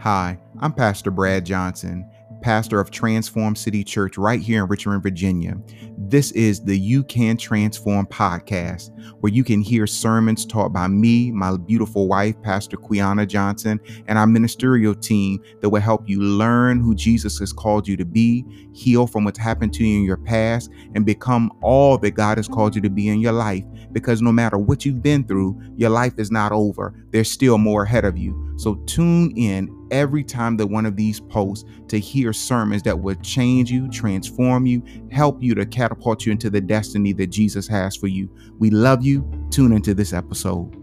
Hi, 0.00 0.38
I'm 0.60 0.72
Pastor 0.72 1.10
Brad 1.10 1.44
Johnson, 1.44 2.10
pastor 2.40 2.80
of 2.80 2.90
Transform 2.90 3.54
City 3.54 3.84
Church 3.84 4.16
right 4.16 4.40
here 4.40 4.62
in 4.62 4.68
Richmond, 4.70 5.02
Virginia. 5.02 5.58
This 5.98 6.32
is 6.32 6.64
the 6.64 6.74
You 6.74 7.04
Can 7.04 7.36
Transform 7.36 8.06
podcast, 8.06 8.92
where 9.20 9.30
you 9.30 9.44
can 9.44 9.60
hear 9.60 9.86
sermons 9.86 10.46
taught 10.46 10.72
by 10.72 10.88
me, 10.88 11.30
my 11.30 11.54
beautiful 11.58 12.08
wife, 12.08 12.34
Pastor 12.40 12.78
Quiana 12.78 13.28
Johnson, 13.28 13.78
and 14.08 14.16
our 14.16 14.26
ministerial 14.26 14.94
team 14.94 15.38
that 15.60 15.68
will 15.68 15.82
help 15.82 16.08
you 16.08 16.22
learn 16.22 16.80
who 16.80 16.94
Jesus 16.94 17.38
has 17.38 17.52
called 17.52 17.86
you 17.86 17.98
to 17.98 18.06
be, 18.06 18.42
heal 18.72 19.06
from 19.06 19.24
what's 19.24 19.38
happened 19.38 19.74
to 19.74 19.84
you 19.84 19.98
in 19.98 20.04
your 20.06 20.16
past, 20.16 20.70
and 20.94 21.04
become 21.04 21.52
all 21.60 21.98
that 21.98 22.12
God 22.12 22.38
has 22.38 22.48
called 22.48 22.74
you 22.74 22.80
to 22.80 22.88
be 22.88 23.08
in 23.08 23.20
your 23.20 23.32
life. 23.32 23.64
Because 23.92 24.22
no 24.22 24.32
matter 24.32 24.56
what 24.56 24.86
you've 24.86 25.02
been 25.02 25.24
through, 25.24 25.60
your 25.76 25.90
life 25.90 26.14
is 26.16 26.30
not 26.30 26.52
over. 26.52 26.94
There's 27.10 27.30
still 27.30 27.58
more 27.58 27.82
ahead 27.82 28.06
of 28.06 28.16
you. 28.16 28.46
So 28.60 28.74
tune 28.84 29.32
in 29.38 29.74
every 29.90 30.22
time 30.22 30.58
that 30.58 30.66
one 30.66 30.84
of 30.84 30.94
these 30.94 31.18
posts 31.18 31.66
to 31.88 31.98
hear 31.98 32.34
sermons 32.34 32.82
that 32.82 33.00
will 33.00 33.14
change 33.22 33.70
you, 33.70 33.88
transform 33.88 34.66
you, 34.66 34.82
help 35.10 35.42
you 35.42 35.54
to 35.54 35.64
catapult 35.64 36.26
you 36.26 36.32
into 36.32 36.50
the 36.50 36.60
destiny 36.60 37.14
that 37.14 37.28
Jesus 37.28 37.66
has 37.68 37.96
for 37.96 38.06
you. 38.06 38.28
We 38.58 38.68
love 38.68 39.02
you. 39.02 39.26
Tune 39.48 39.72
into 39.72 39.94
this 39.94 40.12
episode. 40.12 40.76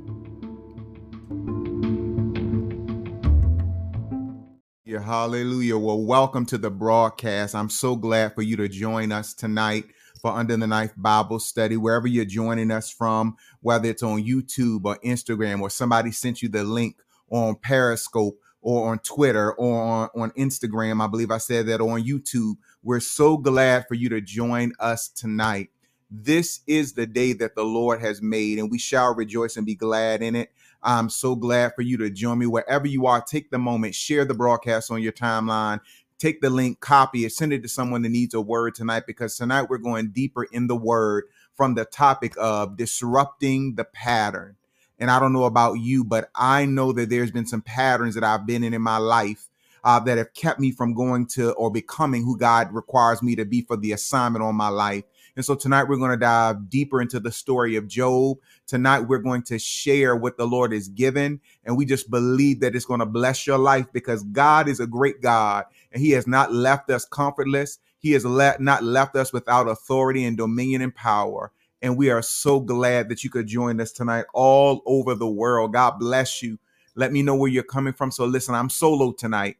Yeah, 4.83 5.03
hallelujah. 5.03 5.77
Well, 5.77 6.01
welcome 6.01 6.47
to 6.47 6.57
the 6.57 6.71
broadcast. 6.71 7.53
I'm 7.53 7.69
so 7.69 7.95
glad 7.95 8.33
for 8.33 8.41
you 8.41 8.55
to 8.55 8.67
join 8.67 9.11
us 9.11 9.35
tonight 9.35 9.85
for 10.19 10.31
Under 10.31 10.57
the 10.57 10.65
Knife 10.65 10.93
Bible 10.97 11.39
Study, 11.39 11.77
wherever 11.77 12.07
you're 12.07 12.25
joining 12.25 12.71
us 12.71 12.89
from, 12.89 13.37
whether 13.61 13.87
it's 13.87 14.01
on 14.01 14.23
YouTube 14.23 14.85
or 14.85 14.97
Instagram 15.05 15.61
or 15.61 15.69
somebody 15.69 16.11
sent 16.11 16.41
you 16.41 16.49
the 16.49 16.63
link 16.63 16.95
on 17.29 17.55
Periscope 17.55 18.39
or 18.61 18.91
on 18.91 18.99
Twitter 18.99 19.53
or 19.53 19.81
on, 19.81 20.09
on 20.15 20.31
Instagram. 20.31 21.03
I 21.03 21.07
believe 21.07 21.31
I 21.31 21.37
said 21.37 21.67
that 21.67 21.81
or 21.81 21.93
on 21.93 22.03
YouTube. 22.03 22.55
We're 22.83 22.99
so 22.99 23.37
glad 23.37 23.87
for 23.87 23.93
you 23.93 24.09
to 24.09 24.21
join 24.21 24.73
us 24.79 25.07
tonight. 25.07 25.69
This 26.09 26.61
is 26.67 26.93
the 26.93 27.05
day 27.05 27.33
that 27.33 27.55
the 27.55 27.63
Lord 27.63 27.99
has 28.01 28.21
made, 28.21 28.59
and 28.59 28.71
we 28.71 28.79
shall 28.79 29.13
rejoice 29.13 29.57
and 29.57 29.65
be 29.65 29.75
glad 29.75 30.21
in 30.21 30.35
it. 30.35 30.51
I'm 30.81 31.09
so 31.09 31.35
glad 31.35 31.73
for 31.75 31.81
you 31.81 31.97
to 31.97 32.09
join 32.09 32.39
me 32.39 32.45
wherever 32.45 32.87
you 32.87 33.07
are. 33.07 33.21
Take 33.21 33.51
the 33.51 33.57
moment, 33.57 33.93
share 33.93 34.23
the 34.23 34.33
broadcast 34.33 34.89
on 34.89 35.01
your 35.01 35.11
timeline, 35.11 35.81
take 36.17 36.39
the 36.39 36.49
link, 36.49 36.79
copy 36.79 37.25
it, 37.25 37.33
send 37.33 37.51
it 37.51 37.61
to 37.63 37.67
someone 37.67 38.03
that 38.03 38.09
needs 38.09 38.33
a 38.33 38.41
word 38.41 38.75
tonight 38.75 39.03
because 39.05 39.35
tonight 39.35 39.69
we're 39.69 39.77
going 39.79 40.09
deeper 40.09 40.45
in 40.45 40.67
the 40.67 40.75
word 40.75 41.25
from 41.55 41.73
the 41.73 41.85
topic 41.85 42.33
of 42.37 42.77
disrupting 42.77 43.75
the 43.75 43.83
pattern. 43.83 44.55
And 44.99 45.11
I 45.11 45.19
don't 45.19 45.33
know 45.33 45.45
about 45.45 45.73
you, 45.75 46.03
but 46.03 46.29
I 46.33 46.65
know 46.65 46.91
that 46.93 47.09
there's 47.09 47.31
been 47.31 47.45
some 47.45 47.61
patterns 47.61 48.15
that 48.15 48.23
I've 48.23 48.47
been 48.47 48.63
in 48.63 48.73
in 48.73 48.81
my 48.81 48.97
life 48.97 49.47
uh, 49.83 49.99
that 50.01 50.17
have 50.17 50.33
kept 50.33 50.59
me 50.59 50.71
from 50.71 50.93
going 50.93 51.27
to 51.27 51.51
or 51.53 51.71
becoming 51.71 52.23
who 52.23 52.37
God 52.37 52.73
requires 52.73 53.21
me 53.21 53.35
to 53.35 53.45
be 53.45 53.61
for 53.61 53.77
the 53.77 53.91
assignment 53.91 54.43
on 54.43 54.55
my 54.55 54.69
life. 54.69 55.03
And 55.35 55.45
so 55.45 55.53
tonight 55.53 55.83
we're 55.83 55.97
going 55.97 56.11
to 56.11 56.17
dive 56.17 56.67
deeper 56.67 56.99
into 56.99 57.19
the 57.19 57.31
story 57.31 57.75
of 57.75 57.87
Job. 57.87 58.37
Tonight 58.65 59.01
we're 59.01 59.19
going 59.19 59.43
to 59.43 59.59
share 59.59 60.15
what 60.15 60.35
the 60.35 60.47
Lord 60.47 60.73
has 60.73 60.87
given. 60.87 61.39
And 61.63 61.77
we 61.77 61.85
just 61.85 62.09
believe 62.09 62.59
that 62.61 62.75
it's 62.75 62.85
going 62.85 63.01
to 63.01 63.05
bless 63.05 63.45
your 63.45 63.59
life 63.59 63.85
because 63.93 64.23
God 64.23 64.67
is 64.67 64.79
a 64.79 64.87
great 64.87 65.21
God 65.21 65.65
and 65.91 66.01
He 66.01 66.11
has 66.11 66.25
not 66.25 66.51
left 66.51 66.89
us 66.89 67.05
comfortless. 67.05 67.77
He 67.99 68.11
has 68.13 68.25
not 68.25 68.83
left 68.83 69.15
us 69.15 69.31
without 69.31 69.67
authority 69.67 70.25
and 70.25 70.37
dominion 70.37 70.81
and 70.81 70.93
power. 70.93 71.51
And 71.81 71.97
we 71.97 72.09
are 72.09 72.21
so 72.21 72.59
glad 72.59 73.09
that 73.09 73.23
you 73.23 73.29
could 73.29 73.47
join 73.47 73.79
us 73.79 73.91
tonight 73.91 74.25
all 74.33 74.81
over 74.85 75.15
the 75.15 75.27
world. 75.27 75.73
God 75.73 75.99
bless 75.99 76.41
you. 76.41 76.57
Let 76.95 77.11
me 77.11 77.21
know 77.21 77.35
where 77.35 77.51
you're 77.51 77.63
coming 77.63 77.93
from. 77.93 78.11
So, 78.11 78.25
listen, 78.25 78.55
I'm 78.55 78.69
solo 78.69 79.11
tonight. 79.11 79.57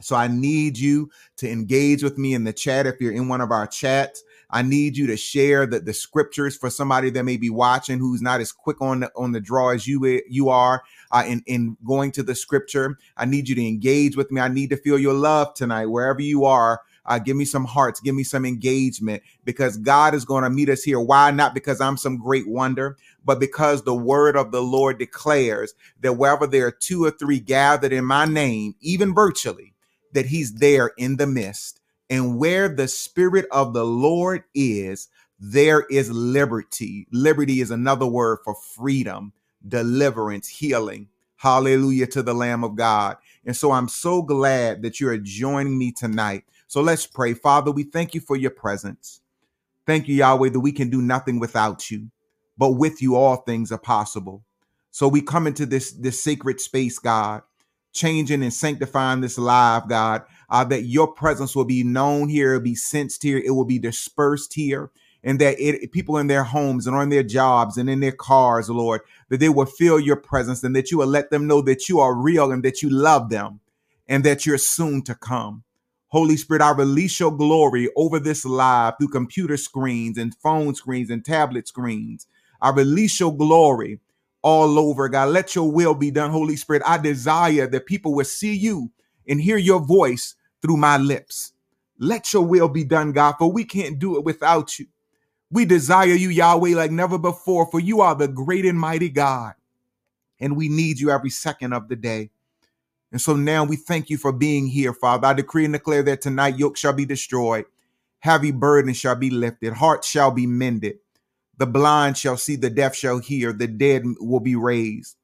So, 0.00 0.16
I 0.16 0.28
need 0.28 0.78
you 0.78 1.10
to 1.36 1.50
engage 1.50 2.02
with 2.02 2.16
me 2.16 2.34
in 2.34 2.44
the 2.44 2.52
chat 2.52 2.86
if 2.86 3.00
you're 3.00 3.12
in 3.12 3.28
one 3.28 3.40
of 3.42 3.50
our 3.50 3.66
chats. 3.66 4.22
I 4.52 4.60
need 4.62 4.96
you 4.96 5.06
to 5.06 5.16
share 5.16 5.66
the, 5.66 5.80
the 5.80 5.94
scriptures 5.94 6.56
for 6.56 6.68
somebody 6.68 7.08
that 7.10 7.24
may 7.24 7.38
be 7.38 7.48
watching 7.48 7.98
who's 7.98 8.20
not 8.20 8.40
as 8.40 8.52
quick 8.52 8.80
on 8.82 9.00
the, 9.00 9.10
on 9.16 9.32
the 9.32 9.40
draw 9.40 9.70
as 9.70 9.86
you 9.86 10.20
you 10.28 10.50
are 10.50 10.82
uh, 11.10 11.24
in 11.26 11.42
in 11.46 11.76
going 11.86 12.12
to 12.12 12.22
the 12.22 12.34
scripture. 12.34 12.98
I 13.16 13.24
need 13.24 13.48
you 13.48 13.54
to 13.54 13.66
engage 13.66 14.14
with 14.16 14.30
me. 14.30 14.40
I 14.40 14.48
need 14.48 14.68
to 14.70 14.76
feel 14.76 14.98
your 14.98 15.14
love 15.14 15.54
tonight 15.54 15.86
wherever 15.86 16.20
you 16.20 16.44
are. 16.44 16.82
Uh, 17.06 17.18
give 17.18 17.36
me 17.36 17.44
some 17.44 17.64
hearts, 17.64 18.00
give 18.00 18.14
me 18.14 18.24
some 18.24 18.46
engagement 18.46 19.22
because 19.44 19.76
God 19.76 20.14
is 20.14 20.24
going 20.24 20.44
to 20.44 20.50
meet 20.50 20.68
us 20.68 20.82
here. 20.84 21.00
Why? 21.00 21.30
Not 21.32 21.54
because 21.54 21.80
I'm 21.80 21.96
some 21.96 22.18
great 22.18 22.48
wonder, 22.48 22.96
but 23.24 23.40
because 23.40 23.82
the 23.84 23.94
word 23.94 24.36
of 24.36 24.52
the 24.52 24.62
Lord 24.62 24.98
declares 24.98 25.74
that 26.00 26.14
wherever 26.14 26.46
there 26.46 26.66
are 26.68 26.72
two 26.72 27.04
or 27.04 27.10
three 27.10 27.40
gathered 27.40 27.92
in 27.92 28.04
my 28.04 28.26
name, 28.26 28.74
even 28.80 29.14
virtually, 29.14 29.74
that 30.12 30.26
he's 30.26 30.54
there 30.56 30.92
in 30.98 31.16
the 31.16 31.26
midst. 31.26 31.80
And 32.10 32.38
where 32.38 32.68
the 32.68 32.88
spirit 32.88 33.46
of 33.52 33.74
the 33.74 33.86
Lord 33.86 34.44
is, 34.54 35.08
there 35.40 35.82
is 35.90 36.10
liberty. 36.10 37.06
Liberty 37.12 37.60
is 37.60 37.70
another 37.70 38.06
word 38.06 38.40
for 38.44 38.54
freedom, 38.54 39.32
deliverance, 39.66 40.48
healing. 40.48 41.08
Hallelujah 41.36 42.06
to 42.08 42.22
the 42.22 42.34
Lamb 42.34 42.64
of 42.64 42.76
God. 42.76 43.16
And 43.46 43.56
so 43.56 43.72
I'm 43.72 43.88
so 43.88 44.22
glad 44.22 44.82
that 44.82 45.00
you're 45.00 45.18
joining 45.18 45.78
me 45.78 45.92
tonight 45.92 46.44
so 46.72 46.80
let's 46.80 47.06
pray. 47.06 47.34
Father, 47.34 47.70
we 47.70 47.82
thank 47.82 48.14
you 48.14 48.20
for 48.22 48.34
your 48.34 48.50
presence. 48.50 49.20
Thank 49.86 50.08
you, 50.08 50.14
Yahweh, 50.14 50.48
that 50.48 50.60
we 50.60 50.72
can 50.72 50.88
do 50.88 51.02
nothing 51.02 51.38
without 51.38 51.90
you, 51.90 52.10
but 52.56 52.70
with 52.70 53.02
you 53.02 53.14
all 53.14 53.36
things 53.36 53.70
are 53.70 53.76
possible. 53.76 54.42
So 54.90 55.06
we 55.06 55.20
come 55.20 55.46
into 55.46 55.66
this, 55.66 55.92
this 55.92 56.22
sacred 56.22 56.62
space, 56.62 56.98
God, 56.98 57.42
changing 57.92 58.42
and 58.42 58.54
sanctifying 58.54 59.20
this 59.20 59.36
live, 59.36 59.86
God, 59.86 60.22
uh, 60.48 60.64
that 60.64 60.84
your 60.84 61.12
presence 61.12 61.54
will 61.54 61.66
be 61.66 61.84
known 61.84 62.30
here, 62.30 62.58
be 62.58 62.74
sensed 62.74 63.22
here, 63.22 63.36
it 63.36 63.50
will 63.50 63.66
be 63.66 63.78
dispersed 63.78 64.54
here, 64.54 64.90
and 65.22 65.38
that 65.40 65.60
it, 65.60 65.92
people 65.92 66.16
in 66.16 66.26
their 66.26 66.44
homes 66.44 66.86
and 66.86 66.96
on 66.96 67.10
their 67.10 67.22
jobs 67.22 67.76
and 67.76 67.90
in 67.90 68.00
their 68.00 68.12
cars, 68.12 68.70
Lord, 68.70 69.02
that 69.28 69.40
they 69.40 69.50
will 69.50 69.66
feel 69.66 70.00
your 70.00 70.16
presence 70.16 70.64
and 70.64 70.74
that 70.74 70.90
you 70.90 70.96
will 70.96 71.06
let 71.06 71.30
them 71.30 71.46
know 71.46 71.60
that 71.60 71.90
you 71.90 72.00
are 72.00 72.14
real 72.14 72.50
and 72.50 72.62
that 72.62 72.80
you 72.80 72.88
love 72.88 73.28
them 73.28 73.60
and 74.08 74.24
that 74.24 74.46
you're 74.46 74.56
soon 74.56 75.02
to 75.02 75.14
come. 75.14 75.64
Holy 76.12 76.38
Spirit, 76.38 76.62
I 76.62 76.72
release 76.72 77.20
your 77.20 77.32
glory 77.32 77.90
over 77.96 78.20
this 78.20 78.46
live 78.46 78.94
through 78.98 79.08
computer 79.10 79.58
screens 79.58 80.18
and 80.18 80.34
phone 80.36 80.74
screens 80.74 81.10
and 81.10 81.24
tablet 81.24 81.68
screens. 81.68 82.28
I 82.62 82.70
release 82.70 83.20
your 83.20 83.36
glory 83.36 84.00
all 84.42 84.78
over, 84.78 85.08
God. 85.10 85.30
Let 85.30 85.54
your 85.56 85.72
will 85.72 85.94
be 85.94 86.12
done, 86.12 86.32
Holy 86.32 86.56
Spirit. 86.56 86.82
I 86.86 86.98
desire 86.98 87.68
that 87.68 87.86
people 87.86 88.14
will 88.14 88.26
see 88.26 88.54
you 88.54 88.92
and 89.28 89.40
hear 89.42 89.58
your 89.58 89.80
voice 89.80 90.36
through 90.62 90.78
my 90.78 90.98
lips. 90.98 91.54
Let 91.98 92.32
your 92.34 92.44
will 92.44 92.68
be 92.68 92.84
done, 92.84 93.12
God, 93.12 93.36
for 93.38 93.52
we 93.52 93.64
can't 93.64 94.00
do 94.00 94.16
it 94.18 94.24
without 94.24 94.78
you. 94.80 94.86
We 95.50 95.64
desire 95.66 96.06
you, 96.08 96.30
Yahweh, 96.30 96.76
like 96.76 96.92
never 96.92 97.18
before, 97.18 97.70
for 97.70 97.80
you 97.80 98.02
are 98.02 98.16
the 98.16 98.28
great 98.28 98.66
and 98.66 98.78
mighty 98.78 99.10
God, 99.10 99.54
and 100.40 100.56
we 100.56 100.68
need 100.68 101.00
you 101.00 101.10
every 101.10 101.30
second 101.30 101.74
of 101.74 101.88
the 101.88 101.96
day. 101.96 102.31
And 103.12 103.20
so 103.20 103.36
now 103.36 103.64
we 103.64 103.76
thank 103.76 104.10
you 104.10 104.16
for 104.16 104.32
being 104.32 104.66
here, 104.66 104.94
Father. 104.94 105.28
I 105.28 105.34
decree 105.34 105.66
and 105.66 105.74
declare 105.74 106.02
that 106.04 106.22
tonight 106.22 106.58
yoke 106.58 106.78
shall 106.78 106.94
be 106.94 107.04
destroyed, 107.04 107.66
heavy 108.20 108.50
burden 108.50 108.94
shall 108.94 109.16
be 109.16 109.30
lifted, 109.30 109.74
hearts 109.74 110.08
shall 110.08 110.30
be 110.30 110.46
mended. 110.46 110.96
The 111.58 111.66
blind 111.66 112.16
shall 112.18 112.38
see, 112.38 112.56
the 112.56 112.70
deaf 112.70 112.96
shall 112.96 113.18
hear, 113.18 113.52
the 113.52 113.68
dead 113.68 114.04
will 114.18 114.40
be 114.40 114.56
raised. 114.56 115.16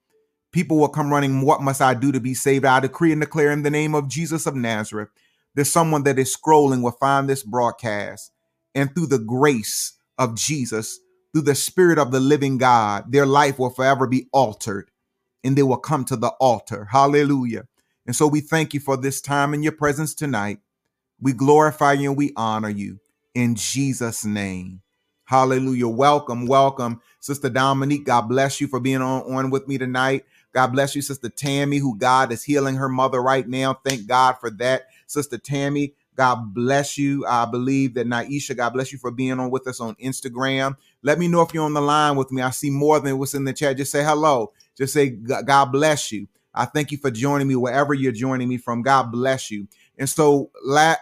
People 0.53 0.78
will 0.78 0.88
come 0.88 1.10
running, 1.10 1.43
What 1.43 1.62
must 1.62 1.81
I 1.81 1.94
do 1.94 2.12
to 2.12 2.21
be 2.21 2.34
saved? 2.34 2.65
I 2.65 2.81
decree 2.81 3.12
and 3.12 3.21
declare 3.21 3.50
in 3.50 3.62
the 3.62 3.71
name 3.71 3.94
of 3.94 4.09
Jesus 4.09 4.47
of 4.47 4.55
Nazareth 4.55 5.09
that 5.55 5.65
someone 5.65 6.05
that 6.05 6.19
is 6.19 6.37
scrolling 6.37 6.82
will 6.82 6.93
find 6.93 7.28
this 7.28 7.43
broadcast. 7.43 8.32
And 8.75 8.94
through 8.94 9.09
the 9.09 9.19
grace 9.19 9.94
of 10.19 10.37
Jesus, 10.37 11.00
through 11.32 11.43
the 11.43 11.55
Spirit 11.55 11.99
of 11.99 12.12
the 12.12 12.20
living 12.20 12.59
God, 12.59 13.10
their 13.12 13.26
life 13.26 13.59
will 13.59 13.70
forever 13.70 14.06
be 14.06 14.29
altered 14.32 14.90
and 15.44 15.56
they 15.56 15.62
will 15.62 15.79
come 15.79 16.05
to 16.06 16.17
the 16.17 16.29
altar. 16.40 16.88
Hallelujah. 16.90 17.64
And 18.08 18.16
so 18.16 18.28
we 18.28 18.40
thank 18.43 18.75
you 18.75 18.81
for 18.81 18.99
this 18.99 19.22
time 19.22 19.55
in 19.55 19.64
your 19.64 19.72
presence 19.75 20.14
tonight. 20.16 20.60
We 21.20 21.34
glorify 21.34 21.94
you 21.94 22.10
and 22.10 22.19
we 22.19 22.32
honor 22.37 22.70
you 22.70 23.00
in 23.34 23.56
Jesus' 23.56 24.25
name. 24.25 24.82
Hallelujah. 25.26 25.88
Welcome, 25.88 26.46
welcome, 26.46 27.02
Sister 27.20 27.50
Dominique. 27.50 28.06
God 28.06 28.22
bless 28.28 28.60
you 28.60 28.69
for 28.69 28.81
being 28.81 29.02
on, 29.02 29.22
on 29.34 29.50
with 29.50 29.69
me 29.69 29.78
tonight. 29.78 30.25
God 30.55 30.69
bless 30.69 30.96
you, 30.96 31.02
Sister 31.02 31.28
Tammy, 31.31 31.78
who 31.78 31.99
God 31.99 32.32
is 32.32 32.44
healing 32.44 32.76
her 32.76 32.88
mother 32.88 33.22
right 33.22 33.49
now. 33.49 33.75
Thank 33.84 34.08
God 34.08 34.34
for 34.40 34.50
that. 34.52 34.88
Sister 35.08 35.38
Tammy, 35.38 35.94
God 36.16 36.54
bless 36.54 36.99
you. 36.99 37.26
I 37.26 37.46
believe 37.46 37.94
that 37.94 38.06
Naisha, 38.08 38.56
God 38.56 38.70
bless 38.70 38.93
you 38.93 38.99
for 38.99 39.11
being 39.11 39.40
on 39.40 39.50
with 39.50 39.69
us 39.69 39.81
on 39.81 39.96
Instagram. 39.96 40.76
Let 41.02 41.19
me 41.19 41.28
know 41.28 41.43
if 41.43 41.54
you're 41.54 41.64
on 41.64 41.75
the 41.75 41.82
line 41.82 42.16
with 42.16 42.32
me. 42.32 42.43
I 42.43 42.50
see 42.50 42.70
more 42.70 43.00
than 43.00 43.19
what's 43.19 43.34
in 43.34 43.44
the 43.44 43.54
chat. 43.54 43.76
Just 43.78 43.93
say 43.93 44.04
hello. 44.04 44.52
Just 44.76 44.94
say, 44.94 45.11
God 45.11 45.66
bless 45.72 46.12
you. 46.12 46.28
I 46.55 46.65
thank 46.65 46.91
you 46.91 46.99
for 46.99 47.11
joining 47.11 47.49
me 47.49 47.56
wherever 47.56 47.95
you're 47.95 48.12
joining 48.12 48.49
me 48.49 48.59
from. 48.59 48.83
God 48.83 49.12
bless 49.12 49.50
you. 49.50 49.69
And 49.99 50.09
so 50.09 50.50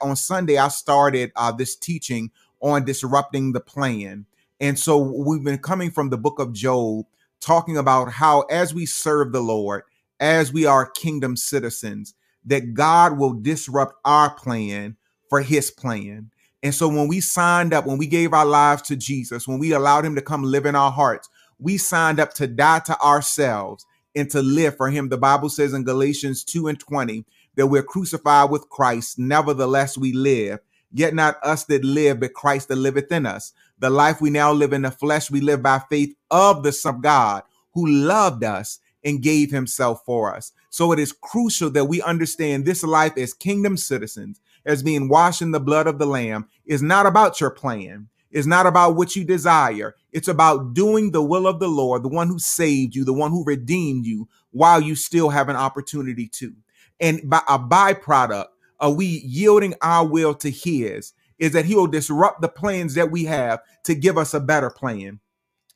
on 0.03 0.17
Sunday, 0.17 0.59
I 0.59 0.69
started 0.69 1.33
uh, 1.37 1.53
this 1.53 1.77
teaching 1.77 2.31
on 2.61 2.85
disrupting 2.85 3.53
the 3.53 3.61
plan. 3.61 4.27
And 4.61 4.79
so 4.79 4.99
we've 4.99 5.45
been 5.45 5.59
coming 5.59 5.91
from 5.91 6.11
the 6.11 6.19
book 6.19 6.39
of 6.39 6.53
Job, 6.53 7.07
talking 7.41 7.77
about 7.77 8.13
how 8.13 8.43
as 8.43 8.75
we 8.75 8.87
serve 8.87 9.33
the 9.33 9.41
Lord, 9.41 9.83
as 10.19 10.53
we 10.53 10.65
are 10.65 10.91
kingdom 10.91 11.37
citizens, 11.37 12.15
that 12.45 12.75
God 12.75 13.19
will 13.19 13.35
disrupt 13.35 13.95
our 14.05 14.31
plan 14.35 14.97
for 15.29 15.43
his 15.43 15.71
plan. 15.71 16.31
And 16.63 16.75
so 16.75 16.89
when 16.89 17.09
we 17.09 17.21
signed 17.21 17.73
up, 17.73 17.87
when 17.87 17.99
we 17.99 18.07
gave 18.07 18.33
our 18.33 18.47
lives 18.47 18.83
to 18.83 18.97
Jesus, 18.97 19.47
when 19.47 19.59
we 19.59 19.73
allowed 19.73 20.05
him 20.05 20.15
to 20.15 20.23
come 20.23 20.43
live 20.43 20.67
in 20.67 20.75
our 20.75 20.91
hearts, 20.91 21.29
we 21.59 21.77
signed 21.77 22.19
up 22.19 22.35
to 22.35 22.47
die 22.47 22.81
to 22.81 22.99
ourselves 23.01 23.85
and 24.17 24.31
to 24.31 24.43
live 24.43 24.77
for 24.77 24.91
him. 24.91 25.11
The 25.11 25.19
Bible 25.19 25.51
says 25.51 25.75
in 25.75 25.85
Galatians 25.85 26.43
2 26.43 26.67
and 26.67 26.81
20 26.81 27.25
that 27.55 27.67
we're 27.67 27.83
crucified 27.83 28.51
with 28.51 28.69
Christ, 28.71 29.19
nevertheless 29.19 29.97
we 29.97 30.13
live. 30.13 30.59
Yet 30.91 31.15
not 31.15 31.37
us 31.43 31.65
that 31.65 31.85
live, 31.85 32.21
but 32.21 32.33
Christ 32.33 32.69
that 32.69 32.77
liveth 32.77 33.13
in 33.13 33.27
us. 33.27 33.53
The 33.79 33.91
life 33.91 34.21
we 34.21 34.31
now 34.31 34.53
live 34.53 34.73
in 34.73 34.83
the 34.83 34.91
flesh, 34.91 35.31
we 35.31 35.41
live 35.41 35.63
by 35.63 35.83
faith 35.91 36.17
of 36.31 36.63
the 36.63 36.73
Son 36.73 36.97
of 36.97 37.03
God 37.03 37.43
who 37.75 37.87
loved 37.87 38.43
us 38.43 38.81
and 39.05 39.23
gave 39.23 39.51
himself 39.51 40.03
for 40.07 40.35
us. 40.35 40.53
So 40.71 40.93
it 40.93 40.99
is 40.99 41.12
crucial 41.12 41.71
that 41.71 41.85
we 41.85 42.01
understand 42.01 42.65
this 42.65 42.83
life 42.83 43.19
as 43.19 43.35
kingdom 43.35 43.77
citizens, 43.77 44.41
as 44.65 44.83
being 44.83 45.09
washed 45.09 45.43
in 45.43 45.51
the 45.51 45.61
blood 45.61 45.87
of 45.87 45.99
the 45.99 46.07
Lamb, 46.07 46.49
is 46.65 46.83
not 46.83 47.05
about 47.05 47.41
your 47.41 47.51
plan. 47.51 48.09
It's 48.31 48.46
not 48.46 48.67
about 48.67 48.96
what 48.96 49.17
you 49.17 49.25
desire. 49.25 49.94
It's 50.12 50.28
about 50.28 50.75
doing 50.75 51.11
the 51.11 51.23
will 51.23 51.46
of 51.46 51.61
the 51.61 51.69
Lord, 51.69 52.02
the 52.02 52.08
one 52.08 52.28
who 52.28 52.38
saved 52.38 52.94
you, 52.94 53.05
the 53.05 53.12
one 53.12 53.31
who 53.31 53.44
redeemed 53.44 54.06
you, 54.06 54.28
while 54.50 54.81
you 54.81 54.94
still 54.94 55.31
have 55.31 55.49
an 55.49 55.56
opportunity 55.56 56.28
to. 56.34 56.55
And 57.00 57.20
by 57.28 57.43
a 57.49 57.58
byproduct 57.58 58.46
of 58.81 58.96
we 58.96 59.06
yielding 59.06 59.75
our 59.82 60.06
will 60.06 60.34
to 60.37 60.50
His 60.50 61.12
is 61.38 61.52
that 61.52 61.67
He 61.67 61.75
will 61.75 61.87
disrupt 61.87 62.40
the 62.40 62.49
plans 62.49 62.94
that 62.94 63.11
we 63.11 63.25
have 63.25 63.61
to 63.84 63.94
give 63.94 64.19
us 64.19 64.34
a 64.34 64.40
better 64.40 64.70
plan. 64.70 65.20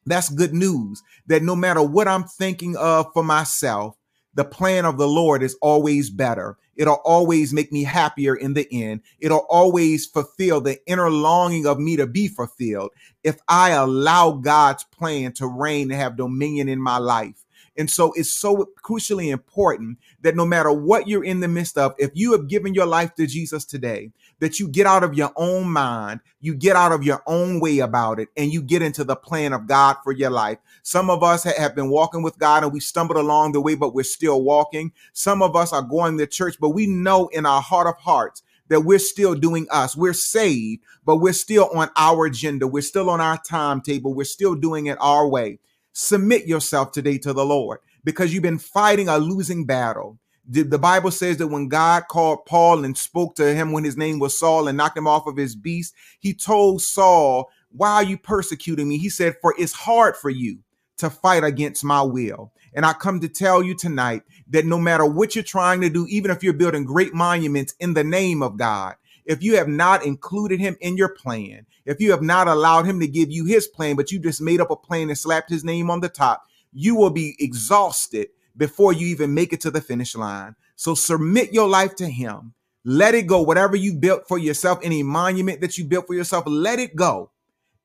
That's 0.07 0.31
good 0.31 0.55
news 0.55 1.03
that 1.27 1.43
no 1.43 1.55
matter 1.55 1.83
what 1.83 2.09
I'm 2.09 2.25
thinking 2.25 2.77
of 2.77 3.07
for 3.13 3.23
myself, 3.23 3.97
the 4.35 4.45
plan 4.45 4.85
of 4.85 4.97
the 4.97 5.09
Lord 5.09 5.43
is 5.43 5.57
always 5.61 6.09
better. 6.11 6.57
It'll 6.81 7.03
always 7.05 7.53
make 7.53 7.71
me 7.71 7.85
happier 7.85 8.35
in 8.35 8.55
the 8.55 8.67
end. 8.73 9.03
It'll 9.19 9.47
always 9.51 10.07
fulfill 10.07 10.63
the 10.63 10.79
inner 10.87 11.11
longing 11.11 11.67
of 11.67 11.79
me 11.79 11.95
to 11.99 12.07
be 12.07 12.27
fulfilled 12.27 12.93
if 13.23 13.39
I 13.47 13.73
allow 13.73 14.33
God's 14.33 14.85
plan 14.85 15.33
to 15.35 15.47
reign 15.47 15.91
and 15.91 16.01
have 16.01 16.17
dominion 16.17 16.71
in 16.71 16.81
my 16.81 16.97
life. 16.97 17.45
And 17.77 17.91
so 17.91 18.15
it's 18.15 18.33
so 18.33 18.71
crucially 18.83 19.31
important 19.31 19.99
that 20.23 20.37
no 20.37 20.47
matter 20.47 20.73
what 20.73 21.07
you're 21.07 21.23
in 21.23 21.41
the 21.41 21.49
midst 21.49 21.77
of, 21.77 21.95
if 21.99 22.13
you 22.15 22.33
have 22.33 22.49
given 22.49 22.73
your 22.73 22.87
life 22.87 23.15
to 23.17 23.27
Jesus 23.27 23.67
today, 23.67 24.11
that 24.41 24.59
you 24.59 24.69
get 24.69 24.87
out 24.87 25.05
of 25.05 25.15
your 25.15 25.33
own 25.37 25.71
mind, 25.71 26.21
you 26.41 26.55
get 26.55 26.77
out 26.77 26.93
of 26.93 27.05
your 27.05 27.23
own 27.27 27.61
way 27.61 27.79
about 27.79 28.19
it, 28.19 28.29
and 28.37 28.53
you 28.53 28.63
get 28.63 28.83
into 28.83 29.05
the 29.05 29.17
plan 29.17 29.53
of 29.53 29.67
God 29.67 29.97
for 30.03 30.13
your 30.13 30.31
life. 30.31 30.59
Some 30.83 31.11
of 31.11 31.23
us 31.23 31.45
have 31.45 31.75
been 31.75 31.91
walking 31.91 32.23
with 32.23 32.39
God 32.39 32.65
and 32.65 32.73
we 32.73 32.81
stumbled 32.81 33.19
along 33.19 33.53
the 33.53 33.61
way, 33.61 33.75
but 33.75 33.95
we're 33.95 34.03
still 34.03 34.43
walking. 34.43 34.93
Some 35.13 35.43
of 35.43 35.55
us 35.55 35.73
are 35.73 35.83
going 35.83 36.19
to 36.19 36.27
church, 36.27 36.57
but 36.61 36.71
we 36.71 36.87
know 36.87 37.29
in 37.29 37.47
our 37.47 37.63
heart 37.63 37.87
of 37.87 37.97
hearts 37.99 38.43
that 38.69 38.81
we're 38.83 38.99
still 38.99 39.35
doing 39.35 39.67
us. 39.71 39.97
We're 39.97 40.15
saved, 40.15 40.83
but 41.05 41.17
we're 41.17 41.33
still 41.33 41.69
on 41.75 41.91
our 41.97 42.27
agenda. 42.27 42.67
We're 42.67 42.83
still 42.83 43.11
on 43.11 43.21
our 43.21 43.39
timetable. 43.39 44.15
We're 44.15 44.25
still 44.25 44.55
doing 44.55 44.87
it 44.87 44.97
our 45.01 45.29
way. 45.29 45.59
Submit 45.93 46.47
yourself 46.47 46.93
today 46.93 47.19
to 47.19 47.33
the 47.33 47.45
Lord 47.45 47.81
because 48.05 48.33
you've 48.33 48.45
been 48.45 48.59
fighting 48.59 49.09
a 49.09 49.19
losing 49.19 49.67
battle. 49.67 50.20
The, 50.49 50.79
Bible 50.79 51.11
says 51.11 51.37
that 51.37 51.47
when 51.49 51.69
God 51.69 52.09
called 52.09 52.45
Paul 52.47 52.85
and 52.85 52.97
spoke 52.97 53.37
to 53.37 53.55
him 53.55 53.73
when 53.73 53.85
his 53.85 53.97
name 53.97 54.19
was 54.19 54.39
Saul 54.39 54.67
and 54.67 54.77
knocked 54.77 54.97
him 54.97 55.07
off 55.07 55.27
of 55.27 55.37
his 55.37 55.55
beast, 55.55 55.95
he 56.19 56.35
told 56.35 56.83
Saul, 56.83 57.51
Why 57.71 57.95
are 57.95 58.03
you 58.03 58.19
persecuting 58.19 58.89
me? 58.89 58.99
He 58.99 59.11
said, 59.11 59.37
For 59.41 59.55
it's 59.59 59.73
hard 59.73 60.17
for 60.17 60.31
you 60.31 60.59
to 60.99 61.09
fight 61.09 61.45
against 61.45 61.85
my 61.85 62.03
will. 62.03 62.53
And 62.75 62.85
I 62.85 62.93
come 62.93 63.21
to 63.21 63.29
tell 63.29 63.63
you 63.63 63.75
tonight 63.75 64.23
that 64.49 64.67
no 64.67 64.79
matter 64.79 65.05
what 65.05 65.35
you're 65.35 65.45
trying 65.45 65.81
to 65.83 65.91
do, 65.91 66.07
even 66.09 66.31
if 66.31 66.43
you're 66.43 66.53
building 66.53 66.85
great 66.85 67.15
monuments 67.15 67.75
in 67.81 67.95
the 67.95 68.05
name 68.05 68.43
of 68.43 68.57
God, 68.57 68.97
if 69.25 69.43
you 69.43 69.57
have 69.57 69.69
not 69.69 70.05
included 70.05 70.61
him 70.61 70.77
in 70.81 70.97
your 70.97 71.09
plan, 71.09 71.67
if 71.85 72.01
you 72.01 72.11
have 72.11 72.23
not 72.23 72.49
allowed 72.49 72.85
him 72.85 73.01
to 73.01 73.07
give 73.07 73.31
you 73.31 73.45
his 73.45 73.67
plan, 73.67 73.97
but 73.97 74.11
you 74.11 74.19
just 74.19 74.41
made 74.41 74.61
up 74.61 74.71
a 74.71 74.77
plan 74.77 75.09
and 75.09 75.19
slapped 75.19 75.51
his 75.51 75.65
name 75.65 75.91
on 75.91 76.01
the 76.01 76.09
top, 76.09 76.45
you 76.73 76.95
will 76.95 77.11
be 77.11 77.37
exhausted 77.39 78.29
before 78.57 78.93
you 78.93 79.07
even 79.09 79.35
make 79.35 79.53
it 79.53 79.61
to 79.63 79.71
the 79.71 79.81
finish 79.81 80.15
line. 80.15 80.57
So 80.77 80.95
submit 80.95 81.53
your 81.53 81.69
life 81.69 81.97
to 81.97 82.09
him. 82.09 82.55
Let 82.85 83.15
it 83.15 83.27
go. 83.27 83.43
Whatever 83.43 83.77
you 83.77 83.95
built 83.95 84.27
for 84.27 84.39
yourself, 84.39 84.79
any 84.83 85.03
monument 85.03 85.61
that 85.61 85.77
you 85.77 85.85
built 85.85 86.07
for 86.07 86.15
yourself, 86.15 86.45
let 86.47 86.79
it 86.79 86.97
go 86.97 87.31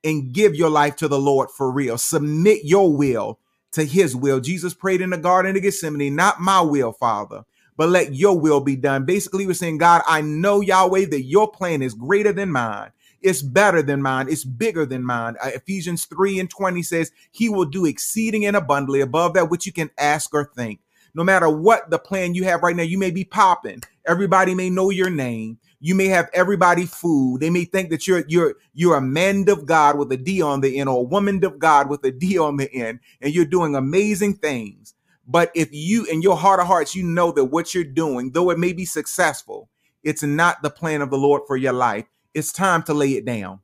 and 0.03 0.31
give 0.31 0.55
your 0.55 0.69
life 0.69 0.95
to 0.97 1.07
the 1.07 1.19
Lord 1.19 1.49
for 1.51 1.71
real. 1.71 1.97
Submit 1.97 2.61
your 2.63 2.95
will 2.95 3.39
to 3.73 3.83
his 3.83 4.15
will. 4.15 4.39
Jesus 4.39 4.73
prayed 4.73 5.01
in 5.01 5.09
the 5.09 5.17
Garden 5.17 5.55
of 5.55 5.61
Gethsemane, 5.61 6.15
not 6.15 6.39
my 6.39 6.61
will, 6.61 6.93
Father, 6.93 7.43
but 7.75 7.89
let 7.89 8.15
your 8.15 8.39
will 8.39 8.61
be 8.61 8.75
done. 8.75 9.05
Basically, 9.05 9.45
we're 9.45 9.53
saying, 9.53 9.79
God, 9.79 10.01
I 10.07 10.21
know, 10.21 10.61
Yahweh, 10.61 11.05
that 11.07 11.23
your 11.23 11.51
plan 11.51 11.81
is 11.81 11.93
greater 11.93 12.31
than 12.31 12.51
mine. 12.51 12.91
It's 13.25 13.41
better 13.41 13.81
than 13.81 14.03
mine. 14.03 14.27
It's 14.29 14.43
bigger 14.43 14.85
than 14.85 15.03
mine. 15.03 15.35
Uh, 15.43 15.49
Ephesians 15.55 16.05
3 16.05 16.39
and 16.39 16.47
20 16.47 16.83
says, 16.83 17.11
He 17.31 17.49
will 17.49 17.65
do 17.65 17.87
exceeding 17.87 18.45
and 18.45 18.55
abundantly 18.55 19.01
above 19.01 19.33
that 19.33 19.49
which 19.49 19.65
you 19.65 19.73
can 19.73 19.89
ask 19.97 20.31
or 20.31 20.51
think. 20.55 20.79
No 21.15 21.23
matter 21.23 21.49
what 21.49 21.89
the 21.89 21.97
plan 21.97 22.35
you 22.35 22.43
have 22.43 22.61
right 22.61 22.75
now, 22.75 22.83
you 22.83 22.99
may 22.99 23.09
be 23.09 23.23
popping. 23.23 23.81
Everybody 24.05 24.53
may 24.53 24.69
know 24.69 24.91
your 24.91 25.09
name. 25.09 25.57
You 25.79 25.95
may 25.95 26.05
have 26.05 26.29
everybody 26.33 26.85
food. 26.85 27.39
They 27.41 27.49
may 27.49 27.65
think 27.65 27.89
that 27.89 28.05
you're 28.05 28.25
you're 28.27 28.57
you're 28.75 28.97
a 28.97 29.01
man 29.01 29.49
of 29.49 29.65
God 29.65 29.97
with 29.97 30.11
a 30.11 30.17
D 30.17 30.43
on 30.43 30.61
the 30.61 30.77
end 30.77 30.87
or 30.87 30.99
a 30.99 31.03
woman 31.03 31.43
of 31.43 31.57
God 31.57 31.89
with 31.89 32.03
a 32.05 32.11
D 32.11 32.37
on 32.37 32.57
the 32.57 32.71
end, 32.71 32.99
and 33.21 33.33
you're 33.33 33.45
doing 33.45 33.75
amazing 33.75 34.35
things. 34.35 34.93
But 35.25 35.49
if 35.55 35.69
you 35.71 36.05
in 36.05 36.21
your 36.21 36.37
heart 36.37 36.59
of 36.59 36.67
hearts, 36.67 36.93
you 36.95 37.01
know 37.01 37.31
that 37.31 37.45
what 37.45 37.73
you're 37.73 37.83
doing, 37.83 38.33
though 38.33 38.51
it 38.51 38.59
may 38.59 38.71
be 38.73 38.85
successful, 38.85 39.69
it's 40.03 40.21
not 40.21 40.61
the 40.61 40.69
plan 40.69 41.01
of 41.01 41.09
the 41.09 41.17
Lord 41.17 41.41
for 41.47 41.57
your 41.57 41.73
life 41.73 42.05
it's 42.35 42.51
time 42.51 42.83
to 42.83 42.93
lay 42.93 43.13
it 43.13 43.25
down. 43.25 43.61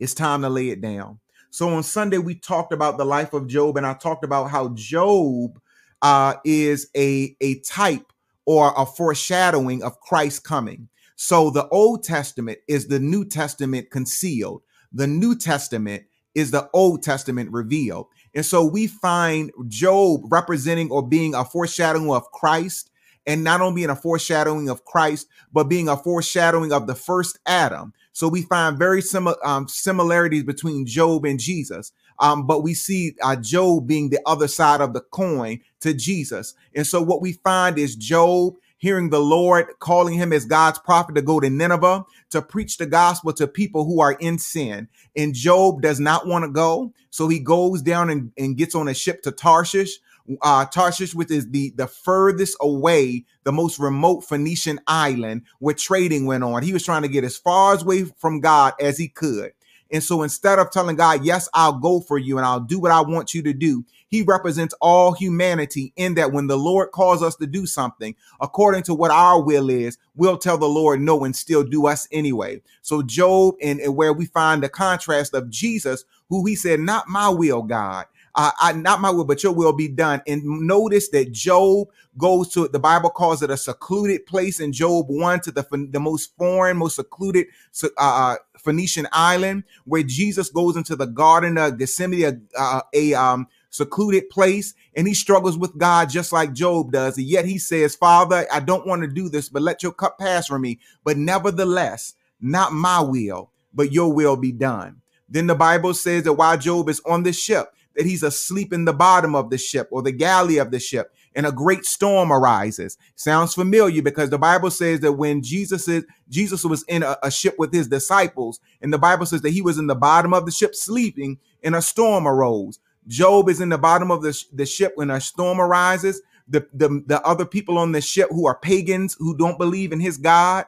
It's 0.00 0.12
time 0.12 0.42
to 0.42 0.50
lay 0.50 0.68
it 0.70 0.80
down. 0.80 1.20
So 1.50 1.68
on 1.70 1.84
Sunday, 1.84 2.18
we 2.18 2.34
talked 2.34 2.72
about 2.72 2.98
the 2.98 3.04
life 3.04 3.32
of 3.32 3.46
Job, 3.46 3.76
and 3.76 3.86
I 3.86 3.94
talked 3.94 4.24
about 4.24 4.50
how 4.50 4.70
Job 4.74 5.60
uh, 6.02 6.34
is 6.44 6.90
a, 6.96 7.36
a 7.40 7.60
type 7.60 8.12
or 8.44 8.74
a 8.76 8.84
foreshadowing 8.84 9.84
of 9.84 10.00
Christ 10.00 10.42
coming. 10.42 10.88
So 11.14 11.50
the 11.50 11.68
Old 11.68 12.02
Testament 12.02 12.58
is 12.66 12.88
the 12.88 12.98
New 12.98 13.24
Testament 13.24 13.90
concealed. 13.92 14.62
The 14.92 15.06
New 15.06 15.38
Testament 15.38 16.02
is 16.34 16.50
the 16.50 16.68
Old 16.74 17.04
Testament 17.04 17.52
revealed. 17.52 18.08
And 18.34 18.44
so 18.44 18.64
we 18.64 18.88
find 18.88 19.52
Job 19.68 20.22
representing 20.32 20.90
or 20.90 21.06
being 21.06 21.36
a 21.36 21.44
foreshadowing 21.44 22.10
of 22.10 22.28
Christ 22.32 22.90
and 23.26 23.44
not 23.44 23.60
only 23.60 23.80
being 23.80 23.90
a 23.90 23.96
foreshadowing 23.96 24.68
of 24.68 24.84
Christ, 24.84 25.28
but 25.52 25.64
being 25.64 25.88
a 25.88 25.96
foreshadowing 25.96 26.72
of 26.72 26.86
the 26.86 26.94
first 26.94 27.38
Adam. 27.46 27.92
So 28.12 28.28
we 28.28 28.42
find 28.42 28.78
very 28.78 29.02
similar 29.02 29.36
um, 29.46 29.68
similarities 29.68 30.44
between 30.44 30.86
Job 30.86 31.24
and 31.24 31.38
Jesus. 31.40 31.92
Um, 32.20 32.46
but 32.46 32.62
we 32.62 32.74
see 32.74 33.16
uh, 33.22 33.36
Job 33.36 33.86
being 33.86 34.10
the 34.10 34.20
other 34.24 34.46
side 34.46 34.80
of 34.80 34.92
the 34.92 35.00
coin 35.00 35.60
to 35.80 35.92
Jesus. 35.94 36.54
And 36.74 36.86
so 36.86 37.02
what 37.02 37.20
we 37.20 37.32
find 37.32 37.76
is 37.78 37.96
Job 37.96 38.54
hearing 38.78 39.10
the 39.10 39.20
Lord 39.20 39.66
calling 39.80 40.14
him 40.14 40.32
as 40.32 40.44
God's 40.44 40.78
prophet 40.78 41.14
to 41.14 41.22
go 41.22 41.40
to 41.40 41.48
Nineveh 41.48 42.04
to 42.30 42.42
preach 42.42 42.76
the 42.76 42.86
gospel 42.86 43.32
to 43.32 43.48
people 43.48 43.84
who 43.84 44.00
are 44.00 44.12
in 44.12 44.38
sin. 44.38 44.88
And 45.16 45.34
Job 45.34 45.80
does 45.80 45.98
not 45.98 46.26
want 46.26 46.44
to 46.44 46.50
go. 46.50 46.92
So 47.10 47.28
he 47.28 47.38
goes 47.38 47.82
down 47.82 48.10
and, 48.10 48.30
and 48.36 48.56
gets 48.56 48.74
on 48.74 48.88
a 48.88 48.94
ship 48.94 49.22
to 49.22 49.32
Tarshish 49.32 49.98
uh, 50.42 50.64
Tarshish, 50.66 51.14
which 51.14 51.30
is 51.30 51.50
the 51.50 51.72
the 51.76 51.86
furthest 51.86 52.56
away, 52.60 53.24
the 53.44 53.52
most 53.52 53.78
remote 53.78 54.22
Phoenician 54.22 54.80
island 54.86 55.42
where 55.58 55.74
trading 55.74 56.26
went 56.26 56.44
on. 56.44 56.62
He 56.62 56.72
was 56.72 56.84
trying 56.84 57.02
to 57.02 57.08
get 57.08 57.24
as 57.24 57.36
far 57.36 57.80
away 57.80 58.04
from 58.04 58.40
God 58.40 58.74
as 58.80 58.98
he 58.98 59.08
could. 59.08 59.52
And 59.90 60.02
so 60.02 60.22
instead 60.22 60.58
of 60.58 60.70
telling 60.70 60.96
God, 60.96 61.24
yes, 61.24 61.48
I'll 61.54 61.78
go 61.78 62.00
for 62.00 62.18
you 62.18 62.36
and 62.36 62.44
I'll 62.44 62.58
do 62.58 62.80
what 62.80 62.90
I 62.90 63.00
want 63.02 63.34
you 63.34 63.42
to 63.42 63.52
do, 63.52 63.84
he 64.08 64.22
represents 64.22 64.74
all 64.80 65.12
humanity 65.12 65.92
in 65.96 66.14
that 66.14 66.32
when 66.32 66.46
the 66.46 66.58
Lord 66.58 66.90
calls 66.90 67.22
us 67.22 67.36
to 67.36 67.46
do 67.46 67.66
something 67.66 68.16
according 68.40 68.82
to 68.84 68.94
what 68.94 69.10
our 69.12 69.40
will 69.40 69.70
is, 69.70 69.98
we'll 70.16 70.38
tell 70.38 70.58
the 70.58 70.66
Lord 70.66 71.00
no 71.00 71.22
and 71.24 71.36
still 71.36 71.62
do 71.62 71.86
us 71.86 72.08
anyway. 72.10 72.60
So 72.82 73.02
Job 73.02 73.54
and, 73.62 73.78
and 73.78 73.94
where 73.94 74.12
we 74.12 74.26
find 74.26 74.62
the 74.62 74.68
contrast 74.68 75.34
of 75.34 75.50
Jesus, 75.50 76.04
who 76.28 76.44
he 76.44 76.56
said, 76.56 76.80
not 76.80 77.08
my 77.08 77.28
will, 77.28 77.62
God, 77.62 78.06
uh, 78.34 78.50
I, 78.58 78.72
not 78.72 79.00
my 79.00 79.10
will, 79.10 79.24
but 79.24 79.42
your 79.42 79.52
will 79.52 79.72
be 79.72 79.88
done. 79.88 80.22
And 80.26 80.42
notice 80.44 81.08
that 81.10 81.32
Job 81.32 81.88
goes 82.18 82.48
to 82.50 82.68
the 82.68 82.78
Bible 82.78 83.10
calls 83.10 83.42
it 83.42 83.50
a 83.50 83.56
secluded 83.56 84.26
place 84.26 84.60
in 84.60 84.72
Job 84.72 85.06
1 85.08 85.40
to 85.42 85.52
the, 85.52 85.88
the 85.90 86.00
most 86.00 86.36
foreign, 86.36 86.76
most 86.76 86.96
secluded 86.96 87.46
uh, 87.82 87.88
uh, 87.96 88.36
Phoenician 88.58 89.06
island, 89.12 89.64
where 89.84 90.02
Jesus 90.02 90.48
goes 90.50 90.76
into 90.76 90.96
the 90.96 91.06
Garden 91.06 91.58
of 91.58 91.78
Gethsemane, 91.78 92.48
uh, 92.56 92.80
a 92.92 93.14
um, 93.14 93.46
secluded 93.70 94.30
place, 94.30 94.74
and 94.96 95.06
he 95.06 95.14
struggles 95.14 95.58
with 95.58 95.76
God 95.76 96.10
just 96.10 96.32
like 96.32 96.52
Job 96.52 96.92
does. 96.92 97.16
And 97.18 97.26
yet 97.26 97.44
he 97.44 97.58
says, 97.58 97.94
Father, 97.94 98.46
I 98.52 98.60
don't 98.60 98.86
want 98.86 99.02
to 99.02 99.08
do 99.08 99.28
this, 99.28 99.48
but 99.48 99.62
let 99.62 99.82
your 99.82 99.92
cup 99.92 100.18
pass 100.18 100.48
from 100.48 100.62
me. 100.62 100.80
But 101.04 101.18
nevertheless, 101.18 102.14
not 102.40 102.72
my 102.72 103.00
will, 103.00 103.50
but 103.72 103.92
your 103.92 104.12
will 104.12 104.36
be 104.36 104.52
done. 104.52 105.02
Then 105.28 105.46
the 105.46 105.54
Bible 105.54 105.94
says 105.94 106.24
that 106.24 106.34
while 106.34 106.56
Job 106.56 106.88
is 106.88 107.00
on 107.06 107.22
the 107.22 107.32
ship, 107.32 107.73
that 107.96 108.06
he's 108.06 108.22
asleep 108.22 108.72
in 108.72 108.84
the 108.84 108.92
bottom 108.92 109.34
of 109.34 109.50
the 109.50 109.58
ship 109.58 109.88
or 109.90 110.02
the 110.02 110.12
galley 110.12 110.58
of 110.58 110.70
the 110.70 110.80
ship 110.80 111.12
and 111.34 111.46
a 111.46 111.52
great 111.52 111.84
storm 111.84 112.32
arises. 112.32 112.96
Sounds 113.16 113.54
familiar 113.54 114.02
because 114.02 114.30
the 114.30 114.38
Bible 114.38 114.70
says 114.70 115.00
that 115.00 115.12
when 115.12 115.42
Jesus 115.42 115.88
is 115.88 116.04
Jesus 116.28 116.64
was 116.64 116.84
in 116.84 117.02
a, 117.02 117.16
a, 117.22 117.30
ship 117.30 117.56
with 117.58 117.72
his 117.72 117.88
disciples, 117.88 118.60
and 118.80 118.92
the 118.92 118.98
Bible 118.98 119.26
says 119.26 119.42
that 119.42 119.50
he 119.50 119.62
was 119.62 119.78
in 119.78 119.86
the 119.86 119.94
bottom 119.94 120.32
of 120.32 120.46
the 120.46 120.52
ship 120.52 120.74
sleeping, 120.74 121.38
and 121.62 121.74
a 121.74 121.82
storm 121.82 122.26
arose. 122.26 122.78
Job 123.06 123.48
is 123.48 123.60
in 123.60 123.68
the 123.68 123.78
bottom 123.78 124.10
of 124.10 124.22
the, 124.22 124.44
the 124.52 124.66
ship 124.66 124.92
when 124.94 125.10
a 125.10 125.20
storm 125.20 125.60
arises. 125.60 126.22
The, 126.46 126.66
the, 126.74 127.02
the 127.06 127.22
other 127.22 127.46
people 127.46 127.78
on 127.78 127.92
the 127.92 128.02
ship 128.02 128.28
who 128.30 128.46
are 128.46 128.58
pagans 128.58 129.16
who 129.18 129.34
don't 129.34 129.58
believe 129.58 129.92
in 129.92 130.00
his 130.00 130.18
God 130.18 130.66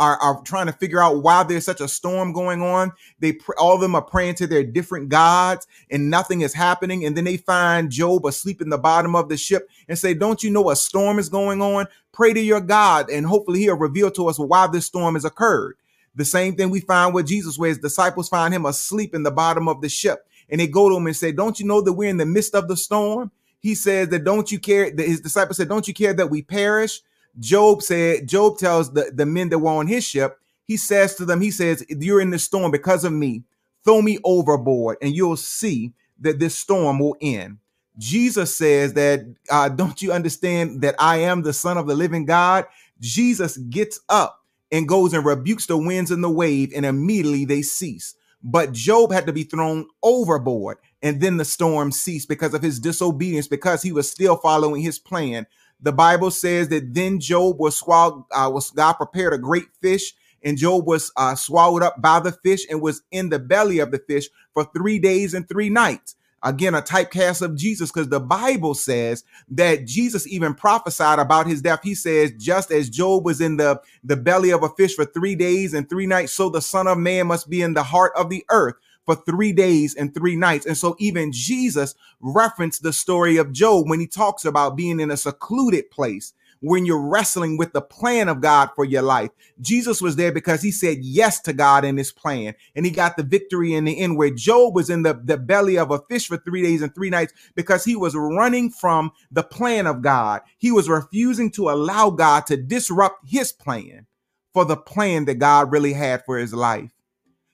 are, 0.00 0.16
are 0.16 0.42
trying 0.42 0.66
to 0.66 0.72
figure 0.72 1.02
out 1.02 1.22
why 1.22 1.44
there's 1.44 1.66
such 1.66 1.82
a 1.82 1.86
storm 1.88 2.32
going 2.32 2.62
on. 2.62 2.92
They 3.20 3.38
all 3.58 3.74
of 3.74 3.82
them 3.82 3.94
are 3.94 4.02
praying 4.02 4.36
to 4.36 4.46
their 4.46 4.64
different 4.64 5.10
gods, 5.10 5.66
and 5.90 6.10
nothing 6.10 6.40
is 6.40 6.54
happening. 6.54 7.04
And 7.04 7.16
then 7.16 7.24
they 7.24 7.36
find 7.36 7.90
Job 7.90 8.26
asleep 8.26 8.62
in 8.62 8.70
the 8.70 8.78
bottom 8.78 9.14
of 9.14 9.28
the 9.28 9.36
ship 9.36 9.68
and 9.88 9.98
say, 9.98 10.14
"Don't 10.14 10.42
you 10.42 10.50
know 10.50 10.70
a 10.70 10.76
storm 10.76 11.18
is 11.18 11.28
going 11.28 11.60
on? 11.62 11.86
Pray 12.12 12.32
to 12.32 12.40
your 12.40 12.62
God, 12.62 13.10
and 13.10 13.26
hopefully 13.26 13.60
He'll 13.60 13.76
reveal 13.76 14.10
to 14.12 14.28
us 14.28 14.38
why 14.38 14.66
this 14.66 14.86
storm 14.86 15.14
has 15.14 15.24
occurred." 15.26 15.76
The 16.16 16.24
same 16.24 16.56
thing 16.56 16.70
we 16.70 16.80
find 16.80 17.14
with 17.14 17.28
Jesus, 17.28 17.58
where 17.58 17.68
his 17.68 17.78
disciples 17.78 18.28
find 18.28 18.52
him 18.52 18.66
asleep 18.66 19.14
in 19.14 19.22
the 19.22 19.30
bottom 19.30 19.68
of 19.68 19.80
the 19.80 19.88
ship, 19.88 20.26
and 20.48 20.60
they 20.60 20.66
go 20.66 20.88
to 20.88 20.96
him 20.96 21.06
and 21.06 21.16
say, 21.16 21.30
"Don't 21.30 21.60
you 21.60 21.66
know 21.66 21.82
that 21.82 21.92
we're 21.92 22.08
in 22.08 22.16
the 22.16 22.26
midst 22.26 22.54
of 22.54 22.68
the 22.68 22.76
storm?" 22.76 23.30
He 23.60 23.74
says 23.74 24.08
that, 24.08 24.24
"Don't 24.24 24.50
you 24.50 24.58
care?" 24.58 24.90
That 24.90 25.06
his 25.06 25.20
disciples 25.20 25.58
said, 25.58 25.68
"Don't 25.68 25.86
you 25.86 25.94
care 25.94 26.14
that 26.14 26.30
we 26.30 26.42
perish?" 26.42 27.02
Job 27.38 27.82
said, 27.82 28.28
Job 28.28 28.58
tells 28.58 28.92
the, 28.92 29.10
the 29.14 29.26
men 29.26 29.48
that 29.50 29.58
were 29.58 29.70
on 29.70 29.86
his 29.86 30.04
ship, 30.04 30.38
he 30.64 30.76
says 30.76 31.14
to 31.16 31.24
them, 31.24 31.40
he 31.40 31.50
says, 31.50 31.84
You're 31.88 32.20
in 32.20 32.30
the 32.30 32.38
storm 32.38 32.70
because 32.70 33.04
of 33.04 33.12
me. 33.12 33.44
Throw 33.84 34.02
me 34.02 34.18
overboard, 34.24 34.98
and 35.00 35.14
you'll 35.14 35.36
see 35.36 35.92
that 36.20 36.38
this 36.38 36.56
storm 36.56 36.98
will 36.98 37.16
end. 37.20 37.58
Jesus 37.98 38.54
says 38.56 38.94
that, 38.94 39.20
uh, 39.50 39.68
don't 39.70 40.00
you 40.02 40.12
understand 40.12 40.82
that 40.82 40.94
I 40.98 41.18
am 41.18 41.42
the 41.42 41.52
Son 41.52 41.78
of 41.78 41.86
the 41.86 41.94
living 41.94 42.24
God? 42.24 42.66
Jesus 43.00 43.56
gets 43.56 44.00
up 44.08 44.42
and 44.70 44.88
goes 44.88 45.12
and 45.14 45.24
rebukes 45.24 45.66
the 45.66 45.76
winds 45.76 46.10
and 46.10 46.22
the 46.22 46.30
wave, 46.30 46.72
and 46.74 46.86
immediately 46.86 47.44
they 47.44 47.62
cease. 47.62 48.14
But 48.42 48.72
Job 48.72 49.12
had 49.12 49.26
to 49.26 49.32
be 49.32 49.44
thrown 49.44 49.86
overboard, 50.02 50.78
and 51.02 51.20
then 51.20 51.36
the 51.36 51.44
storm 51.44 51.92
ceased 51.92 52.28
because 52.28 52.54
of 52.54 52.62
his 52.62 52.78
disobedience, 52.78 53.48
because 53.48 53.82
he 53.82 53.92
was 53.92 54.10
still 54.10 54.36
following 54.36 54.82
his 54.82 54.98
plan 54.98 55.46
the 55.82 55.92
Bible 55.92 56.30
says 56.30 56.68
that 56.68 56.94
then 56.94 57.20
Job 57.20 57.58
was 57.58 57.76
swallowed, 57.76 58.24
uh, 58.32 58.50
was 58.52 58.70
God 58.70 58.94
prepared 58.94 59.32
a 59.32 59.38
great 59.38 59.68
fish, 59.80 60.14
and 60.42 60.58
Job 60.58 60.86
was 60.86 61.12
uh, 61.16 61.34
swallowed 61.34 61.82
up 61.82 62.00
by 62.00 62.20
the 62.20 62.32
fish 62.32 62.66
and 62.70 62.80
was 62.80 63.02
in 63.10 63.28
the 63.28 63.38
belly 63.38 63.78
of 63.78 63.90
the 63.90 63.98
fish 63.98 64.28
for 64.54 64.64
three 64.64 64.98
days 64.98 65.34
and 65.34 65.48
three 65.48 65.70
nights. 65.70 66.16
Again, 66.42 66.74
a 66.74 66.80
typecast 66.80 67.42
of 67.42 67.54
Jesus, 67.54 67.92
because 67.92 68.08
the 68.08 68.20
Bible 68.20 68.72
says 68.72 69.24
that 69.50 69.84
Jesus 69.86 70.26
even 70.26 70.54
prophesied 70.54 71.18
about 71.18 71.46
his 71.46 71.60
death. 71.60 71.80
He 71.82 71.94
says, 71.94 72.32
just 72.38 72.70
as 72.70 72.88
Job 72.88 73.26
was 73.26 73.42
in 73.42 73.58
the, 73.58 73.78
the 74.02 74.16
belly 74.16 74.50
of 74.50 74.62
a 74.62 74.70
fish 74.70 74.94
for 74.94 75.04
three 75.04 75.34
days 75.34 75.74
and 75.74 75.86
three 75.86 76.06
nights, 76.06 76.32
so 76.32 76.48
the 76.48 76.62
Son 76.62 76.86
of 76.86 76.96
Man 76.96 77.26
must 77.26 77.50
be 77.50 77.60
in 77.60 77.74
the 77.74 77.82
heart 77.82 78.12
of 78.16 78.30
the 78.30 78.42
earth 78.50 78.76
for 79.10 79.22
three 79.24 79.52
days 79.52 79.96
and 79.96 80.14
three 80.14 80.36
nights. 80.36 80.66
And 80.66 80.76
so 80.76 80.94
even 81.00 81.32
Jesus 81.32 81.96
referenced 82.20 82.84
the 82.84 82.92
story 82.92 83.38
of 83.38 83.52
Job 83.52 83.88
when 83.88 83.98
he 83.98 84.06
talks 84.06 84.44
about 84.44 84.76
being 84.76 85.00
in 85.00 85.10
a 85.10 85.16
secluded 85.16 85.90
place 85.90 86.32
when 86.60 86.86
you're 86.86 87.08
wrestling 87.08 87.56
with 87.56 87.72
the 87.72 87.80
plan 87.80 88.28
of 88.28 88.40
God 88.40 88.70
for 88.76 88.84
your 88.84 89.02
life. 89.02 89.30
Jesus 89.60 90.00
was 90.00 90.14
there 90.14 90.30
because 90.30 90.62
he 90.62 90.70
said 90.70 90.98
yes 91.00 91.40
to 91.40 91.52
God 91.52 91.84
in 91.84 91.96
his 91.96 92.12
plan 92.12 92.54
and 92.76 92.86
he 92.86 92.92
got 92.92 93.16
the 93.16 93.24
victory 93.24 93.74
in 93.74 93.84
the 93.84 93.98
end 93.98 94.16
where 94.16 94.30
Job 94.30 94.76
was 94.76 94.90
in 94.90 95.02
the, 95.02 95.14
the 95.24 95.38
belly 95.38 95.76
of 95.76 95.90
a 95.90 95.98
fish 96.08 96.28
for 96.28 96.36
three 96.36 96.62
days 96.62 96.80
and 96.80 96.94
three 96.94 97.10
nights 97.10 97.32
because 97.56 97.84
he 97.84 97.96
was 97.96 98.14
running 98.14 98.70
from 98.70 99.10
the 99.32 99.42
plan 99.42 99.88
of 99.88 100.02
God. 100.02 100.42
He 100.58 100.70
was 100.70 100.88
refusing 100.88 101.50
to 101.52 101.70
allow 101.70 102.10
God 102.10 102.46
to 102.46 102.56
disrupt 102.56 103.28
his 103.28 103.50
plan 103.50 104.06
for 104.52 104.64
the 104.64 104.76
plan 104.76 105.24
that 105.24 105.40
God 105.40 105.72
really 105.72 105.94
had 105.94 106.24
for 106.24 106.38
his 106.38 106.54
life. 106.54 106.92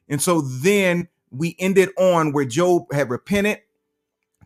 And 0.08 0.20
so 0.20 0.42
then 0.42 1.08
we 1.30 1.56
ended 1.58 1.90
on 1.98 2.32
where 2.32 2.44
Job 2.44 2.92
had 2.92 3.10
repented, 3.10 3.60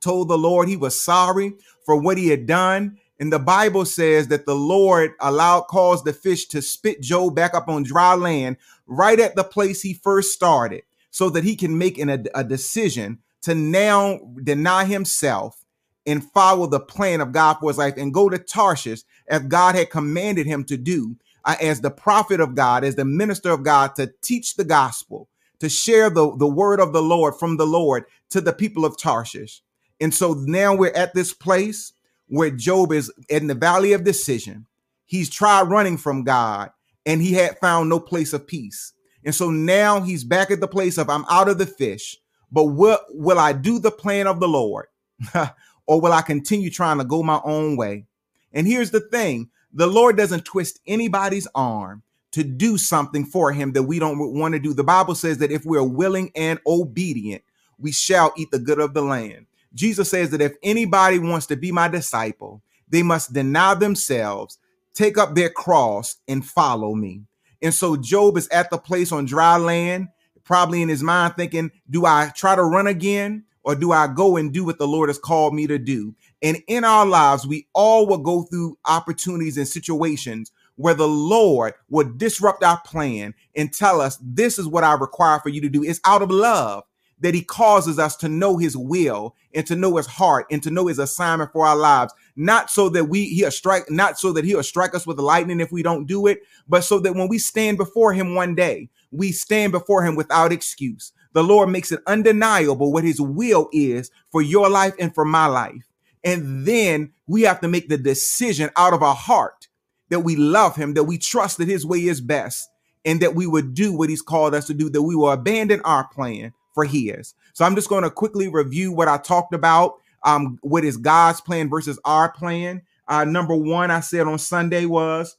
told 0.00 0.28
the 0.28 0.38
Lord 0.38 0.68
he 0.68 0.76
was 0.76 1.00
sorry 1.00 1.54
for 1.84 1.96
what 1.96 2.18
he 2.18 2.28
had 2.28 2.46
done. 2.46 2.98
And 3.18 3.32
the 3.32 3.38
Bible 3.38 3.84
says 3.84 4.28
that 4.28 4.46
the 4.46 4.54
Lord 4.54 5.12
allowed, 5.20 5.62
caused 5.62 6.04
the 6.04 6.12
fish 6.12 6.46
to 6.46 6.62
spit 6.62 7.02
Job 7.02 7.34
back 7.36 7.54
up 7.54 7.68
on 7.68 7.82
dry 7.82 8.14
land 8.14 8.56
right 8.86 9.20
at 9.20 9.36
the 9.36 9.44
place 9.44 9.82
he 9.82 9.94
first 9.94 10.32
started 10.32 10.82
so 11.10 11.28
that 11.30 11.44
he 11.44 11.54
can 11.54 11.76
make 11.76 11.98
an, 11.98 12.08
a, 12.08 12.24
a 12.34 12.44
decision 12.44 13.18
to 13.42 13.54
now 13.54 14.20
deny 14.42 14.84
himself 14.84 15.64
and 16.06 16.24
follow 16.32 16.66
the 16.66 16.80
plan 16.80 17.20
of 17.20 17.32
God 17.32 17.54
for 17.60 17.70
his 17.70 17.78
life 17.78 17.94
and 17.96 18.14
go 18.14 18.28
to 18.28 18.38
Tarshish 18.38 19.02
as 19.28 19.42
God 19.42 19.74
had 19.74 19.90
commanded 19.90 20.46
him 20.46 20.64
to 20.64 20.76
do 20.76 21.16
uh, 21.44 21.56
as 21.60 21.80
the 21.80 21.90
prophet 21.90 22.40
of 22.40 22.54
God, 22.54 22.84
as 22.84 22.96
the 22.96 23.04
minister 23.04 23.50
of 23.50 23.62
God 23.62 23.94
to 23.96 24.12
teach 24.22 24.56
the 24.56 24.64
gospel 24.64 25.28
to 25.60 25.68
share 25.68 26.10
the, 26.10 26.36
the 26.36 26.46
word 26.46 26.80
of 26.80 26.92
the 26.92 27.02
Lord 27.02 27.34
from 27.36 27.56
the 27.56 27.66
Lord 27.66 28.04
to 28.30 28.40
the 28.40 28.52
people 28.52 28.84
of 28.84 28.98
Tarshish. 28.98 29.62
And 30.00 30.12
so 30.12 30.32
now 30.34 30.74
we're 30.74 30.94
at 30.94 31.14
this 31.14 31.32
place 31.32 31.92
where 32.26 32.50
Job 32.50 32.92
is 32.92 33.12
in 33.28 33.46
the 33.46 33.54
valley 33.54 33.92
of 33.92 34.04
decision. 34.04 34.66
He's 35.06 35.30
tried 35.30 35.68
running 35.68 35.96
from 35.96 36.24
God 36.24 36.70
and 37.04 37.20
he 37.20 37.34
had 37.34 37.58
found 37.58 37.88
no 37.88 38.00
place 38.00 38.32
of 38.32 38.46
peace. 38.46 38.92
And 39.24 39.34
so 39.34 39.50
now 39.50 40.00
he's 40.00 40.24
back 40.24 40.50
at 40.50 40.60
the 40.60 40.68
place 40.68 40.96
of 40.96 41.10
I'm 41.10 41.26
out 41.28 41.48
of 41.48 41.58
the 41.58 41.66
fish, 41.66 42.16
but 42.50 42.64
what 42.64 43.02
will 43.10 43.38
I 43.38 43.52
do 43.52 43.78
the 43.78 43.90
plan 43.90 44.26
of 44.26 44.40
the 44.40 44.48
Lord? 44.48 44.86
or 45.86 46.00
will 46.00 46.12
I 46.12 46.22
continue 46.22 46.70
trying 46.70 46.98
to 46.98 47.04
go 47.04 47.22
my 47.22 47.40
own 47.44 47.76
way? 47.76 48.06
And 48.52 48.66
here's 48.66 48.90
the 48.90 49.00
thing 49.00 49.50
the 49.72 49.86
Lord 49.86 50.16
doesn't 50.16 50.44
twist 50.44 50.80
anybody's 50.86 51.46
arm 51.54 52.02
to 52.32 52.44
do 52.44 52.78
something 52.78 53.24
for 53.24 53.52
him 53.52 53.72
that 53.72 53.82
we 53.82 53.98
don't 53.98 54.34
want 54.34 54.54
to 54.54 54.60
do. 54.60 54.72
The 54.72 54.84
Bible 54.84 55.14
says 55.14 55.38
that 55.38 55.50
if 55.50 55.64
we're 55.64 55.82
willing 55.82 56.30
and 56.36 56.58
obedient, 56.66 57.42
we 57.78 57.92
shall 57.92 58.32
eat 58.36 58.50
the 58.50 58.58
good 58.58 58.78
of 58.78 58.94
the 58.94 59.02
land. 59.02 59.46
Jesus 59.74 60.10
says 60.10 60.30
that 60.30 60.40
if 60.40 60.54
anybody 60.62 61.18
wants 61.18 61.46
to 61.46 61.56
be 61.56 61.72
my 61.72 61.88
disciple, 61.88 62.62
they 62.88 63.02
must 63.02 63.32
deny 63.32 63.74
themselves, 63.74 64.58
take 64.94 65.16
up 65.16 65.34
their 65.34 65.50
cross, 65.50 66.16
and 66.28 66.44
follow 66.44 66.94
me. 66.94 67.22
And 67.62 67.74
so 67.74 67.96
Job 67.96 68.36
is 68.36 68.48
at 68.48 68.70
the 68.70 68.78
place 68.78 69.12
on 69.12 69.26
dry 69.26 69.56
land, 69.56 70.08
probably 70.44 70.82
in 70.82 70.88
his 70.88 71.02
mind 71.02 71.34
thinking, 71.36 71.70
Do 71.88 72.06
I 72.06 72.32
try 72.34 72.56
to 72.56 72.64
run 72.64 72.86
again? 72.86 73.44
Or 73.62 73.74
do 73.74 73.92
I 73.92 74.06
go 74.06 74.38
and 74.38 74.52
do 74.52 74.64
what 74.64 74.78
the 74.78 74.88
Lord 74.88 75.10
has 75.10 75.18
called 75.18 75.54
me 75.54 75.66
to 75.66 75.78
do? 75.78 76.14
And 76.42 76.62
in 76.66 76.82
our 76.82 77.04
lives, 77.04 77.46
we 77.46 77.68
all 77.74 78.06
will 78.06 78.18
go 78.18 78.42
through 78.44 78.78
opportunities 78.86 79.58
and 79.58 79.68
situations 79.68 80.50
where 80.76 80.94
the 80.94 81.08
Lord 81.08 81.74
would 81.88 82.18
disrupt 82.18 82.64
our 82.64 82.80
plan 82.82 83.34
and 83.54 83.72
tell 83.72 84.00
us, 84.00 84.18
This 84.22 84.58
is 84.58 84.66
what 84.66 84.84
I 84.84 84.94
require 84.94 85.38
for 85.40 85.48
you 85.48 85.60
to 85.60 85.68
do. 85.68 85.84
It's 85.84 86.00
out 86.04 86.22
of 86.22 86.30
love 86.30 86.84
that 87.20 87.34
He 87.34 87.42
causes 87.42 87.98
us 87.98 88.16
to 88.16 88.28
know 88.28 88.56
His 88.56 88.76
will 88.76 89.36
and 89.54 89.66
to 89.66 89.76
know 89.76 89.96
His 89.96 90.06
heart 90.06 90.46
and 90.50 90.62
to 90.62 90.70
know 90.70 90.86
His 90.86 90.98
assignment 90.98 91.52
for 91.52 91.66
our 91.66 91.76
lives. 91.76 92.12
Not 92.36 92.70
so 92.70 92.88
that 92.90 93.04
we 93.04 93.26
He'll 93.26 93.50
strike, 93.50 93.90
not 93.90 94.18
so 94.18 94.32
that 94.32 94.44
He'll 94.44 94.62
strike 94.62 94.94
us 94.94 95.06
with 95.06 95.18
lightning 95.18 95.60
if 95.60 95.70
we 95.70 95.82
don't 95.82 96.06
do 96.06 96.26
it, 96.26 96.40
but 96.68 96.84
so 96.84 96.98
that 97.00 97.14
when 97.14 97.28
we 97.28 97.38
stand 97.38 97.76
before 97.76 98.12
Him 98.12 98.34
one 98.34 98.54
day, 98.54 98.88
we 99.10 99.32
stand 99.32 99.72
before 99.72 100.02
Him 100.02 100.16
without 100.16 100.52
excuse. 100.52 101.12
The 101.32 101.44
Lord 101.44 101.68
makes 101.68 101.92
it 101.92 102.00
undeniable 102.06 102.92
what 102.92 103.04
His 103.04 103.20
will 103.20 103.68
is 103.72 104.10
for 104.30 104.42
your 104.42 104.68
life 104.68 104.94
and 104.98 105.14
for 105.14 105.24
my 105.24 105.46
life. 105.46 105.86
And 106.24 106.66
then 106.66 107.12
we 107.26 107.42
have 107.42 107.60
to 107.60 107.68
make 107.68 107.88
the 107.88 107.96
decision 107.96 108.70
out 108.76 108.92
of 108.92 109.02
our 109.02 109.14
heart 109.14 109.68
that 110.10 110.20
we 110.20 110.36
love 110.36 110.76
him, 110.76 110.94
that 110.94 111.04
we 111.04 111.18
trust 111.18 111.58
that 111.58 111.68
his 111.68 111.86
way 111.86 112.00
is 112.00 112.20
best, 112.20 112.68
and 113.04 113.20
that 113.20 113.34
we 113.34 113.46
would 113.46 113.74
do 113.74 113.92
what 113.92 114.10
he's 114.10 114.22
called 114.22 114.54
us 114.54 114.66
to 114.66 114.74
do, 114.74 114.90
that 114.90 115.02
we 115.02 115.16
will 115.16 115.30
abandon 115.30 115.80
our 115.82 116.06
plan 116.08 116.52
for 116.74 116.84
his. 116.84 117.34
So 117.54 117.64
I'm 117.64 117.74
just 117.74 117.88
going 117.88 118.04
to 118.04 118.10
quickly 118.10 118.48
review 118.48 118.92
what 118.92 119.08
I 119.08 119.18
talked 119.18 119.54
about. 119.54 119.94
Um, 120.22 120.58
what 120.62 120.84
is 120.84 120.96
God's 120.96 121.40
plan 121.40 121.70
versus 121.70 121.98
our 122.04 122.30
plan? 122.30 122.82
Uh, 123.08 123.24
number 123.24 123.56
one, 123.56 123.90
I 123.90 124.00
said 124.00 124.26
on 124.26 124.38
Sunday 124.38 124.84
was 124.84 125.36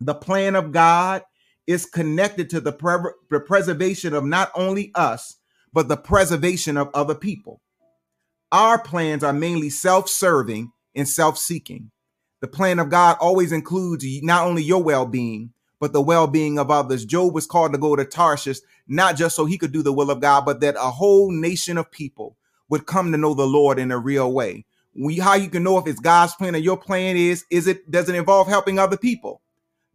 the 0.00 0.14
plan 0.14 0.56
of 0.56 0.72
God 0.72 1.22
is 1.66 1.84
connected 1.84 2.48
to 2.50 2.60
the, 2.60 2.72
pre- 2.72 3.12
the 3.30 3.40
preservation 3.40 4.14
of 4.14 4.24
not 4.24 4.50
only 4.54 4.90
us, 4.94 5.36
but 5.72 5.88
the 5.88 5.96
preservation 5.96 6.76
of 6.76 6.88
other 6.94 7.14
people. 7.14 7.60
Our 8.50 8.80
plans 8.80 9.22
are 9.22 9.34
mainly 9.34 9.68
self 9.68 10.08
serving 10.08 10.72
and 10.94 11.06
self 11.06 11.36
seeking. 11.36 11.90
The 12.40 12.48
plan 12.48 12.78
of 12.78 12.90
God 12.90 13.16
always 13.20 13.52
includes 13.52 14.04
not 14.22 14.46
only 14.46 14.62
your 14.62 14.82
well 14.82 15.06
being, 15.06 15.52
but 15.80 15.92
the 15.92 16.00
well 16.02 16.26
being 16.26 16.58
of 16.58 16.70
others. 16.70 17.04
Job 17.04 17.34
was 17.34 17.46
called 17.46 17.72
to 17.72 17.78
go 17.78 17.96
to 17.96 18.04
Tarshish, 18.04 18.58
not 18.86 19.16
just 19.16 19.36
so 19.36 19.44
he 19.44 19.58
could 19.58 19.72
do 19.72 19.82
the 19.82 19.92
will 19.92 20.10
of 20.10 20.20
God, 20.20 20.44
but 20.44 20.60
that 20.60 20.76
a 20.76 20.90
whole 20.90 21.30
nation 21.30 21.78
of 21.78 21.90
people 21.90 22.36
would 22.68 22.86
come 22.86 23.12
to 23.12 23.18
know 23.18 23.34
the 23.34 23.46
Lord 23.46 23.78
in 23.78 23.90
a 23.90 23.98
real 23.98 24.32
way. 24.32 24.64
We, 24.94 25.18
how 25.18 25.34
you 25.34 25.48
can 25.48 25.62
know 25.62 25.78
if 25.78 25.86
it's 25.86 26.00
God's 26.00 26.34
plan 26.34 26.54
or 26.54 26.58
your 26.58 26.76
plan 26.76 27.16
is, 27.16 27.44
is 27.50 27.66
it 27.66 27.90
does 27.90 28.08
it 28.08 28.14
involve 28.14 28.48
helping 28.48 28.78
other 28.78 28.96
people? 28.96 29.40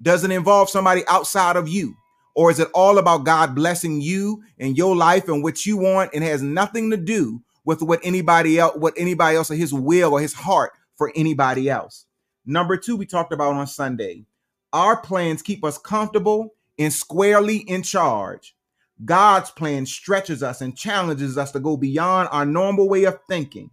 Does 0.01 0.23
it 0.23 0.31
involve 0.31 0.69
somebody 0.69 1.03
outside 1.07 1.55
of 1.55 1.67
you? 1.67 1.95
Or 2.35 2.49
is 2.51 2.59
it 2.59 2.69
all 2.73 2.97
about 2.97 3.25
God 3.25 3.53
blessing 3.55 4.01
you 4.01 4.43
and 4.59 4.77
your 4.77 4.95
life 4.95 5.27
and 5.27 5.43
what 5.43 5.65
you 5.65 5.77
want 5.77 6.11
and 6.13 6.23
has 6.23 6.41
nothing 6.41 6.89
to 6.91 6.97
do 6.97 7.41
with 7.63 7.81
what 7.81 7.99
anybody 8.03 8.59
else, 8.59 8.75
what 8.75 8.93
anybody 8.97 9.37
else 9.37 9.51
or 9.51 9.55
his 9.55 9.73
will 9.73 10.13
or 10.13 10.19
his 10.19 10.33
heart 10.33 10.71
for 10.97 11.11
anybody 11.15 11.69
else. 11.69 12.05
Number 12.45 12.77
two, 12.77 12.95
we 12.97 13.05
talked 13.05 13.33
about 13.33 13.55
on 13.55 13.67
Sunday. 13.67 14.25
Our 14.73 14.97
plans 15.01 15.41
keep 15.41 15.63
us 15.63 15.77
comfortable 15.77 16.55
and 16.79 16.91
squarely 16.93 17.57
in 17.57 17.83
charge. 17.83 18.55
God's 19.05 19.51
plan 19.51 19.85
stretches 19.85 20.43
us 20.43 20.61
and 20.61 20.77
challenges 20.77 21.37
us 21.37 21.51
to 21.53 21.59
go 21.59 21.77
beyond 21.77 22.29
our 22.31 22.45
normal 22.45 22.89
way 22.89 23.05
of 23.05 23.19
thinking 23.29 23.71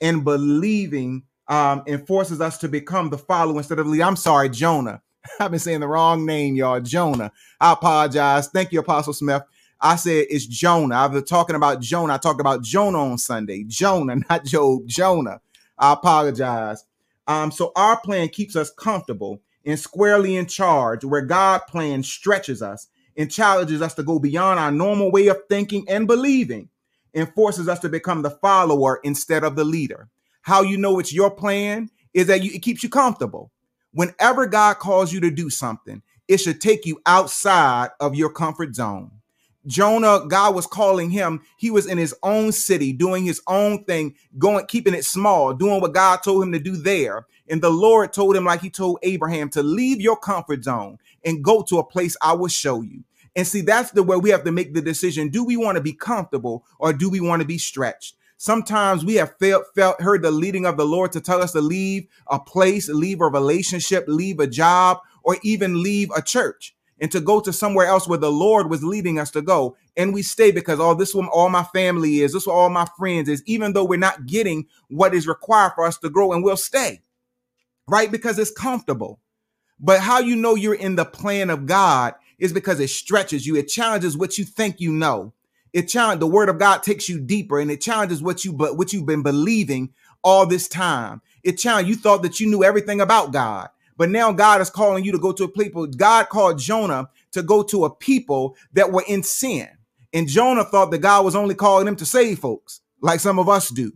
and 0.00 0.24
believing 0.24 1.24
um, 1.48 1.82
and 1.86 2.06
forces 2.06 2.40
us 2.40 2.58
to 2.58 2.68
become 2.68 3.10
the 3.10 3.18
follower 3.18 3.58
instead 3.58 3.78
of 3.78 3.86
lead. 3.86 4.02
I'm 4.02 4.16
sorry, 4.16 4.50
Jonah. 4.50 5.02
I've 5.40 5.50
been 5.50 5.60
saying 5.60 5.80
the 5.80 5.88
wrong 5.88 6.26
name, 6.26 6.56
y'all. 6.56 6.80
Jonah. 6.80 7.32
I 7.60 7.72
apologize. 7.72 8.48
Thank 8.48 8.72
you, 8.72 8.80
Apostle 8.80 9.14
Smith. 9.14 9.42
I 9.80 9.96
said 9.96 10.26
it's 10.30 10.46
Jonah. 10.46 10.96
I've 10.96 11.12
been 11.12 11.24
talking 11.24 11.56
about 11.56 11.80
Jonah. 11.80 12.14
I 12.14 12.18
talked 12.18 12.40
about 12.40 12.62
Jonah 12.62 13.00
on 13.00 13.18
Sunday. 13.18 13.64
Jonah, 13.66 14.16
not 14.30 14.44
Job. 14.44 14.82
Jonah. 14.86 15.40
I 15.78 15.94
apologize. 15.94 16.84
Um, 17.28 17.52
so 17.52 17.72
our 17.76 18.00
plan 18.00 18.30
keeps 18.30 18.56
us 18.56 18.70
comfortable 18.70 19.42
and 19.64 19.78
squarely 19.78 20.36
in 20.36 20.46
charge, 20.46 21.04
where 21.04 21.20
God 21.22 21.60
plan 21.68 22.02
stretches 22.02 22.62
us 22.62 22.88
and 23.16 23.30
challenges 23.30 23.82
us 23.82 23.94
to 23.94 24.02
go 24.02 24.18
beyond 24.18 24.58
our 24.58 24.72
normal 24.72 25.12
way 25.12 25.28
of 25.28 25.38
thinking 25.48 25.84
and 25.88 26.06
believing 26.06 26.70
and 27.14 27.32
forces 27.34 27.68
us 27.68 27.80
to 27.80 27.88
become 27.88 28.22
the 28.22 28.30
follower 28.30 29.00
instead 29.04 29.44
of 29.44 29.56
the 29.56 29.64
leader. 29.64 30.08
How 30.42 30.62
you 30.62 30.78
know 30.78 30.98
it's 30.98 31.12
your 31.12 31.30
plan 31.30 31.90
is 32.14 32.28
that 32.28 32.42
you, 32.42 32.52
it 32.54 32.62
keeps 32.62 32.82
you 32.82 32.88
comfortable. 32.88 33.52
Whenever 33.92 34.46
God 34.46 34.78
calls 34.78 35.12
you 35.12 35.20
to 35.20 35.30
do 35.30 35.50
something, 35.50 36.02
it 36.28 36.38
should 36.38 36.60
take 36.60 36.86
you 36.86 37.00
outside 37.06 37.90
of 38.00 38.14
your 38.14 38.30
comfort 38.30 38.74
zone. 38.74 39.10
Jonah, 39.68 40.24
God 40.26 40.54
was 40.54 40.66
calling 40.66 41.10
him. 41.10 41.42
He 41.58 41.70
was 41.70 41.86
in 41.86 41.98
his 41.98 42.14
own 42.22 42.52
city, 42.52 42.92
doing 42.92 43.24
his 43.24 43.40
own 43.46 43.84
thing, 43.84 44.16
going, 44.38 44.66
keeping 44.66 44.94
it 44.94 45.04
small, 45.04 45.52
doing 45.52 45.80
what 45.80 45.94
God 45.94 46.22
told 46.22 46.42
him 46.42 46.52
to 46.52 46.58
do 46.58 46.74
there. 46.74 47.26
And 47.48 47.62
the 47.62 47.70
Lord 47.70 48.12
told 48.12 48.34
him, 48.34 48.46
like 48.46 48.62
he 48.62 48.70
told 48.70 48.98
Abraham, 49.02 49.50
to 49.50 49.62
leave 49.62 50.00
your 50.00 50.16
comfort 50.16 50.64
zone 50.64 50.98
and 51.24 51.44
go 51.44 51.62
to 51.64 51.78
a 51.78 51.84
place 51.84 52.16
I 52.22 52.32
will 52.32 52.48
show 52.48 52.80
you. 52.80 53.04
And 53.36 53.46
see, 53.46 53.60
that's 53.60 53.92
the 53.92 54.02
way 54.02 54.16
we 54.16 54.30
have 54.30 54.44
to 54.44 54.52
make 54.52 54.74
the 54.74 54.82
decision. 54.82 55.28
Do 55.28 55.44
we 55.44 55.56
want 55.56 55.76
to 55.76 55.82
be 55.82 55.92
comfortable 55.92 56.64
or 56.78 56.92
do 56.92 57.08
we 57.08 57.20
want 57.20 57.42
to 57.42 57.46
be 57.46 57.58
stretched? 57.58 58.16
Sometimes 58.38 59.04
we 59.04 59.16
have 59.16 59.36
felt, 59.38 59.64
felt, 59.74 60.00
heard 60.00 60.22
the 60.22 60.30
leading 60.30 60.64
of 60.64 60.76
the 60.76 60.86
Lord 60.86 61.12
to 61.12 61.20
tell 61.20 61.42
us 61.42 61.52
to 61.52 61.60
leave 61.60 62.06
a 62.28 62.38
place, 62.38 62.88
leave 62.88 63.20
a 63.20 63.26
relationship, 63.26 64.04
leave 64.06 64.40
a 64.40 64.46
job, 64.46 64.98
or 65.24 65.36
even 65.42 65.82
leave 65.82 66.08
a 66.16 66.22
church 66.22 66.74
and 67.00 67.10
to 67.12 67.20
go 67.20 67.40
to 67.40 67.52
somewhere 67.52 67.86
else 67.86 68.08
where 68.08 68.18
the 68.18 68.30
Lord 68.30 68.70
was 68.70 68.82
leading 68.82 69.18
us 69.18 69.30
to 69.32 69.42
go. 69.42 69.76
And 69.96 70.12
we 70.12 70.22
stay 70.22 70.50
because 70.50 70.80
all 70.80 70.92
oh, 70.92 70.94
this 70.94 71.14
one, 71.14 71.28
all 71.28 71.48
my 71.48 71.64
family 71.64 72.20
is, 72.20 72.32
this 72.32 72.42
is 72.42 72.48
all 72.48 72.70
my 72.70 72.86
friends 72.96 73.28
is, 73.28 73.42
even 73.46 73.72
though 73.72 73.84
we're 73.84 73.98
not 73.98 74.26
getting 74.26 74.66
what 74.88 75.14
is 75.14 75.26
required 75.26 75.72
for 75.74 75.84
us 75.84 75.98
to 75.98 76.10
grow, 76.10 76.32
and 76.32 76.42
we'll 76.42 76.56
stay, 76.56 77.00
right? 77.86 78.10
Because 78.10 78.38
it's 78.38 78.50
comfortable. 78.50 79.20
But 79.80 80.00
how 80.00 80.18
you 80.18 80.36
know 80.36 80.54
you're 80.54 80.74
in 80.74 80.96
the 80.96 81.04
plan 81.04 81.50
of 81.50 81.66
God 81.66 82.14
is 82.38 82.52
because 82.52 82.80
it 82.80 82.90
stretches 82.90 83.46
you, 83.46 83.56
it 83.56 83.68
challenges 83.68 84.16
what 84.16 84.38
you 84.38 84.44
think 84.44 84.80
you 84.80 84.92
know. 84.92 85.32
It 85.72 85.82
challenge 85.88 86.20
the 86.20 86.26
word 86.26 86.48
of 86.48 86.58
God 86.58 86.82
takes 86.82 87.08
you 87.08 87.20
deeper 87.20 87.60
and 87.60 87.70
it 87.70 87.80
challenges 87.80 88.22
what 88.22 88.44
you 88.44 88.52
but 88.52 88.76
what 88.76 88.92
you've 88.92 89.06
been 89.06 89.22
believing 89.22 89.92
all 90.24 90.46
this 90.46 90.66
time. 90.66 91.20
It 91.42 91.58
challenge 91.58 91.88
you 91.88 91.94
thought 91.94 92.22
that 92.22 92.40
you 92.40 92.48
knew 92.48 92.64
everything 92.64 93.00
about 93.00 93.32
God. 93.32 93.68
But 93.98 94.10
now 94.10 94.32
God 94.32 94.62
is 94.62 94.70
calling 94.70 95.04
you 95.04 95.12
to 95.12 95.20
go 95.20 95.32
to 95.32 95.44
a 95.46 95.48
people. 95.48 95.86
God 95.88 96.30
called 96.30 96.60
Jonah 96.60 97.10
to 97.32 97.42
go 97.44 97.64
to 97.64 97.86
a 97.86 97.94
people 97.94 98.56
that 98.74 98.92
were 98.92 99.04
in 99.08 99.24
sin. 99.24 99.68
And 100.14 100.28
Jonah 100.28 100.64
thought 100.64 100.92
that 100.92 101.00
God 101.00 101.26
was 101.26 101.36
only 101.36 101.56
calling 101.56 101.88
him 101.88 101.96
to 101.98 102.06
save 102.06 102.40
folks, 102.40 102.82
like 103.02 103.20
some 103.20 103.40
of 103.40 103.50
us 103.50 103.70
do. 103.70 103.92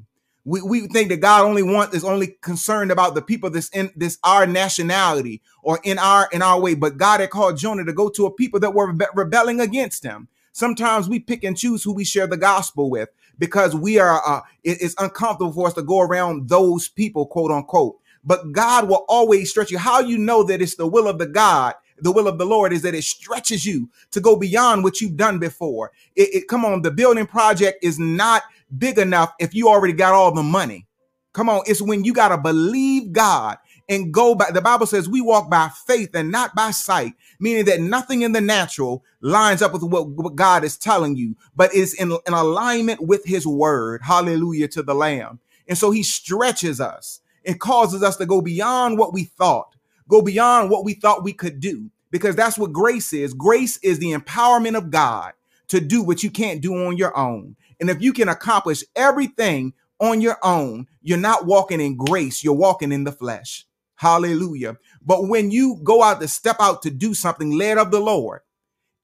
We, 0.47 0.63
we 0.63 0.89
think 0.89 1.11
that 1.11 1.21
God 1.21 1.45
only 1.45 1.63
wants 1.65 1.95
is 1.95 2.05
only 2.05 2.29
concerned 2.43 2.93
about 2.93 3.15
the 3.17 3.23
people 3.23 3.51
that's 3.51 3.71
in 3.71 3.93
this 3.97 4.19
our 4.25 4.47
nationality 4.47 5.43
or 5.62 5.81
in 5.85 5.99
our 5.99 6.29
in 6.33 6.43
our 6.43 6.61
way. 6.61 6.75
But 6.75 6.99
God 6.99 7.21
had 7.21 7.31
called 7.31 7.59
Jonah 7.59 7.85
to 7.85 7.95
go 7.95 8.11
to 8.11 8.27
a 8.27 8.33
people 8.35 8.61
that 8.62 8.75
were 8.75 8.93
rebe- 8.95 9.09
rebelling 9.15 9.61
against 9.61 10.05
him. 10.05 10.29
Sometimes 10.53 11.09
we 11.09 11.21
pick 11.21 11.45
and 11.45 11.59
choose 11.59 11.85
who 11.85 11.95
we 11.95 12.05
share 12.05 12.29
the 12.29 12.38
gospel 12.38 12.91
with 12.91 13.11
because 13.38 13.77
we 13.77 14.01
are 14.01 14.23
uh, 14.27 14.43
it, 14.65 14.83
it's 14.83 14.97
uncomfortable 14.99 15.53
for 15.53 15.69
us 15.69 15.75
to 15.75 15.83
go 15.85 16.01
around 16.01 16.49
those 16.51 16.88
people, 16.88 17.27
quote 17.27 17.53
unquote 17.53 17.99
but 18.25 18.53
God 18.53 18.89
will 18.89 19.05
always 19.09 19.51
stretch 19.51 19.71
you. 19.71 19.79
How 19.79 20.01
you 20.01 20.19
know 20.19 20.43
that 20.45 20.63
it's 20.63 20.77
the 20.77 20.87
will 20.87 21.09
of 21.09 21.19
the 21.19 21.27
God, 21.27 21.75
the 21.99 22.13
will 22.13 22.29
of 22.29 22.39
the 22.39 22.47
Lord 22.47 22.73
is 22.73 22.83
that 22.83 22.95
it 22.95 23.05
stretches 23.05 23.65
you 23.67 23.91
to 24.13 24.21
go 24.21 24.37
beyond 24.37 24.85
what 24.85 25.01
you've 25.01 25.17
done 25.17 25.39
before. 25.39 25.93
It, 26.17 26.35
it 26.35 26.49
come 26.49 26.65
on, 26.65 26.83
the 26.83 26.91
building 26.91 27.27
project 27.27 27.85
is 27.85 27.99
not 27.99 28.43
big 28.77 28.99
enough 28.99 29.35
if 29.41 29.55
you 29.55 29.69
already 29.69 29.95
got 29.95 30.15
all 30.15 30.35
the 30.35 30.43
money. 30.43 30.87
Come 31.33 31.49
on, 31.49 31.63
it's 31.67 31.83
when 31.83 32.05
you 32.05 32.13
got 32.13 32.29
to 32.29 32.39
believe 32.39 33.13
God 33.13 33.59
and 33.89 34.13
go 34.13 34.35
by. 34.35 34.51
The 34.53 34.61
Bible 34.63 34.87
says 34.87 35.09
we 35.09 35.21
walk 35.23 35.51
by 35.51 35.71
faith 35.87 36.11
and 36.15 36.31
not 36.33 36.55
by 36.55 36.73
sight, 36.73 37.15
meaning 37.41 37.67
that 37.67 37.81
nothing 37.81 38.23
in 38.23 38.33
the 38.33 38.41
natural 38.43 39.05
lines 39.23 39.63
up 39.63 39.73
with 39.73 39.83
what, 39.85 40.09
what 40.11 40.37
God 40.37 40.65
is 40.65 40.77
telling 40.79 41.17
you, 41.17 41.37
but 41.57 41.75
is 41.75 41.95
in, 41.95 42.13
in 42.27 42.35
alignment 42.35 43.03
with 43.03 43.25
his 43.25 43.47
word. 43.47 44.03
Hallelujah 44.05 44.69
to 44.71 44.83
the 44.83 44.95
Lamb. 44.95 45.41
And 45.69 45.79
so 45.79 45.91
he 45.93 46.03
stretches 46.05 46.81
us 46.81 47.22
it 47.44 47.61
causes 47.61 48.02
us 48.02 48.16
to 48.16 48.26
go 48.26 48.40
beyond 48.40 48.98
what 48.98 49.12
we 49.12 49.24
thought, 49.24 49.74
go 50.09 50.22
beyond 50.22 50.70
what 50.70 50.85
we 50.85 50.94
thought 50.94 51.24
we 51.24 51.33
could 51.33 51.61
do, 51.61 51.90
because 52.11 52.37
that's 52.37 52.59
what 52.59 52.72
grace 52.72 53.12
is. 53.12 53.35
Grace 53.35 53.78
is 53.78 53.98
the 53.98 54.12
empowerment 54.12 54.76
of 54.76 54.90
God 54.90 55.33
to 55.68 55.81
do 55.81 56.02
what 56.02 56.22
you 56.22 56.31
can't 56.31 56.61
do 56.61 56.74
on 56.87 56.96
your 56.96 57.16
own. 57.16 57.57
And 57.81 57.90
if 57.90 58.00
you 58.02 58.12
can 58.12 58.28
accomplish 58.28 58.85
everything 58.94 59.72
on 60.00 60.20
your 60.20 60.38
own, 60.42 60.87
you're 61.00 61.18
not 61.18 61.46
walking 61.46 61.81
in 61.81 61.96
grace, 61.96 62.44
you're 62.44 62.55
walking 62.55 62.92
in 62.92 63.05
the 63.05 63.12
flesh. 63.12 63.66
Hallelujah. 63.96 64.76
But 65.05 65.28
when 65.28 65.50
you 65.50 65.81
go 65.83 66.02
out 66.02 66.20
to 66.20 66.28
step 66.28 66.57
out 66.61 66.83
to 66.83 66.90
do 66.90 67.14
something 67.14 67.52
led 67.52 67.78
of 67.78 67.90
the 67.90 68.00
Lord, 68.00 68.40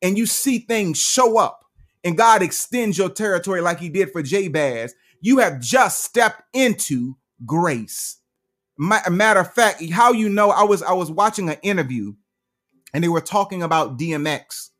and 0.02 0.18
you 0.18 0.26
see 0.26 0.58
things 0.58 0.98
show 0.98 1.38
up, 1.38 1.64
and 2.04 2.16
God 2.16 2.42
extends 2.42 2.98
your 2.98 3.08
territory 3.08 3.60
like 3.60 3.80
he 3.80 3.88
did 3.88 4.12
for 4.12 4.22
Jabez, 4.22 4.94
you 5.20 5.38
have 5.38 5.60
just 5.60 6.04
stepped 6.04 6.42
into 6.52 7.16
grace 7.46 8.17
matter 8.78 9.40
of 9.40 9.52
fact, 9.52 9.84
how 9.90 10.12
you 10.12 10.28
know 10.28 10.50
I 10.50 10.62
was 10.62 10.82
I 10.82 10.92
was 10.92 11.10
watching 11.10 11.50
an 11.50 11.56
interview 11.62 12.14
and 12.94 13.02
they 13.02 13.08
were 13.08 13.20
talking 13.20 13.62
about 13.62 13.98
DMX 13.98 14.70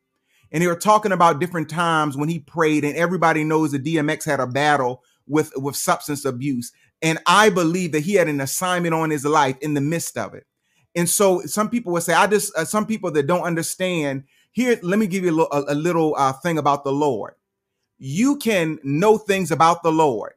and 0.53 0.63
they 0.63 0.67
were 0.67 0.77
talking 0.77 1.13
about 1.13 1.41
different 1.41 1.69
times 1.69 2.17
when 2.17 2.29
he 2.29 2.39
prayed 2.39 2.85
and 2.85 2.97
everybody 2.97 3.45
knows 3.45 3.73
that 3.73 3.85
DMX 3.85 4.25
had 4.25 4.41
a 4.41 4.47
battle 4.47 5.03
with 5.27 5.53
with 5.57 5.77
substance 5.77 6.25
abuse 6.25 6.73
and 7.03 7.19
I 7.27 7.51
believe 7.51 7.93
that 7.93 8.01
he 8.01 8.15
had 8.15 8.29
an 8.29 8.41
assignment 8.41 8.95
on 8.95 9.11
his 9.11 9.25
life 9.25 9.57
in 9.61 9.75
the 9.75 9.81
midst 9.81 10.17
of 10.17 10.35
it. 10.35 10.47
And 10.95 11.09
so 11.09 11.43
some 11.43 11.69
people 11.69 11.93
would 11.93 12.03
say 12.03 12.15
I 12.15 12.27
just 12.27 12.57
uh, 12.57 12.65
some 12.65 12.87
people 12.87 13.11
that 13.13 13.27
don't 13.27 13.43
understand 13.43 14.25
here 14.53 14.79
let 14.83 14.99
me 14.99 15.07
give 15.07 15.25
you 15.25 15.31
a 15.31 15.33
little, 15.33 15.53
a, 15.53 15.73
a 15.73 15.75
little 15.75 16.15
uh, 16.17 16.33
thing 16.33 16.59
about 16.59 16.85
the 16.85 16.93
Lord. 16.93 17.35
You 17.99 18.37
can 18.37 18.79
know 18.83 19.19
things 19.19 19.51
about 19.51 19.83
the 19.83 19.93
Lord 19.93 20.35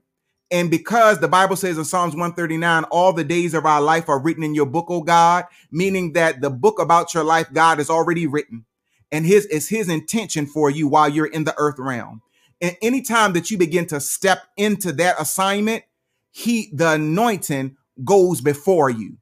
and 0.51 0.69
because 0.69 1.19
the 1.19 1.29
Bible 1.29 1.55
says 1.55 1.77
in 1.77 1.85
Psalms 1.85 2.13
139, 2.13 2.83
all 2.85 3.13
the 3.13 3.23
days 3.23 3.53
of 3.53 3.65
our 3.65 3.81
life 3.81 4.09
are 4.09 4.21
written 4.21 4.43
in 4.43 4.53
your 4.53 4.65
book, 4.65 4.87
O 4.89 5.01
God, 5.01 5.45
meaning 5.71 6.13
that 6.13 6.41
the 6.41 6.49
book 6.49 6.79
about 6.79 7.13
your 7.13 7.23
life, 7.23 7.47
God 7.53 7.77
has 7.79 7.89
already 7.89 8.27
written. 8.27 8.65
And 9.11 9.25
his 9.25 9.45
is 9.47 9.69
his 9.69 9.89
intention 9.89 10.45
for 10.45 10.69
you 10.69 10.87
while 10.87 11.09
you're 11.09 11.25
in 11.27 11.45
the 11.45 11.55
earth 11.57 11.79
realm. 11.79 12.21
And 12.61 12.77
anytime 12.81 13.33
that 13.33 13.51
you 13.51 13.57
begin 13.57 13.87
to 13.87 14.01
step 14.01 14.43
into 14.57 14.91
that 14.93 15.15
assignment, 15.19 15.83
he 16.31 16.71
the 16.73 16.91
anointing 16.91 17.77
goes 18.03 18.41
before 18.41 18.89
you. 18.89 19.17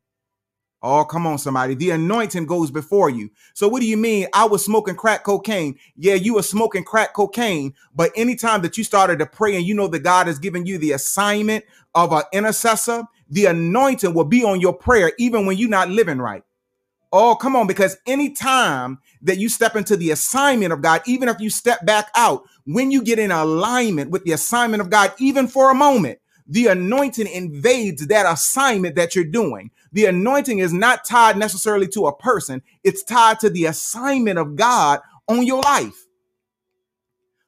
Oh, 0.81 1.03
come 1.03 1.27
on, 1.27 1.37
somebody. 1.37 1.75
The 1.75 1.91
anointing 1.91 2.45
goes 2.45 2.71
before 2.71 3.09
you. 3.09 3.29
So, 3.53 3.67
what 3.67 3.81
do 3.81 3.87
you 3.87 3.97
mean? 3.97 4.27
I 4.33 4.45
was 4.45 4.63
smoking 4.63 4.95
crack 4.95 5.25
cocaine. 5.25 5.77
Yeah, 5.97 6.13
you 6.13 6.35
were 6.35 6.43
smoking 6.43 6.85
crack 6.85 7.13
cocaine. 7.13 7.73
But 7.93 8.11
anytime 8.15 8.61
that 8.61 8.77
you 8.77 8.85
started 8.85 9.19
to 9.19 9.25
pray 9.25 9.57
and 9.57 9.65
you 9.65 9.73
know 9.75 9.87
that 9.89 9.99
God 9.99 10.27
has 10.27 10.39
given 10.39 10.65
you 10.65 10.77
the 10.77 10.93
assignment 10.93 11.65
of 11.95 12.13
an 12.13 12.23
intercessor, 12.31 13.03
the 13.29 13.47
anointing 13.47 14.13
will 14.13 14.23
be 14.25 14.43
on 14.43 14.61
your 14.61 14.73
prayer, 14.73 15.11
even 15.19 15.45
when 15.45 15.57
you're 15.57 15.69
not 15.69 15.89
living 15.89 16.19
right. 16.19 16.43
Oh, 17.11 17.35
come 17.35 17.55
on, 17.55 17.67
because 17.67 17.97
anytime 18.05 18.99
that 19.23 19.39
you 19.39 19.49
step 19.49 19.75
into 19.75 19.97
the 19.97 20.11
assignment 20.11 20.71
of 20.73 20.81
God, 20.81 21.01
even 21.07 21.27
if 21.27 21.39
you 21.39 21.49
step 21.49 21.85
back 21.85 22.09
out, 22.15 22.43
when 22.65 22.91
you 22.91 23.01
get 23.03 23.19
in 23.19 23.31
alignment 23.31 24.11
with 24.11 24.23
the 24.25 24.31
assignment 24.31 24.81
of 24.81 24.91
God, 24.91 25.13
even 25.19 25.47
for 25.47 25.71
a 25.71 25.75
moment, 25.75 26.19
the 26.47 26.67
anointing 26.67 27.27
invades 27.27 28.07
that 28.07 28.31
assignment 28.31 28.95
that 28.95 29.15
you're 29.15 29.25
doing. 29.25 29.71
The 29.91 30.05
anointing 30.05 30.59
is 30.59 30.73
not 30.73 31.05
tied 31.05 31.37
necessarily 31.37 31.87
to 31.89 32.07
a 32.07 32.15
person, 32.15 32.61
it's 32.83 33.03
tied 33.03 33.39
to 33.41 33.49
the 33.49 33.65
assignment 33.65 34.39
of 34.39 34.55
God 34.55 35.01
on 35.27 35.45
your 35.45 35.61
life. 35.61 36.05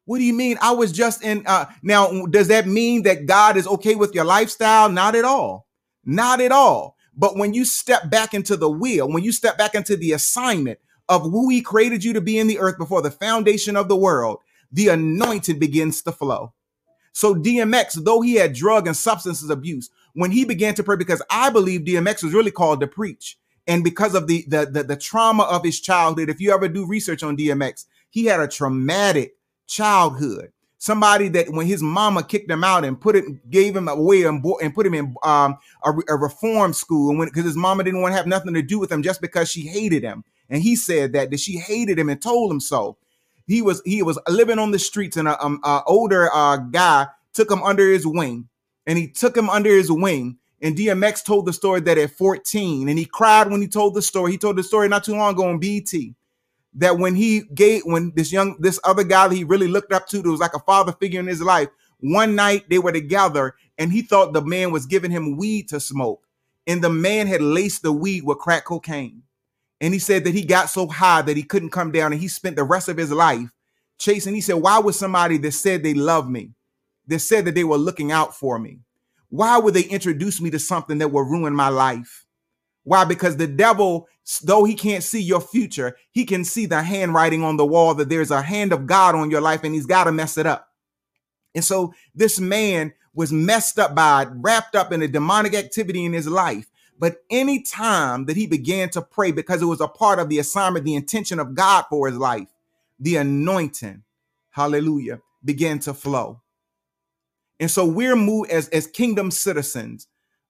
What 0.06 0.18
do 0.18 0.24
you 0.24 0.34
mean? 0.34 0.58
I 0.62 0.72
was 0.72 0.92
just 0.92 1.24
in. 1.24 1.44
Uh, 1.46 1.66
now, 1.84 2.26
does 2.26 2.48
that 2.50 2.68
mean 2.68 3.04
that 3.04 3.28
God 3.28 3.58
is 3.58 3.68
okay 3.68 3.96
with 3.96 4.14
your 4.16 4.26
lifestyle? 4.26 4.90
Not 4.90 5.16
at 5.16 5.26
all. 5.26 5.68
Not 6.04 6.42
at 6.42 6.52
all. 6.52 6.98
But 7.16 7.38
when 7.38 7.54
you 7.54 7.66
step 7.66 8.10
back 8.10 8.34
into 8.34 8.58
the 8.58 8.70
wheel, 8.70 9.08
when 9.12 9.24
you 9.24 9.32
step 9.32 9.58
back 9.58 9.76
into 9.76 9.96
the 9.96 10.14
assignment 10.14 10.80
of 11.08 11.24
who 11.24 11.50
He 11.50 11.62
created 11.62 12.04
you 12.04 12.14
to 12.14 12.22
be 12.22 12.40
in 12.40 12.48
the 12.48 12.60
earth 12.60 12.78
before 12.78 13.02
the 13.02 13.12
foundation 13.12 13.76
of 13.76 13.88
the 13.88 13.96
world, 13.96 14.40
the 14.72 14.90
anointing 14.90 15.60
begins 15.60 16.02
to 16.04 16.12
flow. 16.12 16.54
So 17.14 17.36
DMX, 17.36 18.04
though 18.04 18.22
he 18.22 18.36
had 18.36 18.54
drug 18.54 18.88
and 18.88 18.96
substances 18.96 19.50
abuse, 19.50 19.90
when 20.14 20.32
he 20.32 20.46
began 20.46 20.74
to 20.76 20.84
pray, 20.84 20.96
because 20.96 21.22
I 21.30 21.50
believe 21.50 21.82
DMX 21.82 22.24
was 22.24 22.34
really 22.34 22.52
called 22.52 22.82
to 22.82 22.88
preach. 22.88 23.38
And 23.68 23.84
because 23.84 24.16
of 24.16 24.28
the, 24.28 24.44
the 24.48 24.66
the 24.66 24.84
the, 24.84 24.98
trauma 24.98 25.44
of 25.44 25.64
his 25.64 25.80
childhood, 25.80 26.30
if 26.30 26.42
you 26.42 26.52
ever 26.52 26.68
do 26.68 26.86
research 26.86 27.24
on 27.24 27.38
DMX, 27.38 27.86
he 28.10 28.26
had 28.26 28.40
a 28.40 28.48
traumatic 28.48 29.36
childhood. 29.68 30.52
Somebody 30.78 31.28
that 31.30 31.50
when 31.50 31.68
his 31.68 31.84
mama 31.84 32.24
kicked 32.24 32.50
him 32.50 32.64
out 32.64 32.84
and 32.84 33.00
put 33.00 33.16
it, 33.16 33.52
gave 33.52 33.76
him 33.76 33.88
away 33.88 34.24
and, 34.24 34.44
and 34.64 34.74
put 34.74 34.88
him 34.88 34.96
in 34.96 35.16
um, 35.22 35.58
a, 35.86 35.94
a 36.10 36.16
reform 36.16 36.74
school, 36.74 37.12
and 37.12 37.20
when 37.20 37.28
because 37.28 37.46
his 37.46 37.56
mama 37.56 37.84
didn't 37.84 38.02
want 38.02 38.14
to 38.14 38.18
have 38.18 38.26
nothing 38.26 38.56
to 38.56 38.64
do 38.64 38.80
with 38.80 38.92
him 38.92 39.04
just 39.04 39.22
because 39.22 39.50
she 39.50 39.62
hated 39.62 40.02
him, 40.02 40.24
and 40.50 40.64
he 40.64 40.76
said 40.76 41.14
that 41.14 41.30
that 41.30 41.40
she 41.40 41.58
hated 41.58 42.00
him 42.00 42.10
and 42.10 42.22
told 42.22 42.52
him 42.52 42.60
so. 42.60 42.98
He 43.46 43.62
was 43.62 43.82
he 43.86 44.02
was 44.02 44.18
living 44.28 44.58
on 44.58 44.72
the 44.72 44.80
streets, 44.80 45.18
and 45.18 45.28
a, 45.28 45.44
um, 45.44 45.62
older 45.86 46.30
uh, 46.34 46.58
guy 46.58 47.08
took 47.34 47.52
him 47.52 47.62
under 47.62 47.88
his 47.90 48.08
wing, 48.08 48.50
and 48.86 48.98
he 48.98 49.08
took 49.08 49.36
him 49.36 49.50
under 49.50 49.70
his 49.70 49.92
wing. 49.92 50.38
And 50.64 50.78
DMX 50.78 51.26
told 51.26 51.48
the 51.48 51.54
story 51.54 51.80
that 51.82 51.98
at 51.98 52.12
14, 52.12 52.88
and 52.88 53.00
he 53.00 53.06
cried 53.06 53.50
when 53.50 53.62
he 53.62 53.68
told 53.68 53.96
the 53.96 54.02
story. 54.02 54.32
He 54.32 54.38
told 54.38 54.58
the 54.58 54.64
story 54.64 54.88
not 54.88 55.04
too 55.04 55.16
long 55.16 55.34
ago 55.34 55.50
on 55.50 55.58
BT 55.58 56.16
that 56.76 56.98
when 56.98 57.16
he 57.16 57.42
gave 57.54 57.82
when 57.84 58.14
this 58.16 58.32
young 58.32 58.56
this 58.60 58.80
other 58.84 59.04
guy 59.04 59.28
that 59.28 59.36
he 59.36 59.44
really 59.44 59.68
looked 59.68 59.92
up 59.92 60.08
to 60.08 60.22
that 60.22 60.30
was 60.30 60.40
like 60.40 60.56
a 60.56 60.60
father 60.60 60.94
figure 60.94 61.20
in 61.20 61.28
his 61.28 61.42
life 61.42 61.68
one 62.00 62.36
night 62.36 62.70
they 62.70 62.80
were 62.80 62.92
together 62.92 63.56
and 63.78 63.92
he 63.92 64.02
thought 64.02 64.34
the 64.34 64.42
man 64.42 64.72
was 64.72 64.86
giving 64.86 65.12
him 65.12 65.38
weed 65.38 65.68
to 65.68 65.80
smoke 65.80 66.26
and 66.68 66.82
the 66.82 66.90
man 66.90 67.28
had 67.28 67.42
laced 67.42 67.84
the 67.84 67.92
weed 67.92 68.24
with 68.24 68.38
crack 68.38 68.66
cocaine 68.66 69.24
and 69.82 69.94
he 69.94 70.00
said 70.00 70.24
that 70.24 70.34
he 70.34 70.46
got 70.46 70.70
so 70.70 70.88
high 70.88 71.22
that 71.22 71.38
he 71.38 71.44
couldn't 71.44 71.72
come 71.72 71.92
down 71.92 72.14
and 72.14 72.22
he 72.22 72.28
spent 72.28 72.56
the 72.56 72.64
rest 72.64 72.88
of 72.88 72.98
his 72.98 73.12
life 73.12 73.50
chasing 73.98 74.34
he 74.34 74.42
said 74.42 74.56
why 74.56 74.80
would 74.80 74.96
somebody 74.96 75.38
that 75.38 75.52
said 75.52 75.84
they 75.84 75.94
love 75.94 76.30
me 76.30 76.52
that 77.12 77.20
said 77.20 77.46
that 77.46 77.56
they 77.56 77.66
were 77.66 77.78
looking 77.78 78.12
out 78.12 78.36
for 78.36 78.60
me 78.60 78.80
why 79.30 79.60
would 79.60 79.76
they 79.76 79.84
introduce 79.84 80.42
me 80.42 80.50
to 80.50 80.60
something 80.60 80.98
that 80.98 81.10
will 81.10 81.24
ruin 81.24 81.56
my 81.56 81.70
life 81.70 82.26
why? 82.84 83.06
Because 83.06 83.38
the 83.38 83.48
devil, 83.48 84.08
though 84.44 84.64
he 84.64 84.76
can't 84.76 85.04
see 85.04 85.22
your 85.22 85.42
future, 85.42 85.98
he 86.12 86.26
can 86.26 86.44
see 86.44 86.66
the 86.66 86.82
handwriting 86.82 87.44
on 87.44 87.58
the 87.58 87.66
wall 87.66 87.94
that 87.96 88.10
there's 88.10 88.32
a 88.32 88.42
hand 88.42 88.74
of 88.74 88.88
God 88.88 89.16
on 89.16 89.32
your 89.32 89.42
life 89.42 89.64
and 89.64 89.76
he's 89.76 89.86
got 89.86 90.06
to 90.06 90.12
mess 90.12 90.38
it 90.38 90.46
up. 90.46 90.70
And 91.54 91.64
so 91.64 91.94
this 92.16 92.40
man 92.40 92.94
was 93.14 93.32
messed 93.32 93.78
up 93.78 93.94
by, 93.94 94.26
wrapped 94.30 94.76
up 94.76 94.92
in 94.92 95.02
a 95.02 95.08
demonic 95.08 95.54
activity 95.54 96.06
in 96.06 96.14
his 96.14 96.28
life. 96.28 96.68
But 96.98 97.18
any 97.30 97.62
time 97.62 98.26
that 98.26 98.38
he 98.38 98.48
began 98.48 98.90
to 98.92 99.02
pray, 99.02 99.32
because 99.32 99.62
it 99.62 99.66
was 99.66 99.82
a 99.82 99.88
part 99.88 100.20
of 100.20 100.30
the 100.30 100.40
assignment, 100.40 100.86
the 100.86 100.96
intention 100.96 101.40
of 101.40 101.56
God 101.56 101.86
for 101.90 102.08
his 102.08 102.18
life, 102.18 102.48
the 103.00 103.18
anointing, 103.18 104.04
hallelujah, 104.52 105.22
began 105.44 105.80
to 105.80 105.94
flow. 105.94 106.42
And 107.62 107.72
so 107.72 107.86
we're 107.86 108.18
moved 108.18 108.52
as, 108.52 108.70
as 108.70 108.88
kingdom 108.88 109.32
citizens 109.32 110.08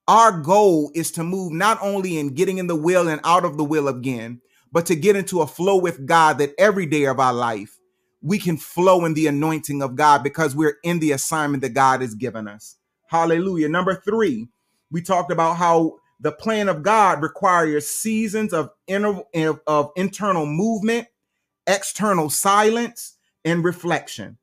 our 0.08 0.34
goal 0.41 0.91
is 0.95 1.12
to 1.13 1.24
move 1.24 1.54
not 1.54 1.80
only 1.82 2.19
in 2.19 2.36
getting 2.36 2.60
in 2.60 2.67
the 2.67 2.78
will 2.78 3.10
and 3.10 3.21
out 3.26 3.45
of 3.45 3.58
the 3.58 3.65
will 3.65 3.89
again, 3.89 4.41
but 4.71 4.86
to 4.88 4.95
get 4.95 5.17
into 5.17 5.41
a 5.41 5.47
flow 5.47 5.78
with 5.78 6.06
God 6.08 6.39
that 6.39 6.54
every 6.60 6.86
day 6.88 7.06
of 7.06 7.19
our 7.19 7.34
life 7.34 7.80
we 8.21 8.39
can 8.39 8.58
flow 8.58 9.06
in 9.06 9.15
the 9.15 9.28
anointing 9.28 9.84
of 9.84 9.95
God 9.95 10.24
because 10.24 10.56
we're 10.56 10.78
in 10.84 11.00
the 11.00 11.13
assignment 11.13 11.63
that 11.63 11.76
God 11.76 12.02
has 12.02 12.15
given 12.15 12.47
us. 12.47 12.78
Hallelujah. 13.08 13.69
Number 13.69 13.95
three, 13.95 14.50
we 14.91 15.02
talked 15.02 15.32
about 15.32 15.58
how 15.58 15.97
the 16.21 16.34
plan 16.34 16.69
of 16.69 16.84
God 16.84 17.21
requires 17.21 17.88
seasons 17.88 18.54
of, 18.54 18.71
inter- 18.88 19.62
of 19.67 19.91
internal 19.97 20.47
movement, 20.47 21.08
external 21.67 22.30
silence, 22.30 23.17
and 23.45 23.63
reflection. 23.63 24.39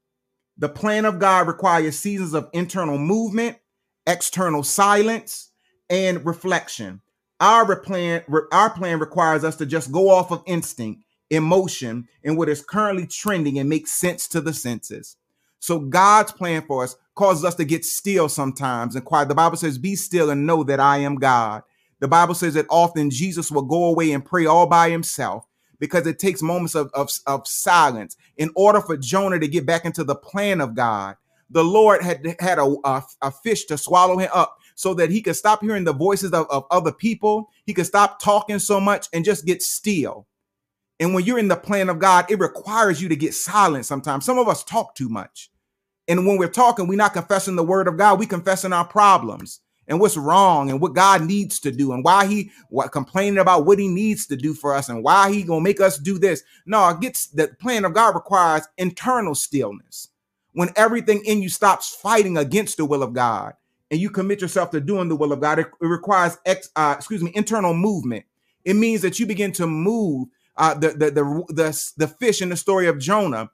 The 0.59 0.69
plan 0.69 1.05
of 1.05 1.19
God 1.21 1.47
requires 1.47 1.99
seasons 1.99 2.35
of 2.35 2.51
internal 2.53 2.99
movement, 2.99 3.59
external 4.07 4.65
silence, 4.65 5.51
and 5.89 6.27
reflection. 6.27 7.01
Our 7.41 7.77
plan, 7.77 8.25
our 8.51 8.71
plan 8.71 8.99
requires 8.99 9.45
us 9.45 9.55
to 9.57 9.67
just 9.67 9.93
go 9.93 10.11
off 10.11 10.33
of 10.33 10.43
instinct, 10.47 11.05
emotion, 11.31 12.09
and 12.25 12.37
what 12.37 12.49
is 12.49 12.63
currently 12.63 13.07
trending 13.07 13.59
and 13.59 13.69
make 13.69 13.87
sense 13.87 14.27
to 14.29 14.41
the 14.41 14.53
senses. 14.53 15.17
So 15.61 15.79
God's 15.79 16.33
plan 16.33 16.65
for 16.67 16.85
us 16.85 16.97
causes 17.15 17.45
us 17.45 17.55
to 17.57 17.65
get 17.65 17.85
still 17.85 18.29
sometimes 18.29 18.97
and 18.97 19.05
quiet. 19.05 19.29
The 19.29 19.35
Bible 19.35 19.57
says, 19.57 19.79
"Be 19.79 19.95
still 19.95 20.31
and 20.31 20.47
know 20.47 20.65
that 20.65 20.81
I 20.81 20.99
am 20.99 21.17
God." 21.17 21.63
The 22.01 22.09
Bible 22.09 22.35
says 22.35 22.55
that 22.55 22.67
often 22.71 23.11
Jesus 23.11 23.51
will 23.51 23.63
go 23.63 23.85
away 23.85 24.13
and 24.13 24.25
pray 24.25 24.47
all 24.47 24.67
by 24.67 24.91
himself 24.91 25.48
because 25.79 26.07
it 26.07 26.19
takes 26.19 26.43
moments 26.43 26.75
of, 26.75 26.91
of, 26.95 27.11
of 27.27 27.47
silence 27.47 28.17
in 28.37 28.51
order 28.55 28.81
for 28.81 28.97
Jonah 28.97 29.39
to 29.39 29.49
get 29.49 29.67
back 29.67 29.85
into 29.85 30.05
the 30.05 30.15
plan 30.15 30.61
of 30.61 30.75
God. 30.75 31.17
The 31.51 31.65
Lord 31.65 32.03
had 32.03 32.37
had 32.41 32.59
a, 32.59 32.77
a, 32.85 33.03
a 33.23 33.31
fish 33.31 33.65
to 33.67 33.79
swallow 33.79 34.19
him 34.19 34.31
up 34.35 34.59
so 34.75 34.95
that 34.95 35.11
he 35.11 35.23
could 35.23 35.37
stop 35.37 35.63
hearing 35.63 35.85
the 35.85 35.93
voices 35.93 36.33
of, 36.33 36.47
of 36.51 36.65
other 36.71 36.93
people. 36.93 37.49
He 37.65 37.75
could 37.75 37.87
stop 37.87 38.21
talking 38.21 38.59
so 38.59 38.81
much 38.81 39.09
and 39.13 39.25
just 39.25 39.47
get 39.47 39.63
still. 39.63 40.27
And 41.01 41.15
when 41.15 41.25
you're 41.25 41.39
in 41.39 41.49
the 41.49 41.57
plan 41.57 41.89
of 41.89 41.99
God, 41.99 42.31
it 42.31 42.41
requires 42.41 43.01
you 43.01 43.09
to 43.09 43.17
get 43.17 43.35
silent 43.35 43.87
sometimes. 43.87 44.25
Some 44.25 44.39
of 44.39 44.49
us 44.49 44.65
talk 44.65 44.95
too 44.95 45.09
much. 45.09 45.51
And 46.07 46.27
when 46.27 46.39
we're 46.39 46.49
talking, 46.49 46.89
we're 46.89 46.97
not 46.97 47.13
confessing 47.13 47.57
the 47.57 47.63
word 47.65 47.87
of 47.87 47.97
God, 47.97 48.19
we 48.19 48.27
confessing 48.27 48.73
our 48.73 48.87
problems 48.87 49.61
and 49.89 49.99
what's 49.99 50.17
wrong 50.17 50.71
and 50.71 50.81
what 50.81 50.95
God 50.95 51.23
needs 51.23 51.59
to 51.61 51.73
do 51.73 51.93
and 51.93 52.05
why 52.05 52.27
he 52.27 52.51
what 52.69 52.93
complaining 52.93 53.39
about 53.39 53.67
what 53.67 53.79
he 53.79 53.89
needs 53.89 54.27
to 54.29 54.37
do 54.37 54.55
for 54.55 54.75
us 54.75 54.89
and 54.89 55.03
why 55.03 55.33
he 55.33 55.43
gonna 55.43 55.61
make 55.61 55.81
us 55.81 55.99
do 55.99 56.19
this. 56.19 56.43
No, 56.67 56.89
it 56.91 57.01
gets 57.01 57.27
the 57.29 57.49
plan 57.61 57.85
of 57.85 57.95
God 57.95 58.15
requires 58.15 58.69
internal 58.77 59.35
stillness. 59.35 60.09
When 60.53 60.71
everything 60.77 61.23
in 61.25 61.43
you 61.43 61.49
stops 61.49 61.95
fighting 61.95 62.37
against 62.37 62.77
the 62.77 62.85
will 62.85 63.03
of 63.03 63.13
God 63.13 63.55
and 63.91 64.01
you 64.01 64.11
commit 64.11 64.41
yourself 64.41 64.71
to 64.73 64.81
doing 64.81 65.09
the 65.09 65.17
will 65.17 65.33
of 65.33 65.41
God, 65.41 65.59
it, 65.59 65.67
it 65.81 65.87
requires 65.87 66.37
ex, 66.45 66.71
uh, 66.77 66.95
excuse 66.97 67.23
me, 67.23 67.33
internal 67.35 67.75
movement. 67.75 68.25
It 68.65 68.75
means 68.75 69.03
that 69.03 69.19
you 69.19 69.27
begin 69.27 69.53
to 69.53 69.67
move 69.67 70.29
uh, 70.57 70.75
the, 70.75 70.89
the, 70.89 71.11
the 71.11 71.45
the 71.49 71.93
the 71.97 72.09
fish 72.09 72.43
in 72.43 72.49
the 72.49 72.57
story 72.57 72.89
of 72.89 72.99
Jonah 72.99 73.51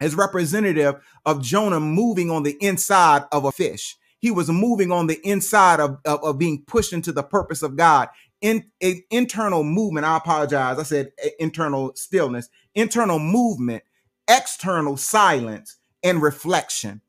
is 0.00 0.16
representative 0.16 0.96
of 1.24 1.42
Jonah 1.42 1.80
moving 1.80 2.30
on 2.30 2.42
the 2.42 2.56
inside 2.60 3.24
of 3.30 3.44
a 3.44 3.52
fish. 3.52 3.96
He 4.22 4.30
was 4.30 4.48
moving 4.48 4.92
on 4.92 5.08
the 5.08 5.20
inside 5.28 5.80
of, 5.80 5.98
of, 6.06 6.24
of 6.24 6.38
being 6.38 6.64
pushed 6.66 6.94
into 6.94 7.12
the 7.12 7.24
purpose 7.24 7.62
of 7.62 7.76
God. 7.76 8.08
In, 8.40 8.64
in 8.80 9.02
internal 9.10 9.64
movement, 9.64 10.06
I 10.06 10.16
apologize. 10.16 10.78
I 10.78 10.84
said 10.84 11.12
internal 11.40 11.92
stillness, 11.96 12.48
internal 12.74 13.18
movement, 13.18 13.84
external 14.30 14.96
silence, 14.96 15.76
and 16.02 16.22
reflection 16.22 17.02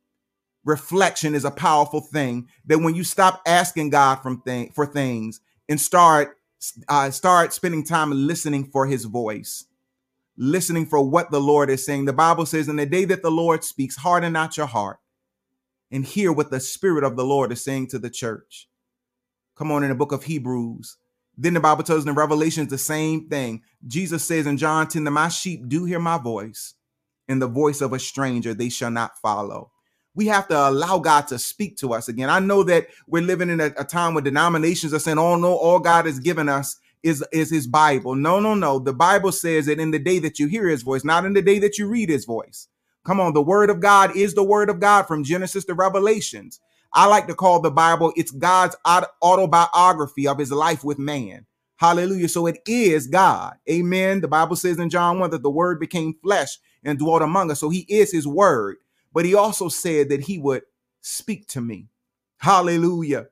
reflection 0.66 1.36
is 1.36 1.46
a 1.46 1.52
powerful 1.52 2.02
thing 2.02 2.48
that 2.66 2.80
when 2.80 2.96
you 2.96 3.04
stop 3.04 3.42
asking 3.46 3.92
God 3.92 4.18
from 4.18 4.42
thing, 4.42 4.72
for 4.74 4.86
things 4.86 5.42
and 5.70 5.80
start 5.80 6.38
uh, 6.88 7.12
start 7.12 7.54
spending 7.54 7.84
time 7.84 8.12
listening 8.12 8.66
for 8.66 8.88
his 8.88 9.06
voice, 9.06 9.66
listening 10.38 10.86
for 10.86 11.02
what 11.02 11.32
the 11.32 11.42
Lord 11.42 11.70
is 11.70 11.86
saying. 11.86 12.06
The 12.06 12.14
Bible 12.14 12.46
says, 12.46 12.70
in 12.70 12.78
the 12.78 12.86
day 12.86 13.06
that 13.06 13.22
the 13.22 13.32
Lord 13.32 13.66
speaks, 13.66 13.98
harden 13.98 14.34
not 14.34 14.58
your 14.58 14.68
heart 14.68 15.00
and 15.94 16.04
hear 16.04 16.34
what 16.34 16.52
the 16.52 16.60
Spirit 16.60 17.06
of 17.06 17.16
the 17.16 17.24
Lord 17.24 17.54
is 17.54 17.64
saying 17.64 17.88
to 17.88 18.00
the 18.00 18.10
church. 18.10 18.68
Come 19.56 19.72
on, 19.72 19.84
in 19.84 19.90
the 19.90 19.96
book 19.96 20.12
of 20.12 20.26
Hebrews. 20.26 20.98
Then 21.38 21.54
the 21.54 21.62
Bible 21.62 21.84
tells 21.84 22.06
in 22.06 22.14
Revelations 22.14 22.70
the 22.70 22.78
same 22.78 23.30
thing. 23.30 23.62
Jesus 23.88 24.26
says 24.26 24.46
in 24.46 24.58
John 24.58 24.90
10 24.90 25.06
that 25.06 25.12
my 25.12 25.30
sheep 25.30 25.70
do 25.70 25.86
hear 25.86 26.00
my 26.00 26.18
voice, 26.18 26.74
and 27.30 27.42
the 27.42 27.48
voice 27.48 27.80
of 27.80 27.94
a 27.94 28.00
stranger 28.00 28.54
they 28.54 28.70
shall 28.70 28.92
not 28.92 29.18
follow 29.20 29.72
we 30.16 30.28
have 30.28 30.48
to 30.48 30.70
allow 30.70 31.00
God 31.00 31.28
to 31.28 31.40
speak 31.40 31.78
to 31.78 31.94
us 31.94 32.08
again. 32.08 32.30
I 32.30 32.40
know 32.40 32.64
that 32.64 32.88
we're 33.08 33.24
living 33.24 33.50
in 33.50 33.60
a, 33.60 33.72
a, 33.78 33.84
time 33.84 34.14
where 34.14 34.22
denominations 34.22 34.94
are 34.94 35.00
saying, 35.00 35.18
"Oh 35.18 35.36
no, 35.36 35.56
all 35.56 35.80
God 35.80 36.06
has 36.06 36.20
given 36.20 36.50
us 36.50 36.78
is 37.02 37.24
is 37.32 37.50
His 37.50 37.68
Bible." 37.68 38.16
No, 38.16 38.40
no, 38.40 38.54
no. 38.54 38.80
The 38.80 38.94
Bible 38.94 39.32
says 39.32 39.66
that 39.66 39.80
in 39.80 39.92
the 39.92 40.00
day 40.00 40.20
that 40.20 40.40
you 40.40 40.48
hear 40.48 40.68
His 40.68 40.84
voice, 40.84 41.04
not 41.04 41.26
in 41.26 41.34
the 41.34 41.42
day 41.42 41.60
that 41.60 41.78
you 41.78 41.88
read 41.88 42.10
His 42.10 42.26
voice. 42.26 42.68
Come 43.06 43.20
on, 43.20 43.34
the 43.34 43.42
Word 43.42 43.70
of 43.70 43.82
God 43.82 44.16
is 44.16 44.34
the 44.36 44.44
Word 44.44 44.70
of 44.70 44.80
God 44.80 45.04
from 45.04 45.24
Genesis 45.24 45.66
to 45.66 45.74
Revelations. 45.76 46.60
I 46.94 47.08
like 47.08 47.28
to 47.28 47.36
call 47.36 47.62
the 47.62 47.72
Bible 47.72 48.14
it's 48.16 48.32
God's 48.32 48.76
autobiography 48.86 50.28
of 50.28 50.40
His 50.40 50.52
life 50.52 50.84
with 50.84 51.00
man. 51.00 51.46
Hallelujah. 51.78 52.30
So 52.30 52.48
it 52.48 52.60
is 52.68 53.08
God. 53.08 53.56
Amen. 53.70 54.22
The 54.22 54.28
Bible 54.30 54.56
says 54.56 54.80
in 54.80 54.90
John 54.90 55.20
1 55.20 55.32
that 55.32 55.44
the 55.44 55.50
Word 55.52 55.80
became 55.80 56.16
flesh 56.24 56.58
and 56.84 57.00
dwelt 57.00 57.22
among 57.24 57.52
us. 57.52 57.60
So 57.60 57.70
He 57.70 57.86
is 57.90 58.12
His 58.12 58.28
Word 58.28 58.78
but 59.14 59.26
he 59.26 59.36
also 59.36 59.70
said 59.70 60.10
that 60.10 60.22
he 60.22 60.38
would 60.38 60.64
speak 61.02 61.48
to 61.50 61.62
me. 61.62 61.88
Hallelujah. 62.38 63.28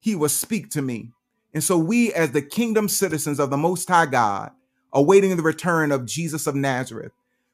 He 0.00 0.14
will 0.16 0.28
speak 0.28 0.70
to 0.70 0.82
me. 0.82 1.12
And 1.54 1.64
so 1.64 1.78
we, 1.78 2.12
as 2.12 2.32
the 2.32 2.42
kingdom 2.42 2.88
citizens 2.88 3.40
of 3.40 3.50
the 3.50 3.56
Most 3.56 3.88
High 3.88 4.06
God, 4.06 4.52
awaiting 4.92 5.36
the 5.36 5.42
return 5.42 5.92
of 5.92 6.06
Jesus 6.06 6.46
of 6.46 6.54
Nazareth, 6.54 7.12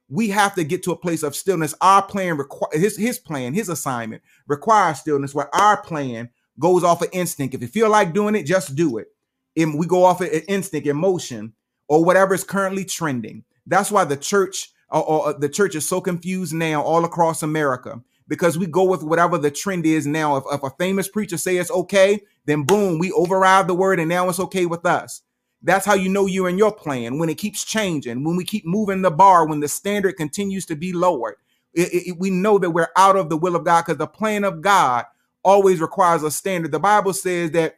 we 0.08 0.28
have 0.28 0.54
to 0.54 0.64
get 0.64 0.82
to 0.84 0.92
a 0.92 0.96
place 0.96 1.22
of 1.22 1.34
stillness. 1.34 1.74
Our 1.80 2.02
plan, 2.02 2.38
requ- 2.38 2.72
his, 2.72 2.96
his 2.96 3.18
plan, 3.18 3.54
his 3.54 3.68
assignment 3.68 4.22
requires 4.46 5.00
stillness, 5.00 5.34
where 5.34 5.54
our 5.54 5.82
plan 5.82 6.30
goes 6.58 6.84
off 6.84 7.02
of 7.02 7.08
instinct. 7.12 7.54
If 7.54 7.62
you 7.62 7.68
feel 7.68 7.90
like 7.90 8.14
doing 8.14 8.34
it, 8.34 8.44
just 8.44 8.74
do 8.76 8.98
it. 8.98 9.08
And 9.56 9.78
we 9.78 9.86
go 9.86 10.04
off 10.04 10.20
of 10.20 10.28
instinct, 10.48 10.86
emotion, 10.86 11.54
or 11.88 12.04
whatever 12.04 12.34
is 12.34 12.44
currently 12.44 12.84
trending. 12.84 13.44
That's 13.66 13.90
why 13.90 14.04
the 14.04 14.16
church 14.16 14.70
or, 14.90 15.04
or 15.04 15.28
uh, 15.28 15.32
the 15.38 15.48
church 15.48 15.74
is 15.74 15.88
so 15.88 16.00
confused 16.00 16.54
now 16.54 16.82
all 16.82 17.04
across 17.04 17.42
America 17.42 18.00
because 18.28 18.58
we 18.58 18.66
go 18.66 18.84
with 18.84 19.02
whatever 19.02 19.38
the 19.38 19.50
trend 19.50 19.86
is 19.86 20.06
now. 20.06 20.36
If, 20.36 20.44
if 20.52 20.62
a 20.62 20.70
famous 20.70 21.08
preacher 21.08 21.36
say 21.36 21.56
it's 21.56 21.70
okay, 21.70 22.20
then 22.44 22.64
boom, 22.64 22.98
we 22.98 23.12
override 23.12 23.66
the 23.66 23.74
word 23.74 24.00
and 24.00 24.08
now 24.08 24.28
it's 24.28 24.40
okay 24.40 24.66
with 24.66 24.86
us. 24.86 25.22
That's 25.66 25.86
how 25.86 25.94
you 25.94 26.08
know 26.08 26.26
you're 26.26 26.48
in 26.48 26.58
your 26.58 26.72
plan 26.72 27.18
when 27.18 27.28
it 27.28 27.38
keeps 27.38 27.64
changing, 27.64 28.24
when 28.24 28.36
we 28.36 28.44
keep 28.44 28.64
moving 28.66 29.02
the 29.02 29.10
bar, 29.10 29.46
when 29.46 29.60
the 29.60 29.68
standard 29.68 30.16
continues 30.16 30.66
to 30.66 30.76
be 30.76 30.92
lowered. 30.92 31.36
It, 31.74 32.08
it, 32.08 32.18
we 32.18 32.30
know 32.30 32.58
that 32.58 32.70
we're 32.70 32.90
out 32.96 33.16
of 33.16 33.30
the 33.30 33.36
will 33.36 33.56
of 33.56 33.64
God 33.64 33.82
because 33.84 33.98
the 33.98 34.06
plan 34.06 34.44
of 34.44 34.62
God 34.62 35.06
always 35.44 35.80
requires 35.80 36.22
a 36.22 36.30
standard. 36.30 36.72
The 36.72 36.80
Bible 36.80 37.12
says 37.12 37.50
that 37.52 37.76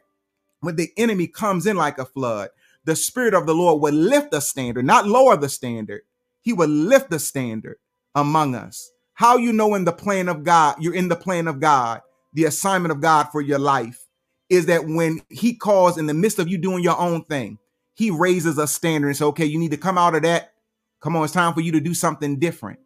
when 0.61 0.75
the 0.77 0.91
enemy 0.97 1.27
comes 1.27 1.65
in 1.65 1.77
like 1.77 1.97
a 1.97 2.05
flood, 2.05 2.49
the 2.85 2.95
Spirit 2.95 3.33
of 3.33 3.47
the 3.47 3.55
Lord 3.55 3.81
will 3.81 3.93
lift 3.93 4.31
the 4.31 4.41
standard, 4.41 4.85
not 4.85 5.07
lower 5.07 5.37
the 5.37 5.49
standard. 5.49 6.01
He 6.41 6.53
will 6.53 6.69
lift 6.69 7.09
the 7.09 7.19
standard 7.19 7.77
among 8.15 8.55
us. 8.55 8.91
How 9.15 9.37
you 9.37 9.53
know 9.53 9.75
in 9.75 9.85
the 9.85 9.93
plan 9.93 10.29
of 10.29 10.43
God, 10.43 10.77
you're 10.79 10.95
in 10.95 11.09
the 11.09 11.15
plan 11.17 11.47
of 11.47 11.59
God, 11.59 12.01
the 12.33 12.45
assignment 12.45 12.91
of 12.91 13.01
God 13.01 13.25
for 13.31 13.41
your 13.41 13.59
life 13.59 14.05
is 14.49 14.67
that 14.67 14.85
when 14.87 15.21
He 15.29 15.55
calls 15.55 15.97
in 15.97 16.07
the 16.07 16.13
midst 16.13 16.39
of 16.39 16.47
you 16.47 16.57
doing 16.57 16.83
your 16.83 16.99
own 16.99 17.25
thing, 17.25 17.57
He 17.99 18.11
raises 18.11 18.57
a 18.57 18.65
standard 18.65 19.09
and 19.09 19.17
says, 19.17 19.27
okay, 19.27 19.43
you 19.45 19.59
need 19.59 19.71
to 19.71 19.77
come 19.77 19.97
out 19.97 20.15
of 20.15 20.21
that. 20.21 20.53
Come 21.01 21.17
on, 21.17 21.25
it's 21.25 21.33
time 21.33 21.53
for 21.53 21.59
you 21.59 21.73
to 21.73 21.81
do 21.81 21.93
something 21.93 22.39
different. 22.39 22.79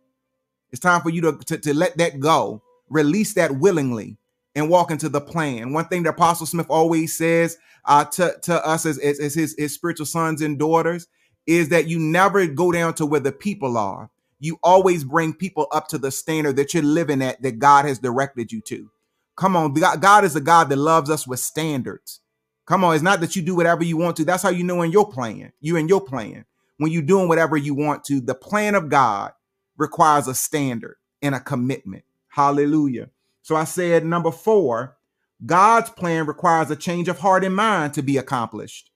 It's 0.72 0.80
time 0.80 1.02
for 1.02 1.12
you 1.12 1.22
to, 1.22 1.38
to, 1.46 1.58
to 1.60 1.74
let 1.76 2.00
that 2.00 2.20
go, 2.20 2.64
release 2.90 3.36
that 3.36 3.60
willingly, 3.60 4.18
and 4.56 4.72
walk 4.72 4.90
into 4.90 5.10
the 5.10 5.22
plan. 5.22 5.72
One 5.72 5.86
thing 5.86 6.02
that 6.04 6.10
Apostle 6.16 6.48
Smith 6.48 6.66
always 6.68 7.16
says 7.16 7.60
uh, 7.86 8.06
to, 8.06 8.36
to 8.42 8.66
us 8.66 8.88
as, 8.88 8.98
as, 8.98 9.20
as 9.20 9.36
his, 9.36 9.56
his 9.56 9.72
spiritual 9.76 10.08
sons 10.08 10.42
and 10.42 10.58
daughters 10.58 11.06
is 11.46 11.70
that 11.70 11.88
you 11.88 12.00
never 12.00 12.48
go 12.48 12.72
down 12.72 12.96
to 12.96 13.06
where 13.06 13.20
the 13.20 13.32
people 13.32 13.78
are. 13.78 14.10
You 14.40 14.58
always 14.64 15.04
bring 15.04 15.36
people 15.36 15.68
up 15.72 15.90
to 15.90 16.00
the 16.00 16.10
standard 16.10 16.56
that 16.56 16.74
you're 16.74 16.82
living 16.82 17.22
at 17.22 17.40
that 17.44 17.60
God 17.60 17.86
has 17.86 18.00
directed 18.00 18.52
you 18.52 18.62
to. 18.62 18.90
Come 19.36 19.56
on, 19.56 19.74
God 19.76 20.26
is 20.26 20.36
a 20.36 20.42
God 20.42 20.70
that 20.70 20.78
loves 20.78 21.12
us 21.12 21.28
with 21.28 21.40
standards. 21.40 22.20
Come 22.66 22.84
on, 22.84 22.96
it's 22.96 23.04
not 23.04 23.20
that 23.22 23.36
you 23.36 23.42
do 23.42 23.56
whatever 23.56 23.84
you 23.84 23.98
want 23.98 24.16
to. 24.18 24.26
That's 24.26 24.44
how 24.44 24.50
you 24.50 24.64
know 24.64 24.82
in 24.82 24.92
your 24.92 25.10
plan. 25.10 25.52
You 25.60 25.76
in 25.76 25.88
your 25.88 26.02
plan. 26.02 26.46
When 26.78 26.92
you're 26.92 27.02
doing 27.02 27.28
whatever 27.28 27.58
you 27.58 27.76
want 27.76 28.04
to, 28.06 28.22
the 28.22 28.36
plan 28.36 28.76
of 28.76 28.90
God 28.90 29.32
requires 29.78 30.28
a 30.28 30.36
standard 30.36 30.96
and 31.22 31.36
a 31.36 31.40
commitment. 31.40 32.04
Hallelujah. 32.30 33.10
So 33.42 33.56
I 33.56 33.66
said 33.66 34.06
number 34.06 34.32
four, 34.32 34.98
God's 35.46 35.90
plan 35.90 36.26
requires 36.26 36.72
a 36.72 36.76
change 36.76 37.10
of 37.10 37.20
heart 37.20 37.44
and 37.44 37.56
mind 37.56 37.94
to 37.96 38.02
be 38.02 38.18
accomplished. 38.18 38.90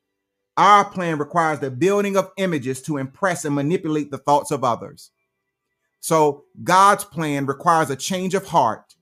Our 0.56 0.90
plan 0.90 1.20
requires 1.20 1.60
the 1.60 1.70
building 1.70 2.18
of 2.18 2.32
images 2.38 2.82
to 2.84 2.98
impress 2.98 3.46
and 3.46 3.54
manipulate 3.54 4.10
the 4.10 4.18
thoughts 4.18 4.50
of 4.50 4.64
others. 4.64 5.12
So 6.00 6.46
God's 6.64 7.04
plan 7.04 7.46
requires 7.46 7.90
a 7.90 7.96
change 7.96 8.34
of 8.34 8.48
heart 8.48 8.96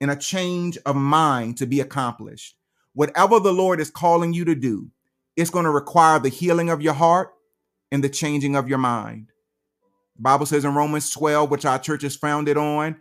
and 0.00 0.10
a 0.10 0.16
change 0.16 0.78
of 0.86 0.96
mind 0.96 1.58
to 1.58 1.66
be 1.66 1.78
accomplished. 1.80 2.56
Whatever 2.94 3.40
the 3.40 3.52
Lord 3.52 3.80
is 3.80 3.90
calling 3.90 4.32
you 4.32 4.44
to 4.46 4.54
do, 4.54 4.90
it's 5.36 5.50
going 5.50 5.64
to 5.64 5.70
require 5.70 6.18
the 6.18 6.28
healing 6.28 6.70
of 6.70 6.82
your 6.82 6.94
heart 6.94 7.30
and 7.92 8.04
the 8.04 8.08
changing 8.08 8.56
of 8.56 8.68
your 8.68 8.78
mind. 8.78 9.28
The 10.16 10.22
Bible 10.22 10.46
says 10.46 10.64
in 10.64 10.74
Romans 10.74 11.10
12, 11.10 11.50
which 11.50 11.64
our 11.64 11.78
church 11.78 12.04
is 12.04 12.16
founded 12.16 12.56
on, 12.56 12.96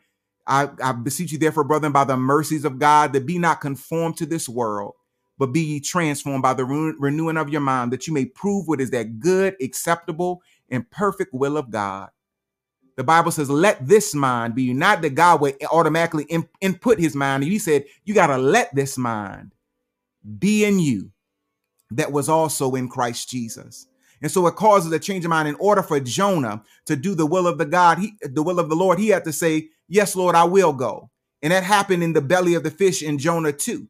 I, 0.47 0.69
I 0.84 0.93
beseech 0.93 1.32
you, 1.32 1.38
therefore, 1.38 1.63
brethren, 1.63 1.91
by 1.91 2.06
the 2.06 2.17
mercies 2.17 2.65
of 2.65 2.80
God, 2.80 3.13
that 3.13 3.25
be 3.25 3.38
not 3.38 3.62
conformed 3.62 4.17
to 4.17 4.25
this 4.25 4.49
world, 4.49 4.95
but 5.38 5.47
be 5.47 5.62
ye 5.62 5.80
transformed 5.80 6.43
by 6.43 6.54
the 6.54 6.65
re- 6.65 6.95
renewing 6.99 7.38
of 7.38 7.49
your 7.49 7.62
mind, 7.62 7.93
that 7.93 8.08
you 8.08 8.13
may 8.13 8.25
prove 8.25 8.67
what 8.67 8.82
is 8.82 8.91
that 8.91 9.19
good, 9.19 9.56
acceptable, 9.62 10.41
and 10.69 10.89
perfect 10.91 11.34
will 11.34 11.58
of 11.58 11.71
God. 11.71 12.10
The 12.97 13.04
Bible 13.04 13.32
says, 13.32 13.49
let 13.49 13.88
this 13.88 14.13
mind 14.13 14.56
be 14.56 14.73
not 14.73 15.01
that 15.01 15.15
God 15.15 15.41
would 15.41 15.56
automatically 15.71 16.25
in, 16.25 16.47
input 16.62 16.99
his 16.99 17.15
mind. 17.15 17.43
He 17.43 17.60
said, 17.60 17.86
you 18.06 18.13
got 18.13 18.27
to 18.27 18.38
let 18.38 18.73
this 18.75 18.97
mind 18.97 19.54
be 20.39 20.65
in 20.65 20.79
you 20.79 21.12
that 21.91 22.12
was 22.12 22.29
also 22.29 22.75
in 22.75 22.89
Christ 22.89 23.29
Jesus. 23.29 23.88
And 24.21 24.31
so 24.31 24.47
it 24.47 24.55
causes 24.55 24.91
a 24.91 24.99
change 24.99 25.25
of 25.25 25.29
mind. 25.29 25.47
In 25.47 25.55
order 25.55 25.81
for 25.84 25.99
Jonah 25.99 26.63
to 26.86 26.95
do 26.95 27.15
the 27.15 27.25
will 27.25 27.47
of 27.47 27.57
the 27.57 27.65
God, 27.65 27.99
he, 27.99 28.13
the 28.21 28.43
will 28.43 28.60
of 28.60 28.69
the 28.69 28.75
Lord, 28.75 28.99
he 28.99 29.10
had 29.10 29.25
to 29.25 29.34
say, 29.34 29.69
Yes, 29.88 30.15
Lord, 30.15 30.36
I 30.36 30.45
will 30.45 30.73
go. 30.73 31.10
And 31.41 31.51
that 31.51 31.63
happened 31.63 32.03
in 32.03 32.13
the 32.13 32.21
belly 32.21 32.53
of 32.53 32.63
the 32.63 32.71
fish 32.71 33.01
in 33.01 33.17
Jonah 33.17 33.51
2. 33.51 33.88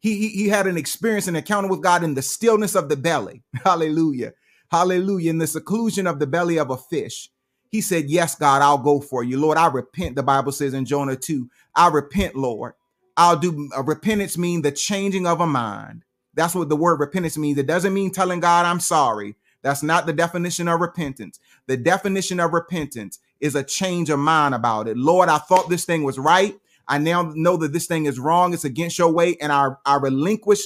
He, 0.00 0.16
he, 0.16 0.28
he 0.28 0.48
had 0.48 0.66
an 0.66 0.76
experience, 0.76 1.28
an 1.28 1.36
encounter 1.36 1.68
with 1.68 1.82
God 1.82 2.02
in 2.02 2.14
the 2.14 2.22
stillness 2.22 2.74
of 2.74 2.88
the 2.88 2.96
belly. 2.96 3.42
Hallelujah. 3.64 4.32
Hallelujah. 4.70 5.30
In 5.30 5.38
the 5.38 5.46
seclusion 5.46 6.06
of 6.06 6.18
the 6.18 6.26
belly 6.26 6.58
of 6.58 6.70
a 6.70 6.76
fish. 6.76 7.30
He 7.70 7.80
said, 7.80 8.10
Yes, 8.10 8.34
God, 8.34 8.62
I'll 8.62 8.78
go 8.78 9.00
for 9.00 9.22
you. 9.22 9.38
Lord, 9.38 9.58
I 9.58 9.68
repent. 9.68 10.16
The 10.16 10.22
Bible 10.24 10.52
says 10.52 10.74
in 10.74 10.84
Jonah 10.84 11.16
2, 11.16 11.48
I 11.76 11.88
repent, 11.88 12.34
Lord. 12.36 12.74
I'll 13.16 13.38
do 13.38 13.70
a 13.76 13.82
repentance 13.82 14.38
mean 14.38 14.62
the 14.62 14.72
changing 14.72 15.26
of 15.26 15.40
a 15.40 15.46
mind. 15.46 16.04
That's 16.34 16.54
what 16.54 16.68
the 16.68 16.76
word 16.76 17.00
repentance 17.00 17.36
means. 17.36 17.58
It 17.58 17.66
doesn't 17.66 17.94
mean 17.94 18.12
telling 18.12 18.40
God 18.40 18.66
I'm 18.66 18.80
sorry. 18.80 19.36
That's 19.62 19.82
not 19.82 20.06
the 20.06 20.12
definition 20.12 20.68
of 20.68 20.80
repentance. 20.80 21.38
The 21.66 21.76
definition 21.76 22.40
of 22.40 22.52
repentance 22.52 23.18
is 23.40 23.54
a 23.54 23.62
change 23.62 24.10
of 24.10 24.18
mind 24.18 24.54
about 24.54 24.88
it. 24.88 24.96
Lord, 24.96 25.28
I 25.28 25.38
thought 25.38 25.68
this 25.68 25.84
thing 25.84 26.02
was 26.02 26.18
right. 26.18 26.54
I 26.88 26.98
now 26.98 27.32
know 27.34 27.56
that 27.58 27.72
this 27.72 27.86
thing 27.86 28.06
is 28.06 28.18
wrong. 28.18 28.54
It's 28.54 28.64
against 28.64 28.98
your 28.98 29.12
way. 29.12 29.36
And 29.40 29.52
I, 29.52 29.70
I 29.84 29.96
relinquish 29.96 30.60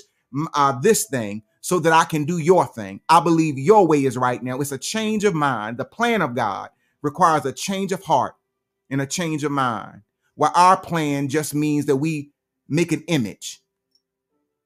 uh, 0.55 0.79
this 0.81 1.07
thing 1.07 1.43
so 1.61 1.79
that 1.81 1.93
I 1.93 2.05
can 2.05 2.25
do 2.25 2.39
your 2.39 2.67
thing. 2.67 3.01
I 3.09 3.21
believe 3.21 3.59
your 3.59 3.87
way 3.87 4.05
is 4.05 4.17
right 4.17 4.43
now. 4.43 4.61
It's 4.61 4.73
a 4.73 4.79
change 4.79 5.25
of 5.25 5.35
mind. 5.35 5.79
The 5.79 5.85
plan 5.85 6.23
of 6.23 6.35
God 6.35 6.71
requires 7.03 7.45
a 7.47 7.53
change 7.53 7.93
of 7.93 8.05
heart 8.05 8.35
and 8.91 9.01
a 9.01 9.07
change 9.07 9.45
of 9.45 9.53
mind. 9.53 10.03
While 10.35 10.53
our 10.55 10.77
plan 10.77 11.29
just 11.29 11.55
means 11.55 11.87
that 11.87 11.97
we 11.97 12.33
make 12.69 12.93
an 12.93 13.05
image 13.09 13.61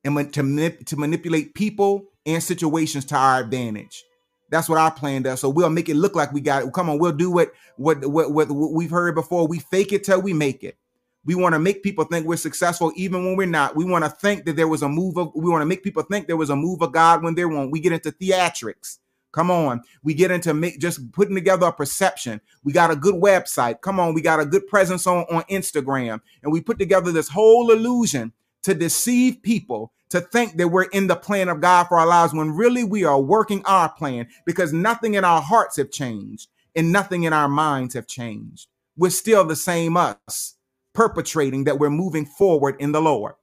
and 0.04 0.32
to, 0.32 0.42
manip- 0.42 0.86
to 0.86 0.96
manipulate 0.96 1.54
people 1.54 2.06
and 2.26 2.42
situations 2.42 3.04
to 3.06 3.16
our 3.16 3.40
advantage. 3.40 4.04
That's 4.50 4.68
what 4.68 4.78
our 4.78 4.90
plan 4.90 5.22
does. 5.22 5.40
So 5.40 5.48
we'll 5.48 5.70
make 5.70 5.88
it 5.88 5.96
look 5.96 6.14
like 6.16 6.32
we 6.32 6.40
got 6.40 6.64
it. 6.64 6.72
Come 6.72 6.88
on, 6.88 6.98
we'll 6.98 7.12
do 7.12 7.30
what 7.30 7.52
what 7.76 8.04
what, 8.06 8.32
what, 8.32 8.50
what 8.50 8.72
we've 8.72 8.90
heard 8.90 9.14
before. 9.14 9.46
We 9.46 9.58
fake 9.58 9.92
it 9.92 10.04
till 10.04 10.22
we 10.22 10.32
make 10.32 10.64
it. 10.64 10.76
We 11.24 11.34
want 11.34 11.54
to 11.54 11.58
make 11.58 11.82
people 11.82 12.04
think 12.04 12.26
we're 12.26 12.36
successful 12.36 12.92
even 12.96 13.24
when 13.24 13.36
we're 13.36 13.46
not. 13.46 13.76
We 13.76 13.84
want 13.84 14.04
to 14.04 14.10
think 14.10 14.46
that 14.46 14.56
there 14.56 14.68
was 14.68 14.82
a 14.82 14.88
move 14.88 15.18
of 15.18 15.32
we 15.34 15.50
want 15.50 15.60
to 15.60 15.66
make 15.66 15.82
people 15.82 16.02
think 16.02 16.26
there 16.26 16.36
was 16.36 16.48
a 16.48 16.56
move 16.56 16.80
of 16.80 16.92
God 16.92 17.22
when 17.22 17.34
there 17.34 17.48
won't. 17.48 17.70
We 17.70 17.80
get 17.80 17.92
into 17.92 18.10
theatrics. 18.10 18.98
Come 19.32 19.50
on. 19.50 19.82
We 20.02 20.14
get 20.14 20.30
into 20.30 20.54
make, 20.54 20.78
just 20.78 21.12
putting 21.12 21.34
together 21.34 21.66
a 21.66 21.72
perception. 21.72 22.40
We 22.64 22.72
got 22.72 22.90
a 22.90 22.96
good 22.96 23.14
website. 23.14 23.82
Come 23.82 24.00
on. 24.00 24.14
We 24.14 24.22
got 24.22 24.40
a 24.40 24.46
good 24.46 24.66
presence 24.66 25.06
on, 25.06 25.24
on 25.30 25.42
Instagram. 25.44 26.20
And 26.42 26.52
we 26.52 26.60
put 26.60 26.78
together 26.78 27.12
this 27.12 27.28
whole 27.28 27.70
illusion 27.70 28.32
to 28.62 28.74
deceive 28.74 29.42
people 29.42 29.92
to 30.10 30.20
think 30.20 30.56
that 30.56 30.68
we're 30.68 30.84
in 30.84 31.06
the 31.06 31.16
plan 31.16 31.48
of 31.48 31.60
God 31.60 31.84
for 31.84 31.98
our 31.98 32.06
lives 32.06 32.32
when 32.32 32.52
really 32.52 32.84
we 32.84 33.04
are 33.04 33.20
working 33.20 33.62
our 33.66 33.90
plan 33.90 34.28
because 34.46 34.72
nothing 34.72 35.14
in 35.14 35.24
our 35.24 35.42
hearts 35.42 35.76
have 35.76 35.90
changed 35.90 36.48
and 36.74 36.92
nothing 36.92 37.24
in 37.24 37.32
our 37.32 37.48
minds 37.48 37.94
have 37.94 38.06
changed. 38.06 38.68
We're 38.96 39.10
still 39.10 39.44
the 39.44 39.56
same 39.56 39.96
us, 39.96 40.54
perpetrating 40.94 41.64
that 41.64 41.78
we're 41.78 41.90
moving 41.90 42.24
forward 42.24 42.76
in 42.78 42.92
the 42.92 43.02
Lord. 43.02 43.34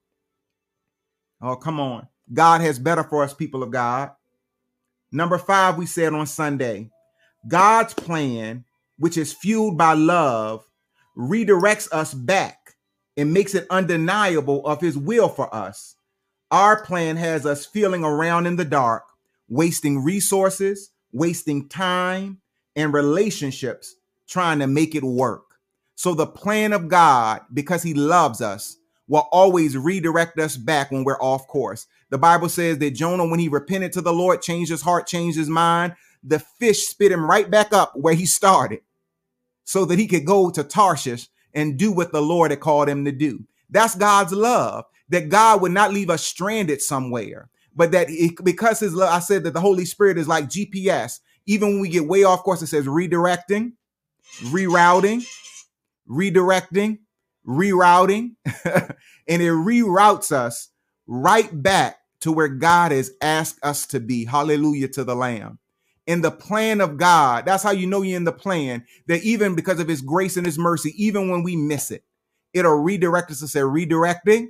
Oh, 1.41 1.56
come 1.56 1.80
on. 1.80 2.08
God 2.34 2.62
has 2.62 2.80
better 2.80 3.04
for 3.04 3.24
us, 3.24 3.34
people 3.34 3.62
of 3.62 3.71
God. 3.71 4.12
Number 5.15 5.38
five, 5.38 5.78
we 5.78 5.86
said 5.86 6.13
on 6.13 6.28
Sunday, 6.28 6.89
God's 7.47 7.93
plan, 7.93 8.65
which 8.97 9.17
is 9.17 9.32
fueled 9.32 9.78
by 9.78 9.93
love, 9.93 10.65
redirects 11.17 11.89
us 11.93 12.13
back 12.13 12.75
and 13.15 13.34
makes 13.34 13.56
it 13.56 13.65
undeniable 13.69 14.67
of 14.67 14.82
his 14.82 14.97
will 14.97 15.30
for 15.30 15.54
us. 15.56 15.95
Our 16.51 16.84
plan 16.84 17.15
has 17.15 17.45
us 17.45 17.65
feeling 17.65 18.04
around 18.04 18.45
in 18.45 18.58
the 18.58 18.65
dark, 18.65 19.06
wasting 19.47 20.04
resources, 20.04 20.91
wasting 21.13 21.69
time 21.69 22.41
and 22.75 22.91
relationships 22.93 23.95
trying 24.28 24.60
to 24.60 24.67
make 24.67 24.95
it 24.95 25.04
work. 25.04 25.45
So 25.95 26.13
the 26.13 26.28
plan 26.28 26.73
of 26.73 26.89
God, 26.89 27.39
because 27.54 27.84
he 27.84 27.93
loves 27.93 28.41
us, 28.41 28.75
will 29.08 29.28
always 29.32 29.78
redirect 29.78 30.39
us 30.39 30.58
back 30.58 30.91
when 30.91 31.04
we're 31.04 31.22
off 31.22 31.48
course. 31.48 31.88
The 32.10 32.18
Bible 32.18 32.50
says 32.50 32.80
that 32.80 32.91
Jonah, 32.91 33.28
when 33.28 33.39
he 33.39 33.50
repented 33.50 33.94
to 33.94 34.02
the 34.02 34.13
Lord, 34.13 34.41
changed 34.41 34.72
his 34.72 34.82
heart, 34.82 35.08
changed 35.08 35.38
his 35.38 35.50
mind, 35.50 35.96
the 36.24 36.39
fish 36.39 36.88
spit 36.88 37.12
him 37.12 37.30
right 37.30 37.50
back 37.50 37.74
up 37.74 37.94
where 37.96 38.15
he 38.15 38.26
started 38.26 38.82
so 39.63 39.86
that 39.86 40.00
he 40.00 40.08
could 40.08 40.26
go 40.26 40.50
to 40.50 40.63
Tarshish 40.63 41.28
and 41.54 41.78
do 41.78 41.91
what 41.91 42.12
the 42.12 42.22
Lord 42.22 42.52
had 42.52 42.60
called 42.60 42.89
him 42.89 43.06
to 43.06 43.12
do. 43.12 43.46
That's 43.70 43.96
God's 43.96 44.34
love 44.34 44.86
that 45.10 45.30
God 45.30 45.62
would 45.62 45.72
not 45.72 45.94
leave 45.94 46.10
us 46.10 46.24
stranded 46.24 46.82
somewhere, 46.82 47.50
but 47.76 47.91
that 47.91 48.08
it, 48.10 48.44
because 48.44 48.80
his 48.80 48.94
love, 48.94 49.10
I 49.10 49.20
said 49.20 49.44
that 49.44 49.54
the 49.54 49.62
Holy 49.62 49.86
Spirit 49.86 50.18
is 50.18 50.28
like 50.28 50.46
GPS. 50.46 51.20
Even 51.46 51.70
when 51.70 51.80
we 51.80 51.89
get 51.89 52.08
way 52.08 52.24
off 52.24 52.44
course, 52.44 52.62
it 52.63 52.68
says 52.68 52.86
redirecting, 52.86 53.74
rerouting, 54.46 55.26
redirecting, 56.10 57.00
rerouting, 57.47 58.36
and 58.65 59.41
it 59.41 59.51
reroutes 59.51 60.31
us 60.31 60.69
right 61.08 61.49
back 61.63 61.97
to 62.21 62.31
where 62.31 62.47
God 62.47 62.91
has 62.91 63.12
asked 63.21 63.60
us 63.63 63.86
to 63.88 63.99
be. 63.99 64.25
Hallelujah 64.25 64.88
to 64.89 65.03
the 65.03 65.15
Lamb. 65.15 65.60
In 66.08 66.21
the 66.21 66.31
plan 66.31 66.81
of 66.81 66.97
God, 66.97 67.45
that's 67.45 67.63
how 67.63 67.71
you 67.71 67.88
know 67.88 68.01
you're 68.01 68.17
in 68.17 68.25
the 68.25 68.31
plan, 68.31 68.86
that 69.08 69.23
even 69.23 69.55
because 69.55 69.79
of 69.79 69.88
his 69.88 70.01
grace 70.01 70.38
and 70.38 70.45
his 70.45 70.60
mercy, 70.60 70.93
even 70.97 71.29
when 71.29 71.43
we 71.43 71.55
miss 71.55 71.91
it, 71.91 72.03
it'll 72.53 72.81
redirect 72.81 73.31
us 73.31 73.39
to 73.41 73.47
say 73.47 73.62
redirecting 73.62 74.49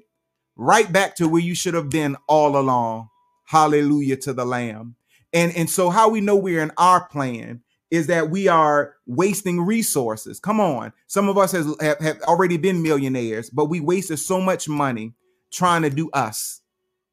right 0.55 0.91
back 0.91 1.15
to 1.17 1.29
where 1.29 1.41
you 1.41 1.55
should 1.55 1.73
have 1.73 1.89
been 1.89 2.17
all 2.27 2.57
along. 2.57 3.09
Hallelujah 3.45 4.17
to 4.17 4.33
the 4.33 4.45
Lamb. 4.45 4.95
And, 5.33 5.55
and 5.55 5.69
so 5.69 5.89
how 5.89 6.09
we 6.09 6.21
know 6.21 6.35
we're 6.37 6.63
in 6.63 6.71
our 6.77 7.07
plan 7.07 7.61
is 7.95 8.07
that 8.07 8.29
we 8.29 8.47
are 8.47 8.95
wasting 9.07 9.61
resources. 9.61 10.39
Come 10.39 10.59
on. 10.59 10.93
Some 11.07 11.29
of 11.29 11.37
us 11.37 11.53
has, 11.53 11.67
have, 11.81 11.99
have 11.99 12.21
already 12.23 12.57
been 12.57 12.83
millionaires, 12.83 13.49
but 13.49 13.65
we 13.65 13.79
wasted 13.79 14.19
so 14.19 14.41
much 14.41 14.69
money 14.69 15.13
trying 15.51 15.83
to 15.83 15.89
do 15.89 16.09
us, 16.11 16.61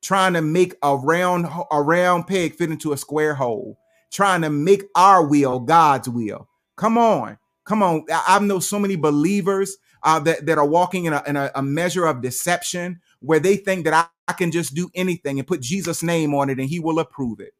trying 0.03 0.35
to 0.35 0.43
make 0.43 0.75
a 0.83 0.97
round 0.97 1.47
a 1.71 1.83
round 1.83 2.27
peg 2.27 2.55
fit 2.57 2.71
into 2.71 2.93
a 2.93 2.97
square 2.99 3.35
hole, 3.35 3.79
trying 4.13 4.43
to 4.43 4.51
make 4.51 4.85
our 4.97 5.27
will 5.27 5.61
God's 5.61 6.09
will. 6.09 6.49
Come 6.77 6.99
on. 6.99 7.39
Come 7.65 7.83
on. 7.83 8.05
I, 8.13 8.25
I 8.29 8.39
know 8.41 8.59
so 8.61 8.79
many 8.79 8.97
believers 8.97 9.77
uh, 10.03 10.19
that, 10.21 10.47
that 10.47 10.59
are 10.59 10.67
walking 10.67 11.07
in, 11.07 11.13
a, 11.13 11.23
in 11.27 11.37
a, 11.37 11.51
a 11.55 11.63
measure 11.63 12.07
of 12.07 12.23
deception 12.23 13.01
where 13.21 13.41
they 13.41 13.57
think 13.57 13.85
that 13.85 13.95
I, 13.95 14.07
I 14.29 14.35
can 14.35 14.51
just 14.51 14.75
do 14.75 14.91
anything 14.95 15.39
and 15.39 15.47
put 15.47 15.61
Jesus' 15.61 16.03
name 16.03 16.35
on 16.35 16.51
it 16.51 16.59
and 16.59 16.69
he 16.69 16.81
will 16.81 16.99
approve 16.99 17.41
it. 17.41 17.55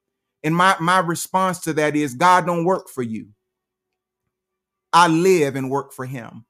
And 0.45 0.57
my, 0.57 0.77
my 0.81 0.99
response 0.99 1.61
to 1.61 1.73
that 1.75 1.95
is 1.97 2.15
God 2.15 2.47
don't 2.47 2.65
work 2.65 2.89
for 2.89 3.03
you. 3.03 3.29
I 4.93 5.09
live 5.09 5.57
and 5.57 5.71
work 5.71 5.93
for 5.93 6.05
him. 6.05 6.45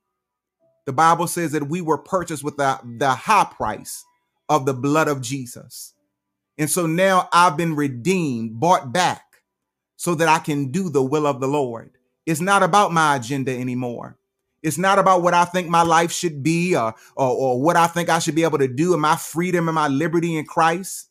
The 0.87 0.92
Bible 0.92 1.26
says 1.26 1.52
that 1.52 1.68
we 1.68 1.81
were 1.81 1.98
purchased 1.98 2.42
with 2.42 2.57
the, 2.57 2.78
the 2.98 3.11
high 3.11 3.44
price 3.44 4.05
of 4.48 4.66
the 4.66 4.74
blood 4.74 5.09
of 5.09 5.20
Jesus. 5.20 5.94
And 6.59 6.68
so 6.68 6.87
now 6.87 7.28
I've 7.33 7.57
been 7.57 7.76
redeemed, 7.76 8.59
bought 8.59 8.92
back, 8.92 9.22
so 9.96 10.14
that 10.16 10.28
I 10.28 10.40
can 10.40 10.72
do 10.72 10.88
the 10.88 11.02
will 11.02 11.26
of 11.26 11.40
the 11.40 11.46
Lord. 11.46 11.92
It's 12.26 12.40
not 12.40 12.62
about 12.62 12.92
my 12.92 13.16
agenda 13.16 13.57
anymore. 13.57 14.18
It's 14.62 14.78
not 14.78 14.98
about 14.98 15.22
what 15.22 15.35
I 15.35 15.44
think 15.44 15.68
my 15.68 15.83
life 15.83 16.12
should 16.12 16.42
be 16.42 16.76
or, 16.76 16.94
or, 17.16 17.28
or 17.28 17.61
what 17.61 17.76
I 17.76 17.87
think 17.87 18.09
I 18.09 18.18
should 18.18 18.35
be 18.35 18.44
able 18.44 18.59
to 18.59 18.68
do 18.68 18.92
and 18.92 19.02
my 19.02 19.16
freedom 19.16 19.68
and 19.68 19.74
my 19.74 19.88
liberty 19.88 20.37
in 20.37 20.44
Christ. 20.44 21.09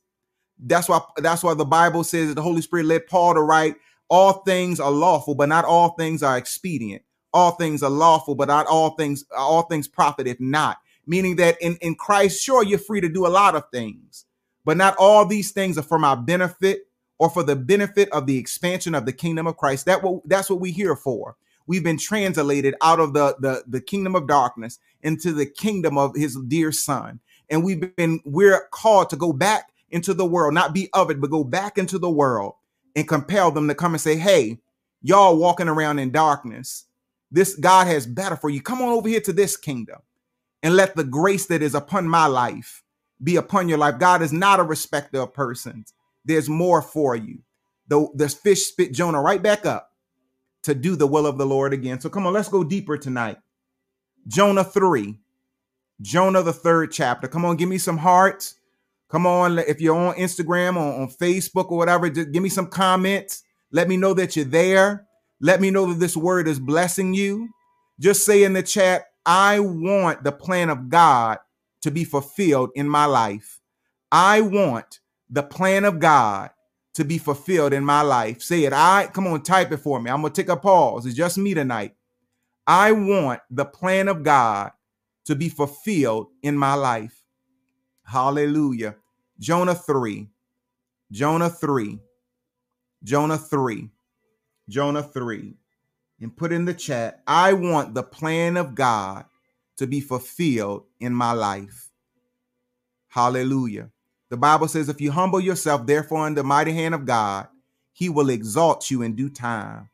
That's 0.62 0.88
why 0.88 1.02
that's 1.17 1.43
why 1.43 1.54
the 1.54 1.65
Bible 1.65 2.04
says 2.04 2.30
that 2.30 2.36
the 2.36 2.41
Holy 2.41 2.62
Spirit 2.62 2.86
led 2.86 3.08
Paul 3.08 3.34
to 3.34 3.41
write, 3.41 3.76
all 4.10 4.34
things 4.43 4.80
are 4.80 4.91
lawful, 4.91 5.36
but 5.36 5.50
not 5.50 5.65
all 5.65 5.89
things 5.89 6.21
are 6.21 6.38
expedient. 6.38 7.02
All 7.34 7.52
things 7.52 7.82
are 7.82 7.89
lawful, 7.89 8.36
but 8.36 8.50
not 8.50 8.67
all 8.67 8.91
things, 8.91 9.24
all 9.36 9.63
things 9.63 9.88
profit 9.88 10.28
if 10.28 10.39
not. 10.39 10.80
Meaning 11.08 11.38
that 11.38 11.58
in, 11.62 11.78
in 11.78 11.95
Christ, 11.95 12.43
sure, 12.43 12.63
you're 12.63 12.78
free 12.78 13.02
to 13.02 13.10
do 13.10 13.26
a 13.26 13.30
lot 13.30 13.56
of 13.56 13.63
things, 13.71 14.26
but 14.65 14.78
not 14.78 14.95
all 14.97 15.26
these 15.26 15.52
things 15.52 15.78
are 15.78 15.84
for 15.84 15.97
my 15.97 16.13
benefit 16.13 16.88
or 17.19 17.30
for 17.30 17.41
the 17.41 17.56
benefit 17.56 18.10
of 18.12 18.28
the 18.28 18.38
expansion 18.38 18.93
of 18.93 19.06
the 19.06 19.13
kingdom 19.13 19.47
of 19.47 19.56
Christ. 19.56 19.86
That 19.86 20.04
that's 20.26 20.50
what 20.50 20.60
we're 20.60 20.74
here 20.74 20.95
for. 20.95 21.38
We've 21.67 21.84
been 21.84 21.97
translated 21.97 22.76
out 22.82 23.00
of 23.00 23.13
the, 23.13 23.36
the, 23.39 23.63
the 23.65 23.80
kingdom 23.80 24.15
of 24.15 24.28
darkness 24.28 24.80
into 25.04 25.32
the 25.32 25.45
kingdom 25.45 25.97
of 25.97 26.15
his 26.15 26.38
dear 26.47 26.71
son. 26.71 27.19
And 27.50 27.63
we've 27.63 27.95
been, 27.95 28.19
we're 28.26 28.67
called 28.71 29.10
to 29.12 29.15
go 29.15 29.32
back 29.32 29.71
into 29.91 30.13
the 30.13 30.25
world, 30.25 30.54
not 30.54 30.73
be 30.73 30.89
of 30.93 31.12
it, 31.12 31.21
but 31.21 31.32
go 31.32 31.43
back 31.43 31.77
into 31.77 31.99
the 31.99 32.10
world 32.10 32.54
and 32.95 33.08
compel 33.08 33.51
them 33.51 33.67
to 33.67 33.75
come 33.75 33.93
and 33.93 34.01
say, 34.01 34.17
Hey, 34.17 34.60
y'all 35.01 35.38
walking 35.38 35.69
around 35.69 35.99
in 35.99 36.12
darkness. 36.12 36.86
This 37.32 37.56
God 37.56 37.88
has 37.88 38.06
better 38.08 38.36
for 38.36 38.49
you. 38.49 38.62
Come 38.62 38.82
on 38.82 38.89
over 38.89 39.10
here 39.10 39.21
to 39.21 39.34
this 39.34 39.58
kingdom 39.58 39.99
and 40.63 40.75
let 40.75 40.95
the 40.95 41.04
grace 41.04 41.47
that 41.47 41.62
is 41.62 41.75
upon 41.75 42.08
my 42.08 42.27
life 42.27 42.84
be 43.23 43.36
upon 43.38 43.69
your 43.69 43.77
life. 43.77 43.99
God 43.99 44.21
is 44.21 44.34
not 44.34 44.60
a 44.60 44.63
respecter 44.63 45.21
of 45.21 45.34
persons. 45.34 45.93
There's 46.25 46.49
more 46.49 46.82
for 46.82 47.15
you. 47.15 47.39
The, 47.88 48.08
the 48.15 48.30
fish 48.30 48.65
spit 48.65 48.93
Jonah 48.93 49.21
right 49.21 49.41
back 49.41 49.65
up 49.65 49.91
to 50.63 50.75
do 50.75 50.95
the 50.95 51.08
will 51.08 51.27
of 51.27 51.38
the 51.38 51.45
Lord 51.45 51.73
again. 51.73 51.99
So 51.99 52.10
come 52.10 52.27
on, 52.27 52.34
let's 52.34 52.49
go 52.49 52.63
deeper 52.63 52.97
tonight. 52.97 53.38
Jonah 54.27 54.63
3. 54.63 55.17
Jonah, 56.01 56.43
the 56.43 56.54
third 56.54 56.91
chapter. 56.91 57.27
Come 57.27 57.45
on, 57.45 57.58
give 57.58 57.69
me 57.69 57.77
some 57.77 57.97
hearts. 57.97 58.56
Come 59.12 59.28
on, 59.28 59.60
if 59.60 59.82
you're 59.82 59.95
on 59.95 60.15
Instagram 60.15 60.78
or 60.78 61.02
on 61.02 61.10
Facebook 61.10 61.69
or 61.69 61.78
whatever, 61.78 62.10
just 62.10 62.32
give 62.32 62.41
me 62.41 62.47
some 62.47 62.67
comments. 62.67 63.43
Let 63.71 63.89
me 63.89 63.97
know 63.97 64.13
that 64.13 64.38
you're 64.38 64.45
there. 64.45 65.06
Let 65.41 65.60
me 65.60 65.69
know 65.69 65.88
that 65.88 66.00
this 66.00 66.15
word 66.15 66.47
is 66.47 66.60
blessing 66.60 67.13
you. 67.13 67.50
Just 68.00 68.26
say 68.26 68.43
in 68.43 68.54
the 68.54 68.63
chat, 68.63 69.04
I 69.26 69.60
want 69.60 70.24
the 70.24 70.32
plan 70.32 70.69
of 70.69 70.88
God 70.89 71.39
to 71.82 71.91
be 71.91 72.06
fulfilled 72.06 72.69
in 72.74 72.88
my 72.88 73.06
life. 73.06 73.60
I 74.13 74.41
want 74.41 75.02
the 75.30 75.43
plan 75.43 75.84
of 75.84 76.00
God 76.00 76.52
to 76.93 77.04
be 77.04 77.17
fulfilled 77.17 77.74
in 77.74 77.84
my 77.84 78.02
life. 78.02 78.41
Say 78.41 78.63
it. 78.63 78.71
I 78.74 79.10
come 79.12 79.28
on, 79.28 79.43
type 79.43 79.74
it 79.74 79.78
for 79.78 80.00
me. 80.00 80.10
I'm 80.10 80.21
gonna 80.21 80.34
take 80.34 80.50
a 80.50 80.56
pause. 80.56 81.06
It's 81.06 81.15
just 81.15 81.38
me 81.38 81.54
tonight. 81.54 81.95
I 82.65 82.93
want 82.93 83.41
the 83.50 83.65
plan 83.65 84.08
of 84.08 84.24
God 84.24 84.71
to 85.26 85.36
be 85.36 85.50
fulfilled 85.50 86.28
in 86.43 86.56
my 86.56 86.76
life. 86.76 87.26
Hallelujah. 88.04 88.95
Jonah 89.41 89.73
3. 89.73 90.27
Jonah 91.12 91.49
3. 91.49 91.99
Jonah 93.04 93.38
3. 93.39 93.89
Jonah 94.69 95.01
3. 95.01 95.54
And 96.21 96.38
put 96.38 96.54
in 96.54 96.65
the 96.65 96.75
chat, 96.75 97.23
I 97.25 97.54
want 97.54 97.95
the 97.95 98.04
plan 98.04 98.56
of 98.56 98.75
God 98.75 99.25
to 99.77 99.88
be 99.88 99.99
fulfilled 99.99 100.84
in 100.99 101.15
my 101.15 101.32
life. 101.32 101.89
Hallelujah. 103.08 103.89
The 104.30 104.38
Bible 104.38 104.67
says, 104.67 104.89
if 104.89 105.01
you 105.01 105.12
humble 105.12 105.39
yourself, 105.39 105.88
therefore, 105.88 106.27
in 106.27 106.36
the 106.36 106.43
mighty 106.43 106.73
hand 106.73 106.93
of 106.93 107.08
God, 107.08 107.47
he 107.93 108.10
will 108.10 108.30
exalt 108.30 108.91
you 108.91 109.01
in 109.01 109.15
due 109.15 109.32
time. 109.32 109.89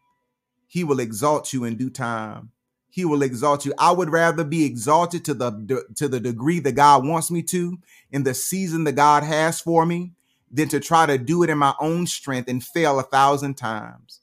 He 0.68 0.84
will 0.84 1.00
exalt 1.00 1.54
you 1.54 1.64
in 1.64 1.78
due 1.78 1.90
time 1.90 2.52
he 2.98 3.06
will 3.06 3.22
exalt 3.22 3.64
you. 3.64 3.76
I 3.78 3.92
would 3.92 4.10
rather 4.10 4.44
be 4.44 4.66
exalted 4.66 5.24
to 5.26 5.36
the 5.36 5.86
to 5.98 6.08
the 6.08 6.20
degree 6.20 6.60
that 6.62 6.72
God 6.72 7.06
wants 7.06 7.30
me 7.30 7.44
to 7.44 7.78
in 8.12 8.24
the 8.24 8.34
season 8.34 8.86
that 8.86 8.94
God 8.94 9.22
has 9.22 9.62
for 9.62 9.86
me 9.86 10.14
than 10.52 10.68
to 10.70 10.80
try 10.80 11.06
to 11.06 11.20
do 11.20 11.44
it 11.44 11.52
in 11.52 11.60
my 11.60 11.76
own 11.80 12.08
strength 12.08 12.50
and 12.50 12.64
fail 12.64 13.00
a 13.00 13.04
thousand 13.04 13.54
times. 13.54 14.22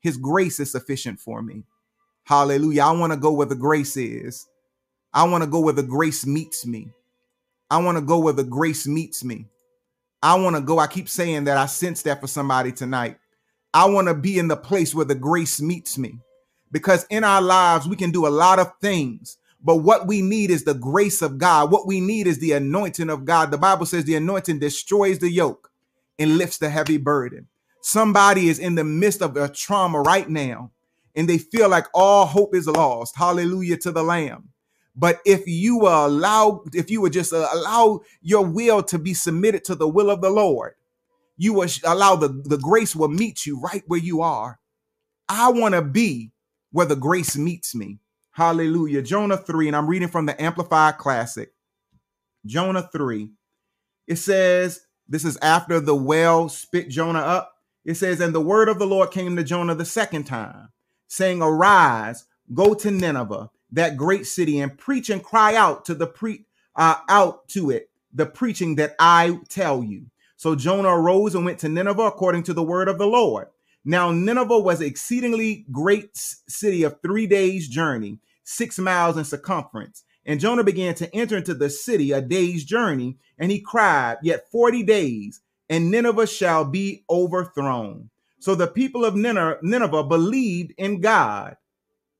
His 0.00 0.16
grace 0.16 0.58
is 0.58 0.72
sufficient 0.72 1.20
for 1.20 1.42
me. 1.42 1.62
Hallelujah. 2.24 2.82
I 2.82 2.90
want 2.90 3.12
to 3.12 3.18
go 3.20 3.30
where 3.30 3.46
the 3.46 3.54
grace 3.54 3.96
is. 3.96 4.48
I 5.14 5.22
want 5.22 5.44
to 5.44 5.48
go 5.48 5.60
where 5.60 5.72
the 5.72 5.84
grace 5.84 6.26
meets 6.26 6.66
me. 6.66 6.88
I 7.70 7.76
want 7.78 7.98
to 7.98 8.04
go 8.04 8.18
where 8.18 8.32
the 8.32 8.42
grace 8.42 8.88
meets 8.88 9.22
me. 9.22 9.46
I 10.20 10.34
want 10.34 10.56
to 10.56 10.60
go. 10.60 10.80
I 10.80 10.88
keep 10.88 11.08
saying 11.08 11.44
that. 11.44 11.56
I 11.56 11.66
sense 11.66 12.02
that 12.02 12.20
for 12.20 12.26
somebody 12.26 12.72
tonight. 12.72 13.18
I 13.72 13.84
want 13.88 14.08
to 14.08 14.14
be 14.14 14.40
in 14.40 14.48
the 14.48 14.56
place 14.56 14.92
where 14.92 15.04
the 15.04 15.14
grace 15.14 15.60
meets 15.60 15.96
me 15.96 16.18
because 16.80 17.06
in 17.10 17.24
our 17.24 17.42
lives 17.42 17.88
we 17.88 17.96
can 17.96 18.10
do 18.10 18.26
a 18.26 18.28
lot 18.28 18.58
of 18.58 18.72
things 18.80 19.38
but 19.62 19.78
what 19.78 20.06
we 20.06 20.22
need 20.22 20.50
is 20.50 20.64
the 20.64 20.74
grace 20.74 21.22
of 21.22 21.38
God. 21.38 21.72
What 21.72 21.86
we 21.86 22.00
need 22.00 22.28
is 22.28 22.38
the 22.38 22.52
anointing 22.52 23.10
of 23.10 23.24
God. 23.24 23.50
The 23.50 23.58
Bible 23.58 23.86
says 23.86 24.04
the 24.04 24.14
anointing 24.14 24.60
destroys 24.60 25.18
the 25.18 25.30
yoke 25.30 25.70
and 26.18 26.38
lifts 26.38 26.58
the 26.58 26.70
heavy 26.70 26.98
burden. 26.98 27.48
Somebody 27.82 28.48
is 28.48 28.60
in 28.60 28.76
the 28.76 28.84
midst 28.84 29.22
of 29.22 29.36
a 29.36 29.48
trauma 29.48 30.00
right 30.02 30.28
now 30.28 30.70
and 31.16 31.28
they 31.28 31.38
feel 31.38 31.68
like 31.68 31.86
all 31.94 32.26
hope 32.26 32.54
is 32.54 32.68
lost. 32.68 33.16
Hallelujah 33.16 33.76
to 33.78 33.92
the 33.92 34.04
Lamb. 34.04 34.50
But 34.94 35.20
if 35.26 35.46
you 35.46 35.78
will 35.78 36.06
allow, 36.06 36.62
if 36.72 36.90
you 36.90 37.00
would 37.00 37.12
just 37.12 37.32
uh, 37.32 37.48
allow 37.52 38.00
your 38.22 38.46
will 38.46 38.82
to 38.84 38.98
be 38.98 39.14
submitted 39.14 39.64
to 39.64 39.74
the 39.74 39.88
will 39.88 40.10
of 40.10 40.20
the 40.20 40.30
Lord, 40.30 40.74
you 41.36 41.54
will 41.54 41.68
allow 41.84 42.16
the, 42.16 42.28
the 42.28 42.58
grace 42.58 42.96
will 42.96 43.08
meet 43.08 43.46
you 43.46 43.60
right 43.60 43.82
where 43.86 44.00
you 44.00 44.22
are. 44.22 44.58
I 45.28 45.50
want 45.50 45.74
to 45.74 45.82
be 45.82 46.32
where 46.76 46.84
the 46.84 46.94
grace 46.94 47.38
meets 47.38 47.74
me. 47.74 48.00
Hallelujah. 48.32 49.00
Jonah 49.00 49.38
3, 49.38 49.68
and 49.68 49.74
I'm 49.74 49.86
reading 49.86 50.08
from 50.08 50.26
the 50.26 50.38
Amplified 50.40 50.98
Classic. 50.98 51.50
Jonah 52.44 52.86
3. 52.92 53.30
It 54.06 54.16
says, 54.16 54.82
this 55.08 55.24
is 55.24 55.38
after 55.38 55.80
the 55.80 55.94
well 55.94 56.50
spit 56.50 56.90
Jonah 56.90 57.20
up. 57.20 57.54
It 57.86 57.94
says, 57.94 58.20
and 58.20 58.34
the 58.34 58.42
word 58.42 58.68
of 58.68 58.78
the 58.78 58.86
Lord 58.86 59.10
came 59.10 59.36
to 59.36 59.42
Jonah 59.42 59.74
the 59.74 59.86
second 59.86 60.24
time, 60.24 60.68
saying, 61.08 61.40
Arise, 61.40 62.26
go 62.52 62.74
to 62.74 62.90
Nineveh, 62.90 63.48
that 63.72 63.96
great 63.96 64.26
city, 64.26 64.60
and 64.60 64.76
preach 64.76 65.08
and 65.08 65.24
cry 65.24 65.54
out 65.54 65.86
to 65.86 65.94
the 65.94 66.06
pre 66.06 66.44
uh, 66.76 66.96
out 67.08 67.48
to 67.48 67.70
it, 67.70 67.88
the 68.12 68.26
preaching 68.26 68.74
that 68.74 68.96
I 68.98 69.40
tell 69.48 69.82
you. 69.82 70.08
So 70.36 70.54
Jonah 70.54 70.90
arose 70.90 71.34
and 71.34 71.46
went 71.46 71.60
to 71.60 71.70
Nineveh 71.70 72.02
according 72.02 72.42
to 72.42 72.52
the 72.52 72.62
word 72.62 72.88
of 72.88 72.98
the 72.98 73.06
Lord. 73.06 73.46
Now 73.88 74.10
Nineveh 74.10 74.58
was 74.58 74.80
an 74.80 74.88
exceedingly 74.88 75.64
great 75.70 76.10
city 76.16 76.82
of 76.82 77.00
three 77.00 77.28
days' 77.28 77.68
journey, 77.68 78.18
six 78.42 78.80
miles 78.80 79.16
in 79.16 79.24
circumference. 79.24 80.02
And 80.26 80.40
Jonah 80.40 80.64
began 80.64 80.96
to 80.96 81.14
enter 81.14 81.36
into 81.36 81.54
the 81.54 81.70
city 81.70 82.10
a 82.10 82.20
day's 82.20 82.64
journey, 82.64 83.16
and 83.38 83.48
he 83.52 83.60
cried, 83.60 84.16
Yet 84.24 84.50
40 84.50 84.82
days, 84.82 85.40
and 85.70 85.88
Nineveh 85.88 86.26
shall 86.26 86.64
be 86.64 87.04
overthrown. 87.08 88.10
So 88.40 88.56
the 88.56 88.66
people 88.66 89.04
of 89.04 89.14
Nineveh 89.14 90.02
believed 90.02 90.74
in 90.76 91.00
God. 91.00 91.56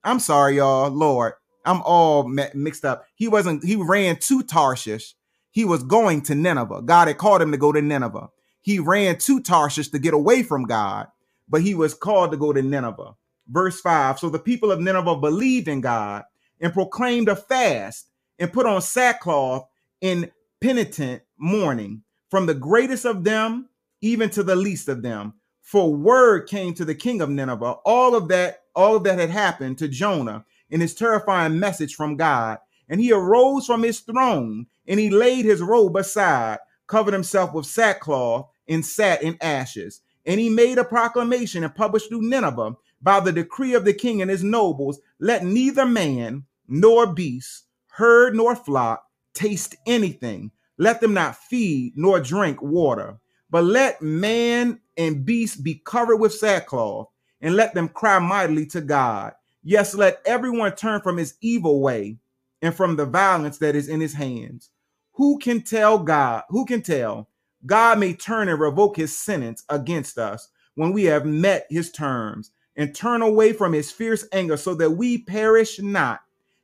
I'm 0.04 0.20
sorry, 0.20 0.58
y'all, 0.58 0.90
Lord. 0.90 1.32
I'm 1.64 1.82
all 1.82 2.28
mixed 2.28 2.84
up. 2.84 3.06
He 3.16 3.26
wasn't, 3.26 3.64
he 3.64 3.74
ran 3.74 4.18
to 4.20 4.44
Tarshish. 4.44 5.16
He 5.50 5.64
was 5.64 5.82
going 5.82 6.22
to 6.22 6.36
Nineveh. 6.36 6.82
God 6.82 7.08
had 7.08 7.18
called 7.18 7.42
him 7.42 7.50
to 7.50 7.58
go 7.58 7.72
to 7.72 7.82
Nineveh. 7.82 8.28
He 8.60 8.78
ran 8.78 9.18
to 9.18 9.40
Tarshish 9.40 9.88
to 9.88 9.98
get 9.98 10.14
away 10.14 10.44
from 10.44 10.62
God 10.62 11.08
but 11.48 11.62
he 11.62 11.74
was 11.74 11.94
called 11.94 12.30
to 12.30 12.36
go 12.36 12.52
to 12.52 12.62
Nineveh. 12.62 13.14
Verse 13.48 13.80
5 13.80 14.18
So 14.18 14.28
the 14.28 14.38
people 14.38 14.72
of 14.72 14.80
Nineveh 14.80 15.16
believed 15.16 15.68
in 15.68 15.80
God 15.80 16.24
and 16.60 16.72
proclaimed 16.72 17.28
a 17.28 17.36
fast 17.36 18.08
and 18.38 18.52
put 18.52 18.66
on 18.66 18.82
sackcloth 18.82 19.66
in 20.00 20.30
penitent 20.60 21.22
mourning, 21.38 22.02
from 22.30 22.46
the 22.46 22.54
greatest 22.54 23.04
of 23.04 23.24
them 23.24 23.68
even 24.00 24.30
to 24.30 24.42
the 24.42 24.56
least 24.56 24.88
of 24.88 25.02
them. 25.02 25.34
For 25.62 25.92
word 25.92 26.48
came 26.48 26.74
to 26.74 26.84
the 26.84 26.94
king 26.94 27.20
of 27.20 27.30
Nineveh, 27.30 27.76
all 27.84 28.14
of 28.14 28.28
that, 28.28 28.62
all 28.74 28.96
of 28.96 29.04
that 29.04 29.18
had 29.18 29.30
happened 29.30 29.78
to 29.78 29.88
Jonah 29.88 30.44
in 30.70 30.80
his 30.80 30.94
terrifying 30.94 31.58
message 31.58 31.94
from 31.94 32.16
God. 32.16 32.58
And 32.88 33.00
he 33.00 33.12
arose 33.12 33.66
from 33.66 33.82
his 33.82 34.00
throne 34.00 34.66
and 34.86 35.00
he 35.00 35.10
laid 35.10 35.44
his 35.44 35.60
robe 35.60 35.96
aside, 35.96 36.58
covered 36.86 37.14
himself 37.14 37.52
with 37.52 37.66
sackcloth, 37.66 38.48
and 38.68 38.84
sat 38.84 39.22
in 39.22 39.36
ashes. 39.40 40.02
And 40.26 40.40
he 40.40 40.50
made 40.50 40.78
a 40.78 40.84
proclamation 40.84 41.64
and 41.64 41.74
published 41.74 42.08
through 42.08 42.22
Nineveh 42.22 42.76
by 43.00 43.20
the 43.20 43.32
decree 43.32 43.74
of 43.74 43.84
the 43.84 43.94
king 43.94 44.20
and 44.20 44.30
his 44.30 44.42
nobles 44.42 45.00
let 45.20 45.44
neither 45.44 45.86
man 45.86 46.44
nor 46.68 47.06
beast, 47.06 47.64
herd 47.88 48.34
nor 48.34 48.56
flock 48.56 49.06
taste 49.34 49.76
anything. 49.86 50.50
Let 50.78 51.00
them 51.00 51.14
not 51.14 51.36
feed 51.36 51.94
nor 51.96 52.20
drink 52.20 52.60
water, 52.60 53.18
but 53.50 53.64
let 53.64 54.02
man 54.02 54.80
and 54.96 55.24
beast 55.24 55.62
be 55.62 55.80
covered 55.84 56.16
with 56.16 56.34
sackcloth, 56.34 57.08
and 57.40 57.54
let 57.54 57.74
them 57.74 57.88
cry 57.88 58.18
mightily 58.18 58.66
to 58.66 58.80
God. 58.80 59.32
Yes, 59.62 59.94
let 59.94 60.20
everyone 60.26 60.74
turn 60.74 61.00
from 61.00 61.16
his 61.16 61.34
evil 61.40 61.80
way 61.80 62.18
and 62.62 62.74
from 62.74 62.96
the 62.96 63.06
violence 63.06 63.58
that 63.58 63.76
is 63.76 63.88
in 63.88 64.00
his 64.00 64.14
hands. 64.14 64.70
Who 65.14 65.38
can 65.38 65.62
tell 65.62 65.98
God? 65.98 66.44
Who 66.48 66.64
can 66.64 66.82
tell? 66.82 67.28
God 67.66 67.98
may 67.98 68.14
turn 68.14 68.48
and 68.48 68.60
revoke 68.60 68.96
his 68.96 69.16
sentence 69.16 69.64
against 69.68 70.18
us 70.18 70.48
when 70.74 70.92
we 70.92 71.04
have 71.04 71.26
met 71.26 71.66
his 71.68 71.90
terms 71.90 72.52
and 72.76 72.94
turn 72.94 73.22
away 73.22 73.52
from 73.52 73.72
his 73.72 73.90
fierce 73.90 74.24
anger 74.32 74.56
so 74.56 74.74
that 74.74 74.92
we 74.92 75.18
perish 75.18 75.80
not. 75.80 76.20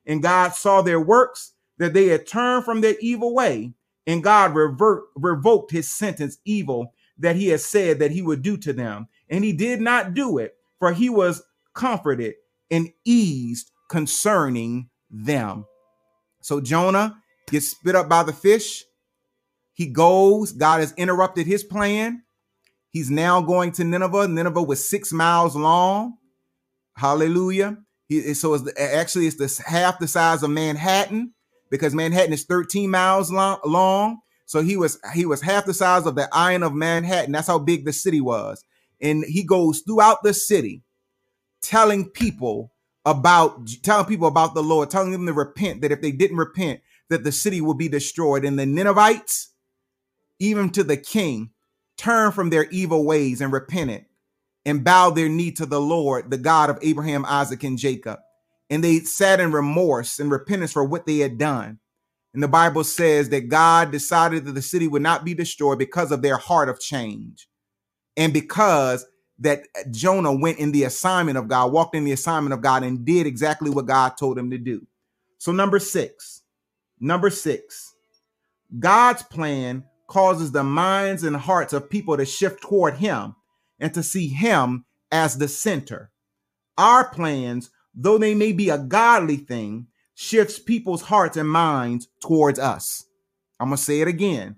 And 0.07 0.23
God 0.23 0.55
saw 0.55 0.83
their 0.83 1.01
works, 1.01 1.53
that 1.79 1.95
they 1.95 2.09
had 2.09 2.27
turned 2.27 2.65
from 2.65 2.81
their 2.81 2.97
evil 3.01 3.35
way, 3.35 3.73
and 4.07 4.23
God 4.23 4.55
revert, 4.55 5.05
revoked 5.17 5.71
his 5.71 5.89
sentence 5.89 6.39
evil 6.45 6.93
that 7.19 7.37
he 7.37 7.49
had 7.49 7.61
said 7.61 7.99
that 7.99 8.11
he 8.11 8.23
would 8.23 8.43
do 8.43 8.57
to 8.59 8.73
them. 8.73 9.09
And 9.29 9.45
he 9.45 9.53
did 9.53 9.81
not 9.81 10.15
do 10.15 10.39
it, 10.39 10.57
for 10.79 10.93
he 10.93 11.09
was 11.09 11.43
comforted 11.75 12.35
and 12.71 12.93
eased 13.05 13.71
concerning 13.89 14.91
them. 15.11 15.67
So 16.41 16.61
Jonah 16.61 17.23
gets 17.49 17.69
spit 17.69 17.95
up 17.95 18.09
by 18.09 18.23
the 18.25 18.33
fish. 18.33 18.85
He 19.83 19.89
goes, 19.89 20.53
God 20.53 20.79
has 20.79 20.95
interrupted 20.97 21.45
his 21.45 21.65
plan. 21.65 22.23
He's 22.91 23.11
now 23.11 23.41
going 23.41 23.73
to 23.73 23.83
Nineveh. 23.83 24.29
Nineveh 24.29 24.63
was 24.63 24.89
six 24.89 25.13
miles 25.13 25.57
long. 25.57 26.19
Hallelujah. 26.95 27.79
He, 28.07 28.33
so 28.35 28.55
it's 28.55 28.81
actually 28.81 29.27
it's 29.27 29.39
the 29.39 29.65
half 29.69 29.99
the 29.99 30.07
size 30.07 30.45
of 30.45 30.51
Manhattan 30.51 31.35
because 31.69 31.97
Manhattan 31.97 32.33
is 32.33 32.45
13 32.45 32.91
miles 32.91 33.33
long, 33.33 33.59
long. 33.65 34.21
So 34.47 34.63
he 34.63 34.77
was 34.77 35.01
he 35.15 35.27
was 35.27 35.43
half 35.43 35.65
the 35.65 35.75
size 35.75 36.07
of 36.07 36.15
the 36.15 36.29
iron 36.33 36.63
of 36.63 36.75
Manhattan. 36.75 37.33
That's 37.33 37.49
how 37.49 37.59
big 37.59 37.85
the 37.85 37.93
city 37.93 38.21
was. 38.21 38.65
And 39.01 39.25
he 39.25 39.43
goes 39.43 39.81
throughout 39.81 40.23
the 40.23 40.33
city 40.33 40.85
telling 41.61 42.09
people 42.09 42.73
about 43.05 43.67
telling 43.83 44.07
people 44.07 44.29
about 44.29 44.55
the 44.55 44.63
Lord, 44.63 44.91
telling 44.91 45.11
them 45.11 45.27
to 45.27 45.33
repent, 45.33 45.81
that 45.81 45.91
if 45.91 46.01
they 46.01 46.13
didn't 46.13 46.37
repent, 46.37 46.83
that 47.09 47.25
the 47.25 47.33
city 47.33 47.61
will 47.61 47.75
be 47.75 47.89
destroyed. 47.89 48.45
And 48.45 48.57
the 48.57 48.65
Ninevites, 48.65 49.52
even 50.39 50.71
to 50.71 50.85
the 50.85 50.97
king, 50.97 51.51
turn 51.97 52.33
from 52.33 52.51
their 52.51 52.69
evil 52.71 53.05
ways 53.05 53.41
and 53.41 53.53
repented 53.53 54.07
and 54.65 54.85
bowed 54.85 55.17
their 55.17 55.29
knee 55.29 55.53
to 55.53 55.67
the 55.67 55.81
Lord, 55.81 56.31
the 56.31 56.39
God 56.39 56.71
of 56.71 56.79
Abraham, 56.83 57.25
Isaac, 57.25 57.65
and 57.65 57.79
Jacob. 57.79 58.21
And 58.71 58.83
they 58.83 59.01
sat 59.01 59.41
in 59.41 59.53
remorse 59.53 60.19
and 60.19 60.31
repentance 60.31 60.73
for 60.73 60.85
what 60.85 61.07
they 61.07 61.19
had 61.19 61.39
done. 61.39 61.79
And 62.35 62.43
the 62.43 62.49
Bible 62.49 62.85
says 62.85 63.29
that 63.29 63.49
God 63.49 63.91
decided 63.91 64.47
that 64.47 64.53
the 64.53 64.63
city 64.63 64.89
would 64.89 65.03
not 65.03 65.25
be 65.25 65.35
destroyed 65.35 65.79
because 65.79 66.11
of 66.11 66.23
their 66.23 66.39
heart 66.39 66.69
of 66.69 66.81
change. 66.81 67.49
And 68.17 68.33
because 68.33 69.05
that 69.41 69.65
Jonah 69.91 70.33
went 70.33 70.59
in 70.59 70.73
the 70.73 70.85
assignment 70.85 71.37
of 71.37 71.49
God, 71.49 71.73
walked 71.73 71.95
in 71.95 72.05
the 72.05 72.13
assignment 72.13 72.55
of 72.55 72.63
God, 72.63 72.83
and 72.83 73.05
did 73.05 73.27
exactly 73.27 73.71
what 73.71 73.87
God 73.87 74.17
told 74.17 74.39
him 74.39 74.51
to 74.51 74.59
do. 74.59 74.87
So, 75.39 75.53
number 75.53 75.79
six, 75.79 76.43
number 77.01 77.29
six, 77.29 77.93
God's 78.79 79.23
plan 79.25 79.85
causes 80.13 80.53
the 80.53 80.63
minds 80.63 81.25
and 81.25 81.35
hearts 81.35 81.73
of 81.73 81.89
people 81.89 82.19
to 82.19 82.27
shift 82.27 82.61
toward 82.61 82.97
Him 82.97 83.35
and 83.81 83.95
to 83.95 84.03
see 84.03 84.29
Him 84.29 84.85
as 85.11 85.39
the 85.39 85.49
center. 85.49 86.11
Our 86.77 87.09
plans, 87.09 87.71
though 87.95 88.19
they 88.19 88.35
may 88.35 88.53
be 88.53 88.69
a 88.69 88.77
godly 88.77 89.39
thing, 89.39 89.87
shifts 90.15 90.59
people's 90.59 91.01
hearts 91.01 91.39
and 91.39 91.49
minds 91.49 92.09
towards 92.21 92.59
us. 92.59 93.07
I'm 93.59 93.71
going 93.71 93.79
to 93.79 93.83
say 93.83 94.03
it 94.03 94.09
again. 94.09 94.57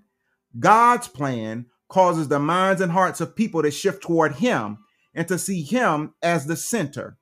God's 0.59 1.07
plan 1.07 1.67
causes 1.87 2.27
the 2.27 2.39
minds 2.39 2.81
and 2.81 2.91
hearts 2.91 3.21
of 3.21 3.37
people 3.37 3.63
to 3.63 3.71
shift 3.71 4.03
toward 4.03 4.35
Him 4.35 4.79
and 5.13 5.25
to 5.29 5.37
see 5.37 5.61
Him 5.61 6.15
as 6.21 6.47
the 6.47 6.57
center. 6.57 7.17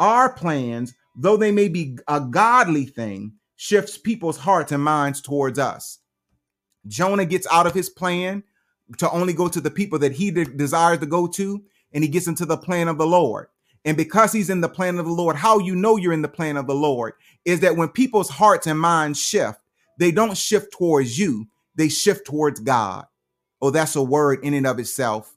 Our 0.00 0.32
plans, 0.32 0.94
though 1.16 1.36
they 1.36 1.52
may 1.52 1.68
be 1.68 1.96
a 2.08 2.20
godly 2.20 2.86
thing, 2.86 3.34
shifts 3.54 3.96
people's 3.96 4.38
hearts 4.38 4.72
and 4.72 4.82
minds 4.82 5.20
towards 5.20 5.60
us. 5.60 6.00
Jonah 6.88 7.24
gets 7.24 7.46
out 7.50 7.66
of 7.66 7.74
his 7.74 7.88
plan 7.88 8.42
to 8.96 9.10
only 9.10 9.32
go 9.32 9.48
to 9.48 9.60
the 9.60 9.70
people 9.70 9.98
that 10.00 10.12
he 10.12 10.30
de- 10.30 10.44
desires 10.44 10.98
to 10.98 11.06
go 11.06 11.26
to, 11.26 11.62
and 11.92 12.02
he 12.02 12.08
gets 12.08 12.26
into 12.26 12.46
the 12.46 12.56
plan 12.56 12.88
of 12.88 12.98
the 12.98 13.06
Lord. 13.06 13.48
And 13.84 13.96
because 13.96 14.32
he's 14.32 14.50
in 14.50 14.60
the 14.60 14.68
plan 14.68 14.98
of 14.98 15.06
the 15.06 15.12
Lord, 15.12 15.36
how 15.36 15.58
you 15.58 15.74
know 15.76 15.96
you're 15.96 16.12
in 16.12 16.22
the 16.22 16.28
plan 16.28 16.56
of 16.56 16.66
the 16.66 16.74
Lord 16.74 17.14
is 17.44 17.60
that 17.60 17.76
when 17.76 17.88
people's 17.88 18.28
hearts 18.28 18.66
and 18.66 18.78
minds 18.78 19.20
shift, 19.20 19.60
they 19.98 20.10
don't 20.10 20.36
shift 20.36 20.72
towards 20.72 21.18
you, 21.18 21.46
they 21.74 21.88
shift 21.88 22.26
towards 22.26 22.60
God. 22.60 23.06
Oh, 23.62 23.70
that's 23.70 23.96
a 23.96 24.02
word 24.02 24.40
in 24.42 24.54
and 24.54 24.66
of 24.66 24.78
itself. 24.78 25.34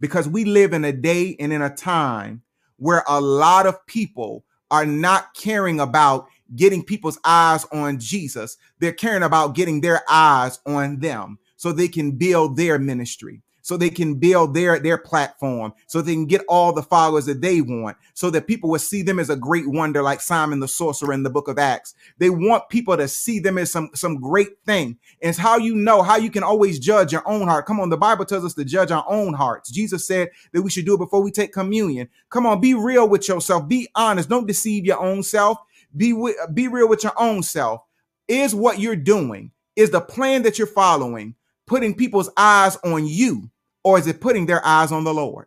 Because 0.00 0.28
we 0.28 0.44
live 0.44 0.72
in 0.72 0.84
a 0.84 0.92
day 0.92 1.36
and 1.38 1.52
in 1.52 1.62
a 1.62 1.74
time 1.74 2.42
where 2.76 3.04
a 3.08 3.20
lot 3.20 3.66
of 3.66 3.86
people 3.86 4.44
are 4.70 4.86
not 4.86 5.34
caring 5.34 5.80
about 5.80 6.26
getting 6.54 6.84
people's 6.84 7.18
eyes 7.24 7.64
on 7.66 7.98
Jesus. 7.98 8.56
They're 8.78 8.92
caring 8.92 9.22
about 9.22 9.54
getting 9.54 9.80
their 9.80 10.02
eyes 10.08 10.60
on 10.66 11.00
them 11.00 11.38
so 11.56 11.72
they 11.72 11.88
can 11.88 12.12
build 12.12 12.56
their 12.56 12.78
ministry 12.78 13.42
so 13.64 13.78
they 13.78 13.88
can 13.88 14.16
build 14.16 14.52
their 14.52 14.78
their 14.78 14.98
platform 14.98 15.72
so 15.86 16.02
they 16.02 16.12
can 16.12 16.26
get 16.26 16.44
all 16.50 16.72
the 16.72 16.82
followers 16.82 17.24
that 17.24 17.40
they 17.40 17.62
want 17.62 17.96
so 18.12 18.28
that 18.28 18.46
people 18.46 18.68
will 18.68 18.78
see 18.78 19.02
them 19.02 19.18
as 19.18 19.30
a 19.30 19.36
great 19.36 19.66
wonder 19.66 20.02
like 20.02 20.20
simon 20.20 20.60
the 20.60 20.68
sorcerer 20.68 21.14
in 21.14 21.22
the 21.22 21.30
book 21.30 21.48
of 21.48 21.58
acts. 21.58 21.94
They 22.18 22.28
want 22.28 22.68
people 22.68 22.96
to 22.96 23.08
see 23.08 23.40
them 23.40 23.56
as 23.56 23.72
some 23.72 23.88
some 23.94 24.20
great 24.20 24.58
thing. 24.66 24.98
It's 25.20 25.38
how 25.38 25.56
you 25.56 25.74
know 25.74 26.02
how 26.02 26.16
you 26.16 26.30
can 26.30 26.42
always 26.42 26.78
judge 26.78 27.10
your 27.10 27.26
own 27.26 27.48
heart. 27.48 27.66
Come 27.66 27.80
on 27.80 27.88
the 27.88 27.96
bible 27.96 28.26
tells 28.26 28.44
us 28.44 28.54
to 28.54 28.64
judge 28.64 28.90
our 28.90 29.04
own 29.08 29.32
hearts. 29.32 29.70
Jesus 29.70 30.06
said 30.06 30.28
that 30.52 30.62
we 30.62 30.70
should 30.70 30.84
do 30.84 30.94
it 30.94 30.98
before 30.98 31.22
we 31.22 31.30
take 31.30 31.52
communion. 31.52 32.10
Come 32.28 32.44
on 32.44 32.60
be 32.60 32.74
real 32.74 33.08
with 33.08 33.26
yourself. 33.26 33.66
Be 33.66 33.88
honest. 33.94 34.28
Don't 34.28 34.46
deceive 34.46 34.84
your 34.84 35.00
own 35.00 35.22
self 35.22 35.58
be 35.96 36.12
be 36.52 36.68
real 36.68 36.88
with 36.88 37.02
your 37.04 37.12
own 37.18 37.42
self. 37.42 37.82
Is 38.28 38.54
what 38.54 38.78
you're 38.78 38.96
doing, 38.96 39.52
is 39.76 39.90
the 39.90 40.00
plan 40.00 40.42
that 40.42 40.58
you're 40.58 40.66
following, 40.66 41.34
putting 41.66 41.94
people's 41.94 42.30
eyes 42.36 42.76
on 42.84 43.06
you, 43.06 43.50
or 43.82 43.98
is 43.98 44.06
it 44.06 44.20
putting 44.20 44.46
their 44.46 44.64
eyes 44.64 44.92
on 44.92 45.04
the 45.04 45.12
Lord? 45.14 45.46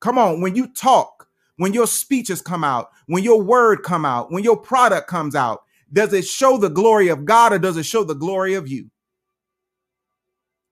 Come 0.00 0.18
on, 0.18 0.40
when 0.40 0.54
you 0.54 0.72
talk, 0.72 1.28
when 1.56 1.72
your 1.72 1.86
speeches 1.86 2.40
come 2.40 2.62
out, 2.62 2.90
when 3.06 3.24
your 3.24 3.42
word 3.42 3.82
come 3.82 4.04
out, 4.04 4.30
when 4.30 4.44
your 4.44 4.56
product 4.56 5.08
comes 5.08 5.34
out, 5.34 5.62
does 5.92 6.12
it 6.12 6.24
show 6.24 6.58
the 6.58 6.68
glory 6.70 7.08
of 7.08 7.24
God 7.24 7.52
or 7.52 7.58
does 7.58 7.76
it 7.76 7.84
show 7.84 8.04
the 8.04 8.14
glory 8.14 8.54
of 8.54 8.68
you? 8.68 8.90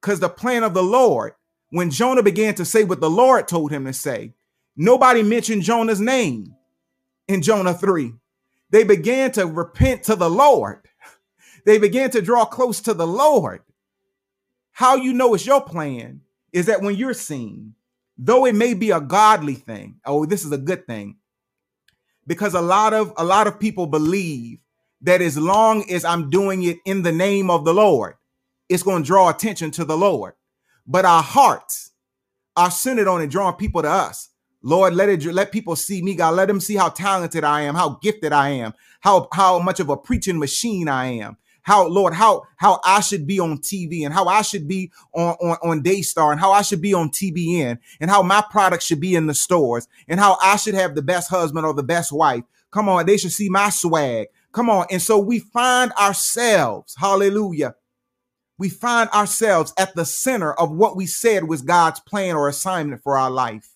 Because 0.00 0.20
the 0.20 0.28
plan 0.28 0.62
of 0.62 0.74
the 0.74 0.82
Lord, 0.82 1.32
when 1.70 1.90
Jonah 1.90 2.22
began 2.22 2.54
to 2.56 2.64
say 2.64 2.84
what 2.84 3.00
the 3.00 3.10
Lord 3.10 3.48
told 3.48 3.72
him 3.72 3.86
to 3.86 3.92
say, 3.92 4.34
nobody 4.76 5.22
mentioned 5.22 5.62
Jonah's 5.62 6.00
name 6.00 6.54
in 7.26 7.42
Jonah 7.42 7.74
3 7.74 8.14
they 8.74 8.82
began 8.82 9.30
to 9.30 9.46
repent 9.46 10.02
to 10.02 10.16
the 10.16 10.28
Lord. 10.28 10.80
They 11.64 11.78
began 11.78 12.10
to 12.10 12.20
draw 12.20 12.44
close 12.44 12.80
to 12.80 12.92
the 12.92 13.06
Lord. 13.06 13.60
How 14.72 14.96
you 14.96 15.12
know 15.12 15.32
it's 15.32 15.46
your 15.46 15.60
plan 15.60 16.22
is 16.52 16.66
that 16.66 16.82
when 16.82 16.96
you're 16.96 17.14
seen, 17.14 17.76
though 18.18 18.44
it 18.46 18.56
may 18.56 18.74
be 18.74 18.90
a 18.90 19.00
godly 19.00 19.54
thing, 19.54 20.00
oh, 20.04 20.26
this 20.26 20.44
is 20.44 20.50
a 20.50 20.58
good 20.58 20.88
thing. 20.88 21.18
Because 22.26 22.54
a 22.54 22.60
lot 22.60 22.92
of 22.92 23.12
a 23.16 23.24
lot 23.24 23.46
of 23.46 23.60
people 23.60 23.86
believe 23.86 24.58
that 25.02 25.22
as 25.22 25.38
long 25.38 25.88
as 25.88 26.04
I'm 26.04 26.28
doing 26.28 26.64
it 26.64 26.78
in 26.84 27.02
the 27.02 27.12
name 27.12 27.50
of 27.50 27.64
the 27.64 27.72
Lord, 27.72 28.14
it's 28.68 28.82
going 28.82 29.04
to 29.04 29.06
draw 29.06 29.28
attention 29.28 29.70
to 29.70 29.84
the 29.84 29.96
Lord. 29.96 30.34
But 30.84 31.04
our 31.04 31.22
hearts 31.22 31.92
are 32.56 32.72
centered 32.72 33.06
on 33.06 33.22
it, 33.22 33.30
drawing 33.30 33.54
people 33.54 33.82
to 33.82 33.88
us. 33.88 34.30
Lord, 34.66 34.94
let 34.94 35.10
it 35.10 35.22
let 35.26 35.52
people 35.52 35.76
see 35.76 36.00
me, 36.00 36.14
God. 36.14 36.36
Let 36.36 36.48
them 36.48 36.58
see 36.58 36.74
how 36.74 36.88
talented 36.88 37.44
I 37.44 37.62
am, 37.62 37.74
how 37.74 37.98
gifted 38.02 38.32
I 38.32 38.48
am, 38.48 38.72
how 39.00 39.28
how 39.32 39.58
much 39.58 39.78
of 39.78 39.90
a 39.90 39.96
preaching 39.96 40.38
machine 40.38 40.88
I 40.88 41.06
am. 41.06 41.36
How, 41.64 41.86
Lord, 41.86 42.14
how 42.14 42.44
how 42.56 42.80
I 42.82 43.00
should 43.00 43.26
be 43.26 43.38
on 43.40 43.58
TV 43.58 44.06
and 44.06 44.14
how 44.14 44.26
I 44.26 44.42
should 44.42 44.66
be 44.66 44.90
on, 45.14 45.34
on, 45.34 45.58
on 45.62 45.82
Daystar 45.82 46.32
and 46.32 46.40
how 46.40 46.52
I 46.52 46.62
should 46.62 46.80
be 46.80 46.94
on 46.94 47.10
TBN 47.10 47.78
and 48.00 48.10
how 48.10 48.22
my 48.22 48.42
product 48.50 48.82
should 48.82 49.00
be 49.00 49.14
in 49.14 49.26
the 49.26 49.34
stores 49.34 49.86
and 50.08 50.18
how 50.18 50.38
I 50.42 50.56
should 50.56 50.74
have 50.74 50.94
the 50.94 51.02
best 51.02 51.30
husband 51.30 51.66
or 51.66 51.74
the 51.74 51.82
best 51.82 52.10
wife. 52.10 52.44
Come 52.70 52.88
on, 52.88 53.04
they 53.06 53.18
should 53.18 53.32
see 53.32 53.50
my 53.50 53.70
swag. 53.70 54.28
Come 54.52 54.70
on. 54.70 54.86
And 54.90 55.02
so 55.02 55.18
we 55.18 55.40
find 55.40 55.92
ourselves, 55.92 56.94
hallelujah. 56.98 57.74
We 58.58 58.70
find 58.70 59.10
ourselves 59.10 59.74
at 59.78 59.94
the 59.94 60.06
center 60.06 60.54
of 60.54 60.70
what 60.70 60.96
we 60.96 61.06
said 61.06 61.44
was 61.44 61.62
God's 61.62 62.00
plan 62.00 62.36
or 62.36 62.48
assignment 62.48 63.02
for 63.02 63.18
our 63.18 63.30
life. 63.30 63.73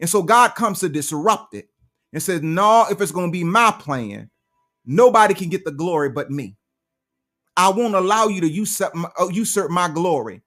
And 0.00 0.10
so 0.10 0.22
God 0.22 0.54
comes 0.54 0.80
to 0.80 0.88
disrupt 0.88 1.54
it 1.54 1.68
and 2.12 2.22
says, 2.22 2.42
No, 2.42 2.86
if 2.90 3.00
it's 3.00 3.12
going 3.12 3.28
to 3.28 3.32
be 3.32 3.44
my 3.44 3.70
plan, 3.78 4.30
nobody 4.84 5.34
can 5.34 5.48
get 5.48 5.64
the 5.64 5.72
glory 5.72 6.10
but 6.10 6.30
me. 6.30 6.56
I 7.56 7.70
won't 7.70 7.94
allow 7.94 8.26
you 8.26 8.40
to 8.40 8.48
usurp 8.48 8.94
my, 8.94 9.08
uh, 9.18 9.28
usurp 9.28 9.70
my 9.70 9.88
glory. 9.88 10.42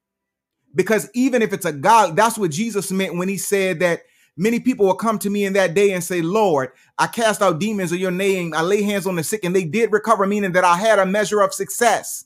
Because 0.75 1.09
even 1.13 1.41
if 1.41 1.53
it's 1.53 1.65
a 1.65 1.73
God, 1.73 2.15
that's 2.15 2.37
what 2.37 2.51
Jesus 2.51 2.91
meant 2.91 3.15
when 3.17 3.29
he 3.29 3.37
said 3.37 3.79
that 3.79 4.01
many 4.35 4.59
people 4.59 4.85
will 4.85 4.95
come 4.95 5.17
to 5.19 5.29
me 5.29 5.45
in 5.45 5.53
that 5.53 5.73
day 5.73 5.93
and 5.93 6.03
say, 6.03 6.21
Lord, 6.21 6.69
I 6.97 7.07
cast 7.07 7.41
out 7.41 7.59
demons 7.59 7.91
in 7.91 7.99
your 7.99 8.11
name. 8.11 8.53
I 8.53 8.61
lay 8.61 8.83
hands 8.83 9.07
on 9.07 9.15
the 9.15 9.23
sick 9.23 9.43
and 9.43 9.55
they 9.55 9.63
did 9.63 9.91
recover, 9.91 10.27
meaning 10.27 10.51
that 10.51 10.65
I 10.65 10.77
had 10.77 10.99
a 10.99 11.05
measure 11.05 11.41
of 11.41 11.53
success. 11.53 12.25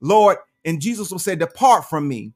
Lord, 0.00 0.36
and 0.64 0.80
Jesus 0.80 1.10
will 1.10 1.18
say, 1.18 1.34
Depart 1.34 1.88
from 1.88 2.06
me. 2.06 2.34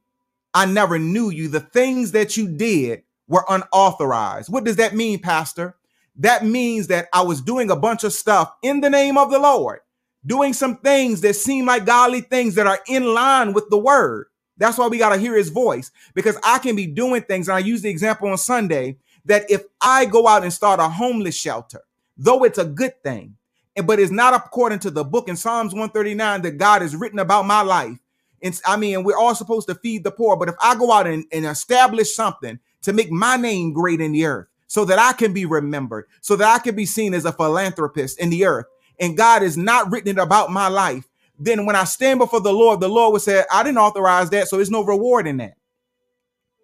I 0.54 0.64
never 0.64 0.98
knew 0.98 1.30
you. 1.30 1.48
The 1.48 1.60
things 1.60 2.12
that 2.12 2.36
you 2.36 2.48
did 2.48 3.02
were 3.28 3.44
unauthorized. 3.48 4.52
What 4.52 4.64
does 4.64 4.76
that 4.76 4.94
mean, 4.94 5.20
Pastor? 5.20 5.76
That 6.16 6.44
means 6.44 6.88
that 6.88 7.08
I 7.12 7.22
was 7.22 7.40
doing 7.40 7.70
a 7.70 7.76
bunch 7.76 8.04
of 8.04 8.12
stuff 8.12 8.52
in 8.62 8.80
the 8.80 8.90
name 8.90 9.18
of 9.18 9.30
the 9.30 9.38
Lord, 9.38 9.80
doing 10.24 10.52
some 10.52 10.78
things 10.78 11.20
that 11.22 11.34
seem 11.34 11.66
like 11.66 11.84
godly 11.84 12.22
things 12.22 12.54
that 12.54 12.66
are 12.66 12.80
in 12.88 13.04
line 13.04 13.52
with 13.52 13.68
the 13.70 13.78
word. 13.78 14.26
That's 14.56 14.78
why 14.78 14.88
we 14.88 14.98
got 14.98 15.14
to 15.14 15.20
hear 15.20 15.36
his 15.36 15.50
voice 15.50 15.90
because 16.14 16.38
I 16.42 16.58
can 16.58 16.76
be 16.76 16.86
doing 16.86 17.22
things. 17.22 17.48
And 17.48 17.56
I 17.56 17.60
use 17.60 17.82
the 17.82 17.90
example 17.90 18.28
on 18.28 18.38
Sunday 18.38 18.96
that 19.26 19.50
if 19.50 19.64
I 19.80 20.06
go 20.06 20.26
out 20.26 20.42
and 20.44 20.52
start 20.52 20.80
a 20.80 20.88
homeless 20.88 21.36
shelter, 21.36 21.82
though 22.16 22.44
it's 22.44 22.58
a 22.58 22.64
good 22.64 23.02
thing, 23.02 23.36
but 23.84 23.98
it's 23.98 24.12
not 24.12 24.32
according 24.32 24.78
to 24.80 24.90
the 24.90 25.04
book 25.04 25.28
in 25.28 25.36
Psalms 25.36 25.74
139 25.74 26.42
that 26.42 26.52
God 26.52 26.80
has 26.80 26.96
written 26.96 27.18
about 27.18 27.46
my 27.46 27.60
life. 27.60 27.98
And 28.42 28.58
I 28.66 28.76
mean, 28.76 29.04
we're 29.04 29.18
all 29.18 29.34
supposed 29.34 29.68
to 29.68 29.74
feed 29.74 30.04
the 30.04 30.10
poor, 30.10 30.36
but 30.36 30.48
if 30.48 30.54
I 30.62 30.74
go 30.76 30.92
out 30.92 31.06
and, 31.06 31.24
and 31.32 31.44
establish 31.44 32.14
something 32.14 32.58
to 32.86 32.92
make 32.92 33.10
my 33.10 33.36
name 33.36 33.72
great 33.72 34.00
in 34.00 34.12
the 34.12 34.24
earth 34.24 34.46
so 34.66 34.84
that 34.86 34.98
I 34.98 35.12
can 35.12 35.32
be 35.32 35.44
remembered, 35.44 36.06
so 36.20 36.34
that 36.36 36.52
I 36.52 36.58
can 36.58 36.74
be 36.74 36.86
seen 36.86 37.14
as 37.14 37.24
a 37.24 37.32
philanthropist 37.32 38.18
in 38.18 38.30
the 38.30 38.46
earth, 38.46 38.66
and 38.98 39.16
God 39.16 39.42
has 39.42 39.56
not 39.56 39.92
written 39.92 40.18
it 40.18 40.20
about 40.20 40.50
my 40.50 40.68
life, 40.68 41.04
then 41.38 41.66
when 41.66 41.76
I 41.76 41.84
stand 41.84 42.18
before 42.18 42.40
the 42.40 42.52
Lord, 42.52 42.80
the 42.80 42.88
Lord 42.88 43.12
would 43.12 43.22
say, 43.22 43.44
I 43.52 43.62
didn't 43.62 43.78
authorize 43.78 44.30
that, 44.30 44.48
so 44.48 44.56
there's 44.56 44.70
no 44.70 44.84
reward 44.84 45.26
in 45.26 45.36
that. 45.36 45.54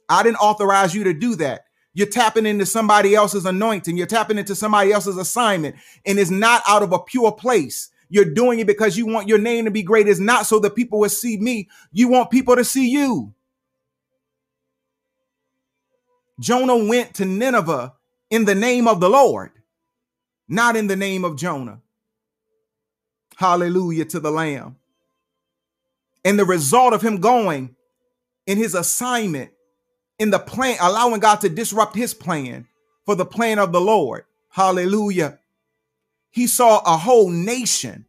I 0.08 0.22
didn't 0.22 0.36
authorize 0.36 0.94
you 0.94 1.04
to 1.04 1.14
do 1.14 1.36
that. 1.36 1.62
You're 1.94 2.06
tapping 2.06 2.46
into 2.46 2.64
somebody 2.64 3.14
else's 3.14 3.44
anointing. 3.44 3.96
You're 3.96 4.06
tapping 4.06 4.38
into 4.38 4.54
somebody 4.54 4.92
else's 4.92 5.18
assignment, 5.18 5.76
and 6.06 6.18
it's 6.18 6.30
not 6.30 6.62
out 6.66 6.82
of 6.82 6.92
a 6.92 6.98
pure 6.98 7.32
place. 7.32 7.90
You're 8.08 8.24
doing 8.24 8.58
it 8.58 8.66
because 8.66 8.96
you 8.96 9.06
want 9.06 9.28
your 9.28 9.38
name 9.38 9.64
to 9.66 9.70
be 9.70 9.82
great. 9.82 10.08
It's 10.08 10.20
not 10.20 10.46
so 10.46 10.58
that 10.60 10.74
people 10.74 10.98
will 11.00 11.08
see 11.08 11.38
me. 11.38 11.68
You 11.92 12.08
want 12.08 12.30
people 12.30 12.56
to 12.56 12.64
see 12.64 12.88
you. 12.90 13.34
Jonah 16.40 16.76
went 16.76 17.14
to 17.14 17.24
Nineveh 17.24 17.94
in 18.30 18.44
the 18.44 18.54
name 18.54 18.88
of 18.88 19.00
the 19.00 19.10
Lord, 19.10 19.52
not 20.48 20.76
in 20.76 20.86
the 20.88 20.96
name 20.96 21.24
of 21.24 21.36
Jonah. 21.36 21.80
Hallelujah 23.36 24.04
to 24.06 24.20
the 24.20 24.30
Lamb. 24.30 24.76
And 26.24 26.38
the 26.38 26.44
result 26.44 26.94
of 26.94 27.02
him 27.02 27.18
going 27.18 27.76
in 28.46 28.58
his 28.58 28.74
assignment, 28.74 29.52
in 30.18 30.30
the 30.30 30.38
plan, 30.38 30.76
allowing 30.80 31.20
God 31.20 31.40
to 31.42 31.48
disrupt 31.48 31.96
his 31.96 32.14
plan 32.14 32.66
for 33.06 33.14
the 33.14 33.26
plan 33.26 33.58
of 33.58 33.72
the 33.72 33.80
Lord. 33.80 34.24
Hallelujah. 34.50 35.38
He 36.30 36.46
saw 36.46 36.80
a 36.86 36.96
whole 36.96 37.30
nation, 37.30 38.06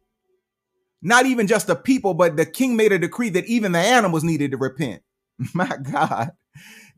not 1.02 1.26
even 1.26 1.46
just 1.46 1.66
the 1.66 1.76
people, 1.76 2.14
but 2.14 2.36
the 2.36 2.46
king 2.46 2.76
made 2.76 2.92
a 2.92 2.98
decree 2.98 3.30
that 3.30 3.46
even 3.46 3.72
the 3.72 3.78
animals 3.78 4.24
needed 4.24 4.52
to 4.52 4.56
repent. 4.56 5.02
My 5.54 5.76
God. 5.78 6.32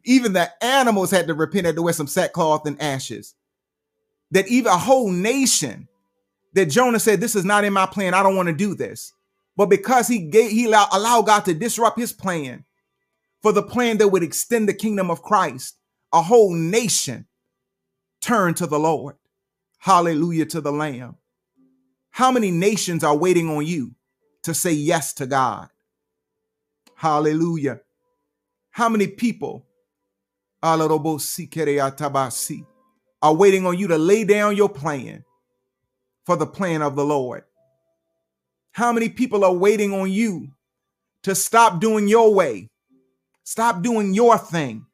Even 0.06 0.32
the 0.32 0.50
animals 0.64 1.10
had 1.10 1.26
to 1.26 1.34
repent, 1.34 1.66
had 1.66 1.76
to 1.76 1.82
wear 1.82 1.92
some 1.92 2.06
sackcloth 2.06 2.66
and 2.66 2.80
ashes. 2.80 3.34
That 4.30 4.48
even 4.48 4.72
a 4.72 4.78
whole 4.78 5.10
nation 5.10 5.88
that 6.54 6.66
Jonah 6.66 7.00
said, 7.00 7.20
This 7.20 7.36
is 7.36 7.44
not 7.44 7.64
in 7.64 7.72
my 7.72 7.86
plan. 7.86 8.14
I 8.14 8.22
don't 8.22 8.36
want 8.36 8.48
to 8.48 8.54
do 8.54 8.74
this. 8.74 9.12
But 9.56 9.66
because 9.66 10.08
he 10.08 10.20
gave, 10.20 10.50
he 10.50 10.66
allowed, 10.66 10.88
allowed 10.92 11.26
God 11.26 11.44
to 11.46 11.54
disrupt 11.54 11.98
his 11.98 12.12
plan 12.12 12.64
for 13.42 13.52
the 13.52 13.62
plan 13.62 13.98
that 13.98 14.08
would 14.08 14.22
extend 14.22 14.68
the 14.68 14.74
kingdom 14.74 15.10
of 15.10 15.22
Christ, 15.22 15.76
a 16.12 16.22
whole 16.22 16.54
nation 16.54 17.26
turned 18.20 18.56
to 18.58 18.66
the 18.66 18.78
Lord. 18.78 19.16
Hallelujah 19.78 20.46
to 20.46 20.60
the 20.60 20.72
Lamb. 20.72 21.16
How 22.10 22.32
many 22.32 22.50
nations 22.50 23.04
are 23.04 23.16
waiting 23.16 23.50
on 23.50 23.66
you 23.66 23.94
to 24.44 24.54
say 24.54 24.72
yes 24.72 25.12
to 25.14 25.26
God? 25.26 25.68
Hallelujah. 26.96 27.80
How 28.70 28.88
many 28.88 29.06
people 29.06 29.65
are 33.22 33.34
waiting 33.34 33.66
on 33.66 33.78
you 33.78 33.88
to 33.88 33.98
lay 33.98 34.24
down 34.24 34.56
your 34.56 34.68
plan 34.68 35.24
for 36.24 36.36
the 36.36 36.46
plan 36.46 36.82
of 36.82 36.96
the 36.96 37.04
Lord? 37.04 37.44
How 38.72 38.92
many 38.92 39.08
people 39.08 39.44
are 39.44 39.54
waiting 39.54 39.92
on 39.92 40.10
you 40.10 40.48
to 41.22 41.34
stop 41.34 41.80
doing 41.80 42.08
your 42.08 42.34
way? 42.34 42.68
Stop 43.44 43.82
doing 43.82 44.12
your 44.12 44.36
thing. 44.38 44.86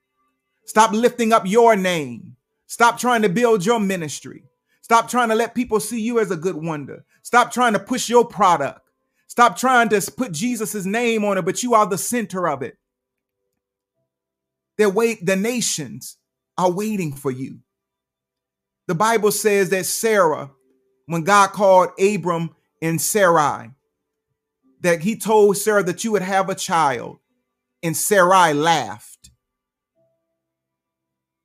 Stop 0.66 0.92
lifting 0.92 1.32
up 1.32 1.46
your 1.46 1.74
name. 1.74 2.36
Stop 2.66 2.98
trying 2.98 3.22
to 3.22 3.28
build 3.28 3.66
your 3.66 3.80
ministry. 3.80 4.44
Stop 4.82 5.08
trying 5.08 5.28
to 5.28 5.34
let 5.34 5.54
people 5.54 5.80
see 5.80 6.00
you 6.00 6.20
as 6.20 6.30
a 6.30 6.36
good 6.36 6.56
wonder. 6.56 7.04
Stop 7.22 7.52
trying 7.52 7.72
to 7.72 7.78
push 7.78 8.08
your 8.08 8.24
product. 8.24 8.80
Stop 9.26 9.56
trying 9.56 9.88
to 9.88 10.12
put 10.16 10.32
Jesus' 10.32 10.84
name 10.84 11.24
on 11.24 11.38
it, 11.38 11.44
but 11.44 11.62
you 11.62 11.74
are 11.74 11.86
the 11.86 11.98
center 11.98 12.48
of 12.48 12.62
it. 12.62 12.76
They 14.82 14.86
wait, 14.86 15.24
the 15.24 15.36
nations 15.36 16.16
are 16.58 16.68
waiting 16.68 17.12
for 17.12 17.30
you. 17.30 17.60
The 18.88 18.96
Bible 18.96 19.30
says 19.30 19.70
that 19.70 19.86
Sarah 19.86 20.50
when 21.06 21.22
God 21.22 21.50
called 21.52 21.90
Abram 22.00 22.50
and 22.80 23.00
Sarai, 23.00 23.70
that 24.80 25.02
he 25.02 25.14
told 25.14 25.56
Sarah 25.56 25.84
that 25.84 26.02
you 26.02 26.10
would 26.10 26.22
have 26.22 26.48
a 26.48 26.56
child, 26.56 27.20
and 27.80 27.96
Sarai 27.96 28.54
laughed. 28.54 29.30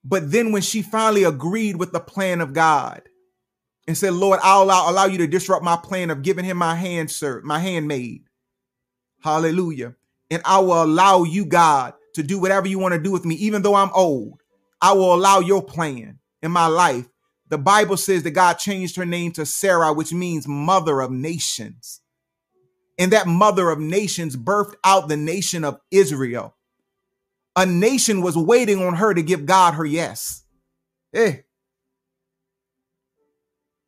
But 0.03 0.31
then 0.31 0.51
when 0.51 0.63
she 0.63 0.81
finally 0.81 1.23
agreed 1.25 1.75
with 1.75 1.91
the 1.91 1.99
plan 1.99 2.41
of 2.41 2.53
God 2.53 3.03
and 3.87 3.95
said, 3.95 4.13
Lord, 4.13 4.39
I'll 4.41 4.63
allow, 4.63 4.89
allow 4.89 5.05
you 5.05 5.19
to 5.19 5.27
disrupt 5.27 5.63
my 5.63 5.77
plan 5.77 6.09
of 6.09 6.23
giving 6.23 6.43
him 6.43 6.57
my 6.57 6.73
hand, 6.73 7.11
sir, 7.11 7.41
my 7.43 7.59
handmaid. 7.59 8.23
Hallelujah. 9.21 9.93
And 10.31 10.41
I 10.43 10.57
will 10.57 10.81
allow 10.81 11.23
you, 11.23 11.45
God, 11.45 11.93
to 12.17 12.23
do 12.23 12.37
whatever 12.37 12.67
you 12.67 12.77
want 12.77 12.93
to 12.93 12.99
do 12.99 13.11
with 13.11 13.25
me, 13.25 13.35
even 13.35 13.63
though 13.63 13.75
I'm 13.75 13.91
old. 13.95 14.41
I 14.81 14.91
will 14.91 15.15
allow 15.15 15.39
your 15.39 15.63
plan 15.63 16.19
in 16.43 16.51
my 16.51 16.67
life 16.67 17.07
the 17.49 17.57
Bible 17.57 17.97
says 17.97 18.23
that 18.23 18.31
God 18.31 18.55
changed 18.55 18.97
her 18.97 19.05
name 19.05 19.31
to 19.33 19.45
Sarah, 19.45 19.93
which 19.93 20.11
means 20.11 20.47
mother 20.47 20.99
of 20.99 21.11
nations. 21.11 22.01
And 22.99 23.13
that 23.13 23.27
mother 23.27 23.69
of 23.69 23.79
nations 23.79 24.35
birthed 24.35 24.75
out 24.83 25.07
the 25.07 25.17
nation 25.17 25.63
of 25.63 25.79
Israel. 25.91 26.55
A 27.55 27.65
nation 27.65 28.21
was 28.21 28.35
waiting 28.35 28.83
on 28.83 28.95
her 28.95 29.13
to 29.13 29.21
give 29.21 29.45
God 29.45 29.75
her 29.75 29.85
yes. 29.85 30.43
Eh. 31.13 31.37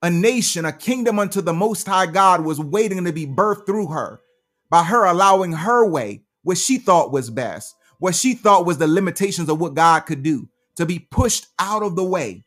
A 0.01 0.09
nation, 0.09 0.63
a 0.63 0.71
kingdom 0.71 1.19
unto 1.19 1.41
the 1.41 1.53
Most 1.53 1.85
High 1.85 2.05
God 2.05 2.45
was 2.45 2.59
waiting 2.59 3.03
to 3.03 3.11
be 3.11 3.27
birthed 3.27 3.65
through 3.65 3.87
her 3.87 4.21
by 4.69 4.83
her 4.83 5.03
allowing 5.05 5.51
her 5.51 5.85
way, 5.85 6.23
what 6.43 6.57
she 6.57 6.77
thought 6.77 7.11
was 7.11 7.29
best, 7.29 7.75
what 7.99 8.15
she 8.15 8.33
thought 8.33 8.65
was 8.65 8.77
the 8.77 8.87
limitations 8.87 9.49
of 9.49 9.59
what 9.59 9.75
God 9.75 10.01
could 10.01 10.23
do, 10.23 10.49
to 10.75 10.85
be 10.85 10.99
pushed 10.99 11.47
out 11.59 11.83
of 11.83 11.95
the 11.95 12.03
way 12.03 12.43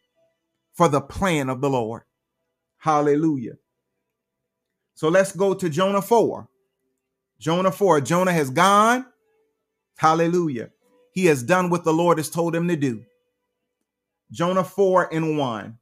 for 0.73 0.89
the 0.89 1.01
plan 1.01 1.49
of 1.49 1.61
the 1.61 1.71
Lord. 1.71 2.03
Hallelujah. 2.79 3.55
So 4.95 5.09
let's 5.09 5.33
go 5.37 5.55
to 5.55 5.69
Jonah 5.69 6.03
4. 6.03 6.49
Jonah 7.39 7.73
4. 7.73 8.01
Jonah 8.01 8.33
has 8.33 8.51
gone. 8.51 9.07
Hallelujah. 9.97 10.71
He 11.13 11.27
has 11.27 11.43
done 11.43 11.71
what 11.71 11.85
the 11.85 11.93
Lord 11.93 12.19
has 12.19 12.31
told 12.31 12.55
him 12.55 12.69
to 12.69 12.77
do. 12.77 13.05
Jonah 14.31 14.65
4 14.65 15.13
and 15.13 15.37
1. 15.37 15.79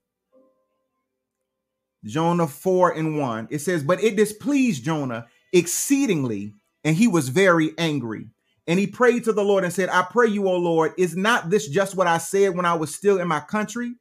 Jonah 2.05 2.47
4 2.47 2.91
and 2.93 3.19
1. 3.19 3.49
It 3.51 3.61
says, 3.61 3.85
But 3.85 4.03
it 4.03 4.17
displeased 4.17 4.85
Jonah 4.85 5.27
exceedingly, 5.53 6.55
and 6.83 6.97
he 6.97 7.07
was 7.07 7.29
very 7.29 7.71
angry. 7.79 8.29
And 8.67 8.79
he 8.79 8.87
prayed 8.87 9.25
to 9.25 9.33
the 9.33 9.45
Lord 9.45 9.65
and 9.65 9.73
said, 9.73 9.89
I 9.89 10.07
pray 10.11 10.29
you, 10.29 10.49
O 10.49 10.57
Lord, 10.57 10.93
is 10.99 11.17
not 11.17 11.51
this 11.51 11.69
just 11.69 11.97
what 11.97 12.07
I 12.07 12.19
said 12.19 12.55
when 12.57 12.67
I 12.67 12.75
was 12.75 12.95
still 12.95 13.19
in 13.21 13.29
my 13.29 13.41
country? 13.41 13.95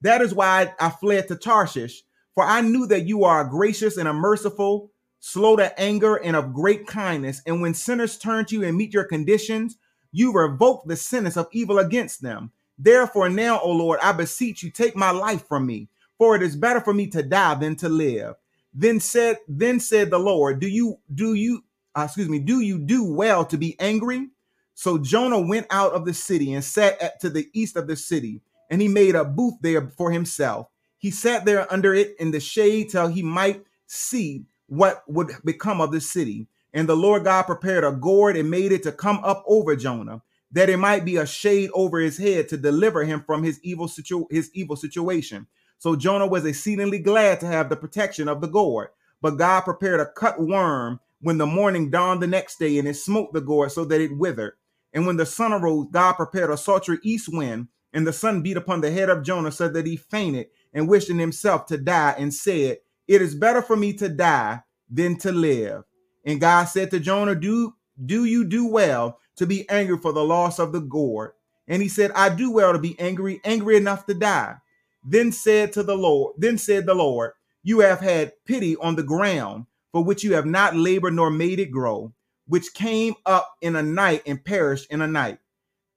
That 0.00 0.20
is 0.20 0.34
why 0.34 0.72
I 0.80 0.90
fled 0.90 1.28
to 1.28 1.36
Tarshish, 1.36 2.02
for 2.34 2.44
I 2.44 2.60
knew 2.60 2.86
that 2.86 3.06
you 3.06 3.24
are 3.24 3.44
gracious 3.44 3.96
and 3.96 4.08
merciful, 4.18 4.90
slow 5.20 5.56
to 5.56 5.78
anger, 5.80 6.16
and 6.16 6.36
of 6.36 6.52
great 6.52 6.86
kindness. 6.86 7.42
And 7.46 7.60
when 7.60 7.74
sinners 7.74 8.18
turn 8.18 8.44
to 8.46 8.54
you 8.54 8.64
and 8.64 8.76
meet 8.76 8.92
your 8.92 9.04
conditions, 9.04 9.76
you 10.12 10.32
revoke 10.32 10.84
the 10.86 10.96
sentence 10.96 11.36
of 11.36 11.48
evil 11.52 11.78
against 11.78 12.22
them. 12.22 12.52
Therefore, 12.78 13.28
now, 13.28 13.60
O 13.60 13.70
Lord, 13.70 13.98
I 14.02 14.12
beseech 14.12 14.62
you, 14.62 14.70
take 14.70 14.96
my 14.96 15.10
life 15.10 15.46
from 15.48 15.66
me, 15.66 15.88
for 16.18 16.36
it 16.36 16.42
is 16.42 16.56
better 16.56 16.80
for 16.80 16.94
me 16.94 17.06
to 17.08 17.22
die 17.22 17.54
than 17.54 17.76
to 17.76 17.88
live. 17.88 18.34
Then 18.72 19.00
said, 19.00 19.38
then 19.48 19.80
said 19.80 20.10
the 20.10 20.18
Lord, 20.18 20.60
Do 20.60 20.68
you 20.68 20.98
do 21.14 21.34
you 21.34 21.62
uh, 21.94 22.02
excuse 22.04 22.28
me, 22.28 22.38
do 22.38 22.60
you 22.60 22.78
do 22.78 23.04
well 23.04 23.44
to 23.46 23.56
be 23.58 23.78
angry? 23.80 24.28
So 24.74 24.98
Jonah 24.98 25.40
went 25.40 25.66
out 25.70 25.92
of 25.92 26.04
the 26.04 26.14
city 26.14 26.52
and 26.52 26.64
sat 26.64 27.00
at, 27.00 27.20
to 27.20 27.30
the 27.30 27.48
east 27.54 27.76
of 27.76 27.86
the 27.86 27.96
city, 27.96 28.42
and 28.70 28.82
he 28.82 28.88
made 28.88 29.14
a 29.14 29.24
booth 29.24 29.54
there 29.60 29.88
for 29.96 30.10
himself. 30.10 30.68
He 30.98 31.10
sat 31.10 31.44
there 31.44 31.72
under 31.72 31.94
it 31.94 32.16
in 32.18 32.30
the 32.30 32.40
shade 32.40 32.90
till 32.90 33.08
he 33.08 33.22
might 33.22 33.64
see 33.86 34.46
what 34.66 35.04
would 35.06 35.30
become 35.44 35.80
of 35.80 35.92
the 35.92 36.00
city. 36.00 36.48
And 36.72 36.88
the 36.88 36.96
Lord 36.96 37.24
God 37.24 37.42
prepared 37.42 37.84
a 37.84 37.92
gourd 37.92 38.36
and 38.36 38.50
made 38.50 38.72
it 38.72 38.82
to 38.84 38.92
come 38.92 39.20
up 39.22 39.44
over 39.46 39.76
Jonah, 39.76 40.22
that 40.52 40.70
it 40.70 40.78
might 40.78 41.04
be 41.04 41.16
a 41.16 41.26
shade 41.26 41.70
over 41.74 42.00
his 42.00 42.18
head 42.18 42.48
to 42.48 42.56
deliver 42.56 43.04
him 43.04 43.22
from 43.24 43.44
his 43.44 43.60
evil 43.62 43.86
situ- 43.86 44.26
his 44.30 44.50
evil 44.54 44.76
situation. 44.76 45.46
So 45.78 45.94
Jonah 45.94 46.26
was 46.26 46.46
exceedingly 46.46 46.98
glad 46.98 47.40
to 47.40 47.46
have 47.46 47.68
the 47.68 47.76
protection 47.76 48.28
of 48.28 48.40
the 48.40 48.48
gourd. 48.48 48.88
But 49.20 49.38
God 49.38 49.62
prepared 49.62 50.00
a 50.00 50.06
cut 50.06 50.40
worm 50.40 51.00
when 51.24 51.38
the 51.38 51.46
morning 51.46 51.90
dawned 51.90 52.22
the 52.22 52.26
next 52.26 52.58
day, 52.58 52.78
and 52.78 52.86
it 52.86 52.94
smote 52.94 53.32
the 53.32 53.40
gourd 53.40 53.72
so 53.72 53.86
that 53.86 54.00
it 54.00 54.16
withered. 54.16 54.52
And 54.92 55.06
when 55.06 55.16
the 55.16 55.24
sun 55.24 55.54
arose, 55.54 55.86
God 55.90 56.12
prepared 56.12 56.50
a 56.50 56.56
sultry 56.58 56.98
east 57.02 57.30
wind, 57.32 57.68
and 57.94 58.06
the 58.06 58.12
sun 58.12 58.42
beat 58.42 58.58
upon 58.58 58.82
the 58.82 58.90
head 58.90 59.08
of 59.08 59.24
Jonah 59.24 59.50
so 59.50 59.68
that 59.68 59.86
he 59.86 59.96
fainted 59.96 60.48
and 60.74 60.86
wished 60.86 61.08
in 61.08 61.18
himself 61.18 61.64
to 61.66 61.78
die, 61.78 62.14
and 62.18 62.32
said, 62.32 62.78
It 63.08 63.22
is 63.22 63.34
better 63.34 63.62
for 63.62 63.74
me 63.74 63.94
to 63.94 64.10
die 64.10 64.60
than 64.90 65.16
to 65.20 65.32
live. 65.32 65.84
And 66.26 66.42
God 66.42 66.64
said 66.64 66.90
to 66.90 67.00
Jonah, 67.00 67.34
Do 67.34 67.74
do 68.04 68.26
you 68.26 68.44
do 68.44 68.66
well 68.66 69.18
to 69.36 69.46
be 69.46 69.68
angry 69.70 69.96
for 69.96 70.12
the 70.12 70.24
loss 70.24 70.58
of 70.58 70.72
the 70.72 70.80
gourd? 70.80 71.32
And 71.66 71.80
he 71.80 71.88
said, 71.88 72.12
I 72.12 72.28
do 72.28 72.50
well 72.50 72.74
to 72.74 72.78
be 72.78 73.00
angry, 73.00 73.40
angry 73.44 73.76
enough 73.76 74.04
to 74.06 74.14
die. 74.14 74.56
Then 75.02 75.32
said 75.32 75.72
to 75.72 75.82
the 75.82 75.96
Lord, 75.96 76.34
then 76.36 76.58
said 76.58 76.84
the 76.86 76.94
Lord, 76.94 77.32
You 77.62 77.80
have 77.80 78.00
had 78.00 78.32
pity 78.44 78.76
on 78.76 78.96
the 78.96 79.02
ground, 79.02 79.66
for 79.94 80.02
which 80.02 80.24
you 80.24 80.34
have 80.34 80.44
not 80.44 80.74
labored 80.74 81.14
nor 81.14 81.30
made 81.30 81.60
it 81.60 81.70
grow, 81.70 82.12
which 82.48 82.74
came 82.74 83.14
up 83.26 83.54
in 83.60 83.76
a 83.76 83.82
night 83.82 84.20
and 84.26 84.44
perished 84.44 84.90
in 84.90 85.00
a 85.00 85.06
night. 85.06 85.38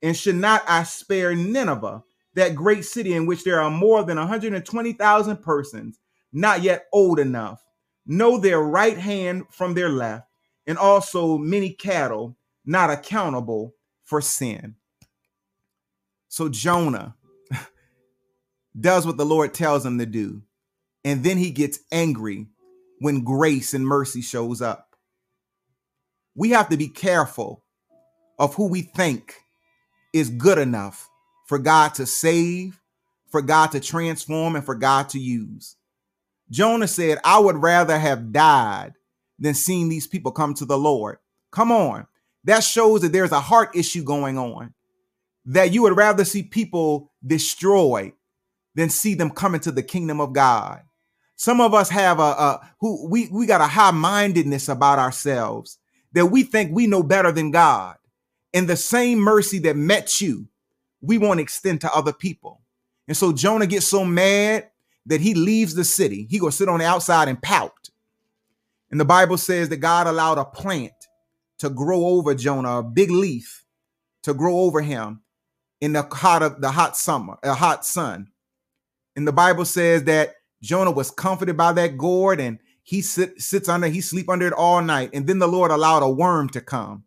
And 0.04 0.16
should 0.16 0.36
not 0.36 0.62
I 0.68 0.84
spare 0.84 1.34
Nineveh, 1.34 2.04
that 2.36 2.54
great 2.54 2.86
city 2.86 3.14
in 3.16 3.26
which 3.26 3.44
there 3.44 3.60
are 3.60 3.72
more 3.72 4.04
than 4.04 4.20
120,000 4.20 5.38
persons, 5.38 6.00
not 6.32 6.62
yet 6.62 6.86
old 6.94 7.18
enough, 7.18 7.66
know 8.06 8.38
their 8.38 8.60
right 8.62 9.00
hand 9.00 9.46
from 9.50 9.74
their 9.74 9.90
left, 9.90 10.28
and 10.68 10.78
also 10.78 11.40
many 11.40 11.72
cattle 11.72 12.38
not 12.64 12.92
accountable 12.92 13.74
for 14.04 14.22
sin. 14.22 14.76
So 16.28 16.50
Jonah 16.50 17.16
does 18.80 19.08
what 19.08 19.18
the 19.18 19.26
Lord 19.26 19.56
tells 19.56 19.84
him 19.84 19.98
to 19.98 20.06
do, 20.06 20.44
and 21.04 21.24
then 21.24 21.40
he 21.40 21.50
gets 21.50 21.80
angry 21.92 22.46
when 23.00 23.24
grace 23.24 23.74
and 23.74 23.86
mercy 23.86 24.22
shows 24.22 24.62
up. 24.62 24.96
We 26.36 26.52
have 26.52 26.70
to 26.70 26.78
be 26.78 26.88
careful 26.88 27.64
of 28.40 28.56
who 28.56 28.68
we 28.68 28.82
think 28.82 29.36
is 30.14 30.30
good 30.30 30.58
enough 30.58 31.10
for 31.48 31.58
God 31.58 31.94
to 31.96 32.06
save, 32.06 32.80
for 33.32 33.42
God 33.42 33.72
to 33.72 33.80
transform, 33.80 34.56
and 34.56 34.66
for 34.66 34.76
God 34.76 35.10
to 35.10 35.20
use. 35.20 35.76
Jonah 36.50 36.88
said, 36.88 37.20
I 37.24 37.40
would 37.40 37.58
rather 37.58 37.98
have 37.98 38.32
died 38.32 38.94
than 39.40 39.54
seen 39.54 39.90
these 39.90 40.08
people 40.08 40.32
come 40.32 40.54
to 40.56 40.66
the 40.66 40.78
Lord. 40.78 41.18
Come 41.52 41.72
on. 41.72 42.08
That 42.44 42.64
shows 42.64 43.02
that 43.02 43.12
there's 43.12 43.32
a 43.32 43.42
heart 43.42 43.76
issue 43.76 44.04
going 44.04 44.38
on. 44.38 44.74
That 45.46 45.74
you 45.74 45.82
would 45.84 45.98
rather 45.98 46.26
see 46.26 46.44
people 46.44 47.12
destroyed 47.26 48.14
than 48.76 48.90
see 48.90 49.16
them 49.16 49.32
come 49.32 49.56
into 49.56 49.72
the 49.72 49.84
kingdom 49.84 50.22
of 50.22 50.34
God. 50.34 50.82
Some 51.38 51.62
of 51.62 51.74
us 51.74 51.90
have 51.90 52.20
a, 52.20 52.24
a 52.24 52.74
who 52.82 53.08
we 53.08 53.30
we 53.32 53.46
got 53.46 53.62
a 53.62 53.68
high 53.68 53.92
mindedness 53.92 54.68
about 54.68 55.00
ourselves 55.00 55.78
that 56.14 56.26
we 56.26 56.44
think 56.44 56.72
we 56.72 56.88
know 56.88 57.04
better 57.04 57.32
than 57.32 57.52
God. 57.52 57.96
And 58.54 58.68
the 58.68 58.76
same 58.76 59.20
mercy 59.20 59.60
that 59.60 59.78
met 59.78 60.20
you, 60.20 60.48
we 61.00 61.18
want 61.18 61.38
to 61.38 61.44
extend 61.44 61.82
to 61.82 61.94
other 61.94 62.12
people. 62.12 62.62
And 63.08 63.16
so 63.16 63.32
Jonah 63.32 63.68
gets 63.68 63.88
so 63.88 64.04
mad 64.04 64.70
that 65.06 65.22
he 65.22 65.36
leaves 65.36 65.76
the 65.76 65.84
city. 65.84 66.28
He 66.30 66.40
go 66.40 66.50
sit 66.50 66.68
on 66.68 66.80
the 66.80 66.86
outside 66.86 67.28
and 67.28 67.42
pout. 67.42 67.90
And 68.90 69.00
the 69.00 69.06
Bible 69.06 69.38
says 69.38 69.70
that 69.70 69.78
God 69.78 70.08
allowed 70.08 70.40
a 70.40 70.46
plant 70.46 70.94
to 71.60 71.70
grow 71.70 72.06
over 72.06 72.34
Jonah, 72.34 72.80
a 72.80 72.84
big 72.84 73.12
leaf 73.12 73.64
to 74.24 74.34
grow 74.34 74.60
over 74.62 74.82
him 74.82 75.22
in 75.82 75.94
the 75.94 76.02
hot 76.02 76.42
of 76.42 76.62
the 76.62 76.72
hot 76.72 76.98
summer, 76.98 77.38
a 77.44 77.54
hot 77.54 77.86
sun. 77.86 78.30
And 79.16 79.28
the 79.28 79.34
Bible 79.34 79.66
says 79.66 80.06
that 80.06 80.37
Jonah 80.62 80.92
was 80.92 81.12
comforted 81.12 81.58
by 81.58 81.72
that 81.74 81.98
gourd 81.98 82.40
and 82.40 82.60
he 82.84 83.02
sit, 83.02 83.42
sits 83.42 83.68
under, 83.68 83.88
he 83.88 84.02
sleep 84.02 84.30
under 84.30 84.48
it 84.48 84.54
all 84.54 84.82
night. 84.82 85.12
And 85.14 85.28
then 85.28 85.40
the 85.40 85.48
Lord 85.48 85.72
allowed 85.72 86.04
a 86.04 86.10
worm 86.10 86.50
to 86.50 86.62
come 86.62 87.04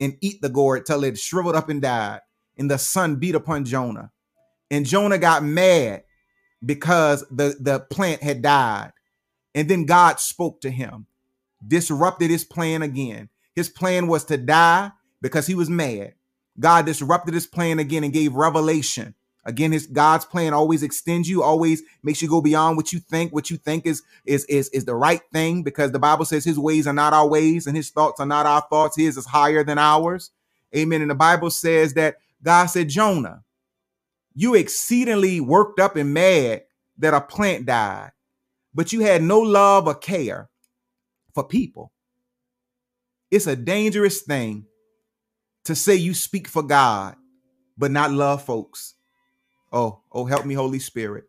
and 0.00 0.16
eat 0.20 0.42
the 0.42 0.48
gourd 0.48 0.84
till 0.84 1.04
it 1.04 1.18
shriveled 1.18 1.56
up 1.56 1.68
and 1.68 1.80
died. 1.80 2.20
And 2.58 2.70
the 2.70 2.78
sun 2.78 3.16
beat 3.16 3.34
upon 3.34 3.64
Jonah. 3.64 4.10
And 4.70 4.86
Jonah 4.86 5.18
got 5.18 5.42
mad 5.42 6.04
because 6.64 7.24
the, 7.30 7.56
the 7.58 7.80
plant 7.80 8.22
had 8.22 8.42
died. 8.42 8.92
And 9.54 9.68
then 9.68 9.86
God 9.86 10.20
spoke 10.20 10.60
to 10.62 10.70
him, 10.70 11.06
disrupted 11.66 12.30
his 12.30 12.44
plan 12.44 12.82
again. 12.82 13.28
His 13.54 13.68
plan 13.68 14.06
was 14.06 14.24
to 14.26 14.36
die 14.36 14.92
because 15.20 15.46
he 15.46 15.54
was 15.54 15.68
mad. 15.68 16.14
God 16.58 16.86
disrupted 16.86 17.34
his 17.34 17.46
plan 17.46 17.78
again 17.78 18.04
and 18.04 18.12
gave 18.12 18.34
revelation. 18.34 19.14
Again, 19.44 19.72
his 19.72 19.86
God's 19.88 20.24
plan 20.24 20.54
always 20.54 20.82
extends 20.84 21.28
you, 21.28 21.42
always 21.42 21.82
makes 22.02 22.22
you 22.22 22.28
go 22.28 22.40
beyond 22.40 22.76
what 22.76 22.92
you 22.92 23.00
think, 23.00 23.32
what 23.32 23.50
you 23.50 23.56
think 23.56 23.86
is 23.86 24.02
is 24.24 24.44
is 24.44 24.68
is 24.68 24.84
the 24.84 24.94
right 24.94 25.22
thing, 25.32 25.62
because 25.64 25.90
the 25.90 25.98
Bible 25.98 26.24
says 26.24 26.44
his 26.44 26.58
ways 26.58 26.86
are 26.86 26.92
not 26.92 27.12
our 27.12 27.28
ways 27.28 27.66
and 27.66 27.76
his 27.76 27.90
thoughts 27.90 28.20
are 28.20 28.26
not 28.26 28.46
our 28.46 28.62
thoughts. 28.70 28.96
His 28.96 29.16
is 29.16 29.26
higher 29.26 29.64
than 29.64 29.78
ours. 29.78 30.30
Amen. 30.76 31.02
And 31.02 31.10
the 31.10 31.16
Bible 31.16 31.50
says 31.50 31.94
that 31.94 32.16
God 32.42 32.66
said, 32.66 32.88
Jonah, 32.88 33.42
you 34.34 34.54
exceedingly 34.54 35.40
worked 35.40 35.80
up 35.80 35.96
and 35.96 36.14
mad 36.14 36.62
that 36.98 37.14
a 37.14 37.20
plant 37.20 37.66
died, 37.66 38.12
but 38.74 38.92
you 38.92 39.00
had 39.00 39.22
no 39.22 39.40
love 39.40 39.86
or 39.86 39.94
care 39.94 40.48
for 41.34 41.44
people. 41.44 41.90
It's 43.30 43.46
a 43.46 43.56
dangerous 43.56 44.22
thing 44.22 44.66
to 45.64 45.74
say 45.74 45.96
you 45.96 46.14
speak 46.14 46.48
for 46.48 46.62
God, 46.62 47.16
but 47.76 47.90
not 47.90 48.12
love 48.12 48.44
folks. 48.44 48.94
Oh, 49.72 50.00
oh, 50.12 50.26
help 50.26 50.46
me, 50.46 50.54
Holy 50.54 50.78
Spirit. 50.78 51.24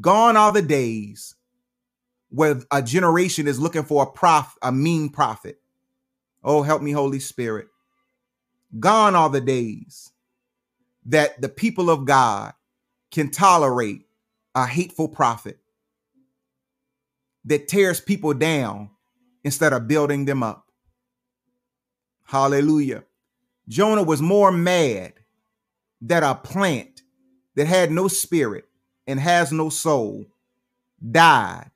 Gone 0.00 0.36
are 0.36 0.52
the 0.52 0.62
days 0.62 1.34
where 2.30 2.60
a 2.70 2.82
generation 2.82 3.48
is 3.48 3.60
looking 3.60 3.84
for 3.84 4.04
a 4.04 4.10
prof, 4.10 4.56
a 4.62 4.72
mean 4.72 5.10
prophet. 5.10 5.60
Oh, 6.44 6.62
help 6.62 6.82
me, 6.82 6.92
Holy 6.92 7.20
Spirit. 7.20 7.68
Gone 8.78 9.16
are 9.16 9.30
the 9.30 9.40
days 9.40 10.12
that 11.06 11.40
the 11.40 11.48
people 11.48 11.90
of 11.90 12.04
God 12.04 12.54
can 13.10 13.30
tolerate 13.30 14.02
a 14.54 14.66
hateful 14.66 15.08
prophet 15.08 15.58
that 17.44 17.68
tears 17.68 18.00
people 18.00 18.34
down 18.34 18.90
instead 19.44 19.72
of 19.72 19.88
building 19.88 20.24
them 20.26 20.42
up. 20.42 20.66
Hallelujah. 22.24 23.04
Jonah 23.68 24.02
was 24.02 24.22
more 24.22 24.52
mad 24.52 25.14
that 26.02 26.22
a 26.22 26.34
plant 26.34 26.89
that 27.60 27.66
had 27.66 27.90
no 27.90 28.08
spirit 28.08 28.64
and 29.06 29.20
has 29.20 29.52
no 29.52 29.68
soul 29.68 30.24
died 31.12 31.70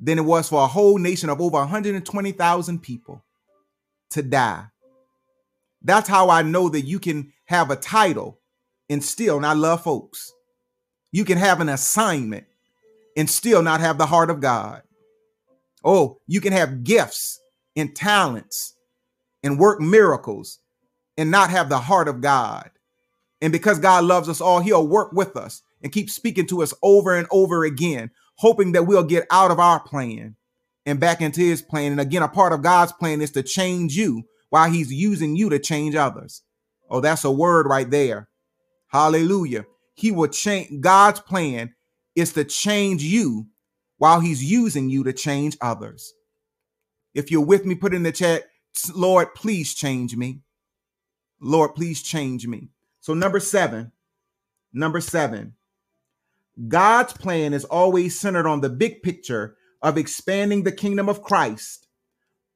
than 0.00 0.16
it 0.16 0.24
was 0.24 0.48
for 0.48 0.62
a 0.62 0.66
whole 0.66 0.96
nation 0.96 1.28
of 1.28 1.38
over 1.38 1.58
120,000 1.58 2.78
people 2.82 3.22
to 4.08 4.22
die. 4.22 4.64
That's 5.82 6.08
how 6.08 6.30
I 6.30 6.40
know 6.40 6.70
that 6.70 6.86
you 6.86 6.98
can 6.98 7.34
have 7.44 7.70
a 7.70 7.76
title 7.76 8.38
and 8.88 9.04
still 9.04 9.38
not 9.38 9.58
love 9.58 9.82
folks. 9.82 10.32
You 11.12 11.26
can 11.26 11.36
have 11.36 11.60
an 11.60 11.68
assignment 11.68 12.46
and 13.18 13.28
still 13.28 13.60
not 13.60 13.80
have 13.80 13.98
the 13.98 14.06
heart 14.06 14.30
of 14.30 14.40
God. 14.40 14.80
Oh, 15.84 16.22
you 16.26 16.40
can 16.40 16.54
have 16.54 16.84
gifts 16.84 17.38
and 17.76 17.94
talents 17.94 18.72
and 19.42 19.58
work 19.58 19.78
miracles 19.78 20.58
and 21.18 21.30
not 21.30 21.50
have 21.50 21.68
the 21.68 21.80
heart 21.80 22.08
of 22.08 22.22
God. 22.22 22.70
And 23.40 23.52
because 23.52 23.78
God 23.78 24.04
loves 24.04 24.28
us 24.28 24.40
all, 24.40 24.60
He'll 24.60 24.86
work 24.86 25.12
with 25.12 25.36
us 25.36 25.62
and 25.82 25.92
keep 25.92 26.10
speaking 26.10 26.46
to 26.46 26.62
us 26.62 26.72
over 26.82 27.14
and 27.14 27.26
over 27.30 27.64
again, 27.64 28.10
hoping 28.36 28.72
that 28.72 28.84
we'll 28.84 29.04
get 29.04 29.26
out 29.30 29.50
of 29.50 29.60
our 29.60 29.80
plan 29.80 30.36
and 30.86 31.00
back 31.00 31.20
into 31.20 31.40
His 31.40 31.62
plan. 31.62 31.92
And 31.92 32.00
again, 32.00 32.22
a 32.22 32.28
part 32.28 32.52
of 32.52 32.62
God's 32.62 32.92
plan 32.92 33.20
is 33.20 33.32
to 33.32 33.42
change 33.42 33.96
you 33.96 34.24
while 34.50 34.70
He's 34.70 34.92
using 34.92 35.36
you 35.36 35.50
to 35.50 35.58
change 35.58 35.94
others. 35.94 36.42
Oh, 36.88 37.00
that's 37.00 37.24
a 37.24 37.30
word 37.30 37.66
right 37.66 37.90
there. 37.90 38.28
Hallelujah. 38.88 39.66
He 39.94 40.12
will 40.12 40.28
change. 40.28 40.80
God's 40.80 41.20
plan 41.20 41.74
is 42.14 42.32
to 42.34 42.44
change 42.44 43.02
you 43.02 43.46
while 43.98 44.20
He's 44.20 44.44
using 44.44 44.88
you 44.88 45.04
to 45.04 45.12
change 45.12 45.56
others. 45.60 46.14
If 47.14 47.30
you're 47.30 47.44
with 47.44 47.64
me, 47.64 47.74
put 47.74 47.94
in 47.94 48.02
the 48.02 48.12
chat, 48.12 48.44
Lord, 48.94 49.34
please 49.34 49.74
change 49.74 50.16
me. 50.16 50.40
Lord, 51.40 51.74
please 51.74 52.02
change 52.02 52.46
me. 52.46 52.68
So, 53.06 53.14
number 53.14 53.38
seven, 53.38 53.92
number 54.72 55.00
seven, 55.00 55.54
God's 56.66 57.12
plan 57.12 57.54
is 57.54 57.64
always 57.64 58.18
centered 58.18 58.48
on 58.48 58.62
the 58.62 58.68
big 58.68 59.00
picture 59.00 59.56
of 59.80 59.96
expanding 59.96 60.64
the 60.64 60.72
kingdom 60.72 61.08
of 61.08 61.22
Christ, 61.22 61.86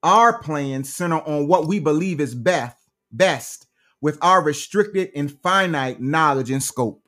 our 0.03 0.43
plans 0.43 0.93
center 0.93 1.21
on 1.21 1.47
what 1.47 1.69
we 1.69 1.79
believe 1.79 2.21
is 2.21 2.35
best, 2.35 2.77
best 3.13 3.69
with 4.01 4.19
our 4.23 4.43
restricted 4.43 5.11
and 5.15 5.31
finite 5.31 6.01
knowledge 6.01 6.51
and 6.51 6.65
scope. 6.65 7.05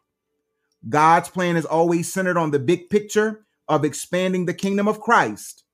God's 0.88 1.28
plan 1.28 1.56
is 1.56 1.64
always 1.64 2.12
centered 2.12 2.38
on 2.38 2.52
the 2.52 2.60
big 2.60 2.90
picture 2.90 3.44
of 3.66 3.84
expanding 3.84 4.46
the 4.46 4.54
kingdom 4.54 4.86
of 4.86 5.00
Christ. 5.00 5.64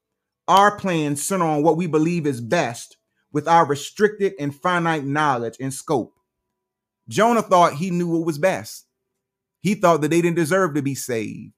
Our 0.49 0.79
plans 0.79 1.23
center 1.23 1.45
on 1.45 1.62
what 1.62 1.77
we 1.77 1.87
believe 1.87 2.27
is 2.27 2.41
best 2.41 2.97
with 3.31 3.47
our 3.47 3.66
restricted 3.66 4.33
and 4.41 4.55
finite 4.55 5.05
knowledge 5.05 5.59
and 5.61 5.75
scope. 5.75 6.18
Jonah 7.09 7.42
thought 7.42 7.74
he 7.74 7.90
knew 7.90 8.09
what 8.09 8.26
was 8.26 8.38
best. 8.38 8.86
He 9.61 9.74
thought 9.74 10.02
that 10.02 10.09
they 10.09 10.22
didn't 10.22 10.36
deserve 10.36 10.74
to 10.74 10.82
be 10.82 10.94
saved. 10.94 11.52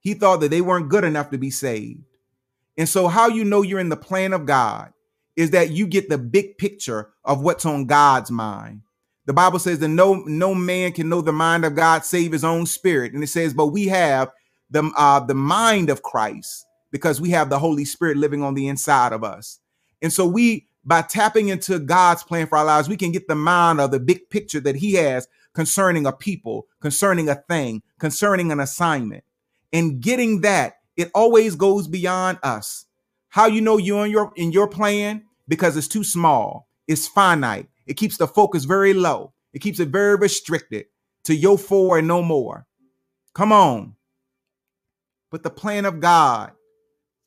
He 0.00 0.14
thought 0.14 0.40
that 0.40 0.50
they 0.50 0.60
weren't 0.60 0.88
good 0.88 1.04
enough 1.04 1.30
to 1.30 1.38
be 1.38 1.50
saved. 1.50 2.02
And 2.76 2.88
so, 2.88 3.08
how 3.08 3.28
you 3.28 3.44
know 3.44 3.62
you're 3.62 3.80
in 3.80 3.90
the 3.90 3.96
plan 3.96 4.32
of 4.32 4.46
God 4.46 4.92
is 5.36 5.50
that 5.50 5.70
you 5.70 5.86
get 5.86 6.08
the 6.08 6.18
big 6.18 6.58
picture 6.58 7.10
of 7.24 7.42
what's 7.42 7.66
on 7.66 7.86
God's 7.86 8.30
mind. 8.30 8.82
The 9.26 9.32
Bible 9.32 9.58
says 9.58 9.78
that 9.78 9.88
no 9.88 10.24
no 10.26 10.54
man 10.54 10.92
can 10.92 11.08
know 11.08 11.20
the 11.20 11.32
mind 11.32 11.64
of 11.64 11.76
God 11.76 12.04
save 12.04 12.32
his 12.32 12.44
own 12.44 12.66
spirit, 12.66 13.12
and 13.12 13.22
it 13.22 13.28
says, 13.28 13.54
but 13.54 13.68
we 13.68 13.86
have 13.86 14.30
the 14.70 14.90
uh, 14.96 15.20
the 15.20 15.34
mind 15.34 15.90
of 15.90 16.02
Christ 16.02 16.66
because 16.90 17.20
we 17.20 17.30
have 17.30 17.48
the 17.48 17.58
Holy 17.58 17.84
Spirit 17.84 18.16
living 18.16 18.42
on 18.42 18.54
the 18.54 18.68
inside 18.68 19.12
of 19.12 19.22
us. 19.22 19.60
And 20.02 20.12
so 20.12 20.26
we 20.26 20.66
by 20.84 21.02
tapping 21.02 21.48
into 21.48 21.78
God's 21.78 22.22
plan 22.22 22.46
for 22.46 22.58
our 22.58 22.64
lives, 22.64 22.88
we 22.88 22.96
can 22.96 23.12
get 23.12 23.28
the 23.28 23.34
mind 23.34 23.80
of 23.80 23.90
the 23.90 24.00
big 24.00 24.28
picture 24.30 24.60
that 24.60 24.76
He 24.76 24.94
has 24.94 25.28
concerning 25.54 26.06
a 26.06 26.12
people, 26.12 26.66
concerning 26.80 27.28
a 27.28 27.36
thing, 27.36 27.82
concerning 27.98 28.50
an 28.50 28.60
assignment. 28.60 29.24
And 29.72 30.00
getting 30.00 30.40
that, 30.40 30.74
it 30.96 31.10
always 31.14 31.54
goes 31.54 31.88
beyond 31.88 32.38
us. 32.42 32.86
How 33.28 33.46
you 33.46 33.60
know 33.60 33.78
you're 33.78 34.04
in 34.04 34.10
your 34.10 34.32
in 34.36 34.52
your 34.52 34.68
plan? 34.68 35.24
Because 35.48 35.76
it's 35.76 35.88
too 35.88 36.04
small, 36.04 36.68
it's 36.86 37.08
finite, 37.08 37.68
it 37.86 37.94
keeps 37.94 38.16
the 38.16 38.26
focus 38.26 38.64
very 38.64 38.92
low, 38.92 39.32
it 39.52 39.60
keeps 39.60 39.80
it 39.80 39.88
very 39.88 40.16
restricted 40.16 40.86
to 41.24 41.34
your 41.34 41.56
four 41.58 41.98
and 41.98 42.08
no 42.08 42.22
more. 42.22 42.66
Come 43.34 43.52
on. 43.52 43.96
But 45.30 45.42
the 45.42 45.50
plan 45.50 45.86
of 45.86 46.00
God 46.00 46.52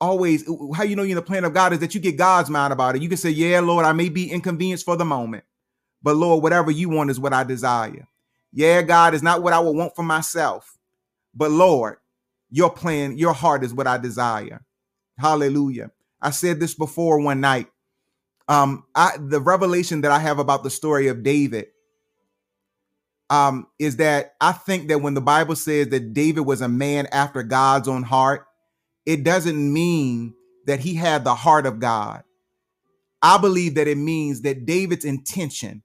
always 0.02 0.46
how 0.76 0.84
you 0.84 0.96
know 0.96 1.04
you're 1.04 1.12
in 1.12 1.16
the 1.16 1.22
plan 1.22 1.46
of 1.46 1.54
God 1.54 1.74
is 1.74 1.80
that 1.80 1.96
you 1.96 2.02
get 2.02 2.18
God's 2.18 2.50
mind 2.50 2.74
about 2.74 2.96
it. 2.96 3.02
You 3.02 3.10
can 3.10 3.18
say, 3.18 3.30
Yeah, 3.30 3.60
Lord, 3.62 3.86
I 3.86 3.94
may 3.94 4.10
be 4.10 4.32
inconvenienced 4.32 4.86
for 4.86 4.96
the 4.96 5.06
moment, 5.06 5.44
but 6.04 6.16
Lord, 6.16 6.44
whatever 6.44 6.72
you 6.72 6.90
want 6.90 7.10
is 7.10 7.20
what 7.20 7.34
I 7.34 7.44
desire. 7.44 8.08
Yeah, 8.54 8.82
God 8.82 9.14
is 9.14 9.24
not 9.24 9.44
what 9.44 9.54
I 9.54 9.60
would 9.60 9.76
want 9.76 9.96
for 9.96 10.04
myself, 10.04 10.78
but 11.34 11.52
Lord, 11.52 11.98
your 12.50 12.70
plan, 12.70 13.18
your 13.18 13.34
heart 13.34 13.64
is 13.64 13.74
what 13.74 13.88
I 13.88 13.98
desire. 13.98 14.64
Hallelujah. 15.18 15.92
I 16.22 16.32
said 16.32 16.60
this 16.60 16.74
before 16.74 17.20
one 17.20 17.42
night. 17.42 17.68
Um, 18.48 18.86
I 18.96 19.18
the 19.20 19.42
revelation 19.42 20.02
that 20.02 20.12
I 20.12 20.20
have 20.20 20.40
about 20.40 20.64
the 20.64 20.70
story 20.70 21.08
of 21.08 21.24
David 21.24 21.68
um 23.30 23.68
is 23.80 23.98
that 23.98 24.36
I 24.40 24.52
think 24.52 24.90
that 24.90 25.00
when 25.02 25.16
the 25.16 25.22
Bible 25.22 25.56
says 25.56 25.90
that 25.90 26.14
David 26.14 26.42
was 26.42 26.62
a 26.62 26.70
man 26.70 27.08
after 27.12 27.44
God's 27.44 27.88
own 27.88 28.04
heart, 28.04 28.45
it 29.06 29.24
doesn't 29.24 29.74
mean 29.74 30.34
that 30.66 30.80
he 30.80 30.96
had 30.96 31.24
the 31.24 31.36
heart 31.36 31.66
of 31.66 31.80
God. 31.80 32.24
I 33.22 33.38
believe 33.38 33.76
that 33.76 33.88
it 33.88 33.98
means 33.98 34.42
that 34.42 34.66
David's 34.66 35.06
intention 35.06 35.84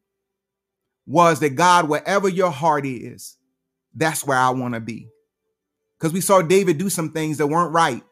was 1.06 1.40
that 1.40 1.50
God, 1.50 1.88
wherever 1.88 2.28
your 2.28 2.50
heart 2.50 2.86
is, 2.86 3.36
that's 3.94 4.24
where 4.24 4.38
I 4.38 4.50
want 4.50 4.74
to 4.74 4.80
be. 4.80 5.08
Because 5.98 6.12
we 6.12 6.20
saw 6.20 6.42
David 6.42 6.78
do 6.78 6.88
some 6.88 7.12
things 7.12 7.38
that 7.38 7.46
weren't 7.46 7.72
right, 7.74 8.02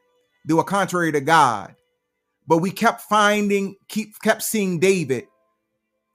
they 0.46 0.54
were 0.54 0.64
contrary 0.64 1.12
to 1.12 1.20
God. 1.20 1.74
But 2.46 2.58
we 2.58 2.70
kept 2.70 3.02
finding, 3.02 3.76
keep 3.88 4.18
kept 4.20 4.42
seeing 4.42 4.78
David 4.78 5.24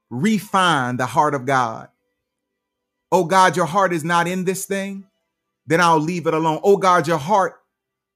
refine 0.10 0.98
the 0.98 1.06
heart 1.06 1.34
of 1.34 1.46
God. 1.46 1.90
Oh 3.12 3.26
God, 3.26 3.56
your 3.56 3.66
heart 3.66 3.94
is 3.94 4.04
not 4.04 4.28
in 4.28 4.44
this 4.44 4.66
thing, 4.66 5.06
then 5.66 5.82
I'll 5.82 6.00
leave 6.00 6.28
it 6.28 6.34
alone. 6.34 6.60
Oh 6.64 6.78
God, 6.78 7.08
your 7.08 7.18
heart 7.18 7.56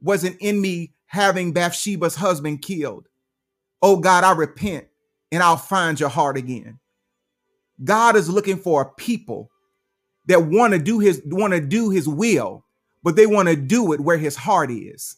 wasn't 0.02 0.38
in 0.40 0.62
me 0.62 0.94
having 1.08 1.54
Bathsheba's 1.54 2.16
husband 2.16 2.62
killed. 2.62 3.08
Oh 3.82 3.98
God, 3.98 4.24
I 4.24 4.34
repent 4.34 4.88
and 5.32 5.44
I'll 5.44 5.58
find 5.58 6.00
your 6.00 6.10
heart 6.10 6.38
again. 6.38 6.80
God 7.84 8.16
is 8.16 8.30
looking 8.30 8.58
for 8.58 8.82
a 8.82 8.94
people 8.94 9.52
that 10.28 10.44
want 10.44 10.74
to 10.74 10.80
do 10.80 11.00
his 11.00 11.22
want 11.26 11.54
to 11.54 11.62
do 11.62 11.90
his 11.90 12.08
will, 12.08 12.66
but 13.04 13.16
they 13.16 13.28
want 13.28 13.48
to 13.50 13.56
do 13.56 13.94
it 13.94 14.02
where 14.02 14.18
his 14.18 14.36
heart 14.36 14.72
is. 14.72 15.18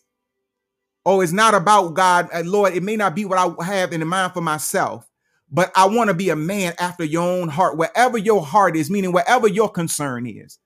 Oh, 1.05 1.21
it's 1.21 1.31
not 1.31 1.53
about 1.53 1.93
God, 1.93 2.29
uh, 2.33 2.43
Lord. 2.45 2.73
It 2.73 2.83
may 2.83 2.95
not 2.95 3.15
be 3.15 3.25
what 3.25 3.39
I 3.39 3.65
have 3.65 3.93
in 3.93 4.05
mind 4.07 4.33
for 4.33 4.41
myself, 4.41 5.09
but 5.49 5.71
I 5.75 5.87
want 5.87 6.09
to 6.09 6.13
be 6.13 6.29
a 6.29 6.35
man 6.35 6.73
after 6.77 7.03
your 7.03 7.23
own 7.23 7.49
heart, 7.49 7.77
wherever 7.77 8.17
your 8.17 8.45
heart 8.45 8.75
is, 8.75 8.91
meaning 8.91 9.11
wherever 9.11 9.47
your 9.47 9.69
concern 9.69 10.27
is. 10.27 10.59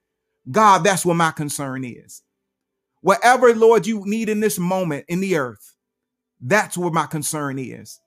God, 0.51 0.83
that's 0.83 1.05
what 1.05 1.15
my 1.15 1.31
concern 1.31 1.85
is. 1.85 2.23
Whatever, 3.03 3.53
Lord, 3.53 3.85
you 3.85 4.01
need 4.05 4.29
in 4.29 4.39
this 4.39 4.57
moment 4.57 5.03
in 5.09 5.19
the 5.19 5.35
earth, 5.35 5.75
that's 6.41 6.77
where 6.77 6.89
my 6.89 7.05
concern 7.05 7.59
is. 7.59 7.99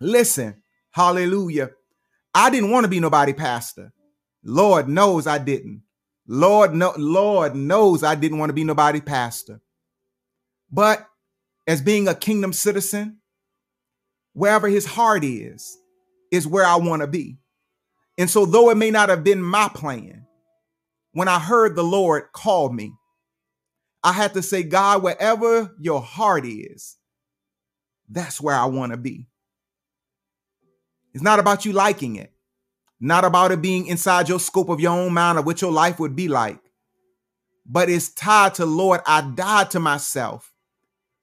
Listen, 0.00 0.64
hallelujah. 0.90 1.70
I 2.34 2.50
didn't 2.50 2.72
want 2.72 2.82
to 2.84 2.90
be 2.90 2.98
nobody 2.98 3.32
pastor. 3.32 3.92
Lord 4.42 4.88
knows 4.88 5.28
I 5.28 5.38
didn't. 5.38 5.82
Lord 6.26 6.74
no, 6.74 6.92
Lord 6.96 7.54
knows 7.54 8.02
I 8.02 8.16
didn't 8.16 8.38
want 8.38 8.50
to 8.50 8.54
be 8.54 8.64
nobody 8.64 9.00
pastor. 9.00 9.60
But 10.72 11.06
as 11.68 11.80
being 11.80 12.08
a 12.08 12.14
kingdom 12.14 12.52
citizen, 12.52 13.18
wherever 14.32 14.66
his 14.66 14.86
heart 14.86 15.22
is, 15.22 15.78
is 16.32 16.48
where 16.48 16.66
I 16.66 16.76
want 16.76 17.02
to 17.02 17.06
be. 17.06 17.38
And 18.18 18.28
so, 18.28 18.44
though 18.44 18.70
it 18.70 18.76
may 18.76 18.90
not 18.90 19.08
have 19.08 19.22
been 19.22 19.40
my 19.40 19.68
plan, 19.72 20.26
when 21.12 21.28
I 21.28 21.38
heard 21.38 21.76
the 21.76 21.84
Lord 21.84 22.24
call 22.32 22.72
me, 22.72 22.92
I 24.06 24.12
had 24.12 24.34
to 24.34 24.42
say, 24.42 24.62
God, 24.62 25.02
wherever 25.02 25.74
your 25.80 26.00
heart 26.00 26.46
is, 26.46 26.96
that's 28.08 28.40
where 28.40 28.54
I 28.54 28.66
want 28.66 28.92
to 28.92 28.96
be. 28.96 29.26
It's 31.12 31.24
not 31.24 31.40
about 31.40 31.64
you 31.64 31.72
liking 31.72 32.14
it, 32.14 32.32
not 33.00 33.24
about 33.24 33.50
it 33.50 33.60
being 33.60 33.88
inside 33.88 34.28
your 34.28 34.38
scope 34.38 34.68
of 34.68 34.78
your 34.78 34.92
own 34.92 35.12
mind 35.12 35.40
of 35.40 35.44
what 35.44 35.60
your 35.60 35.72
life 35.72 35.98
would 35.98 36.14
be 36.14 36.28
like, 36.28 36.60
but 37.66 37.90
it's 37.90 38.08
tied 38.08 38.54
to, 38.54 38.64
Lord, 38.64 39.00
I 39.08 39.22
died 39.22 39.72
to 39.72 39.80
myself 39.80 40.54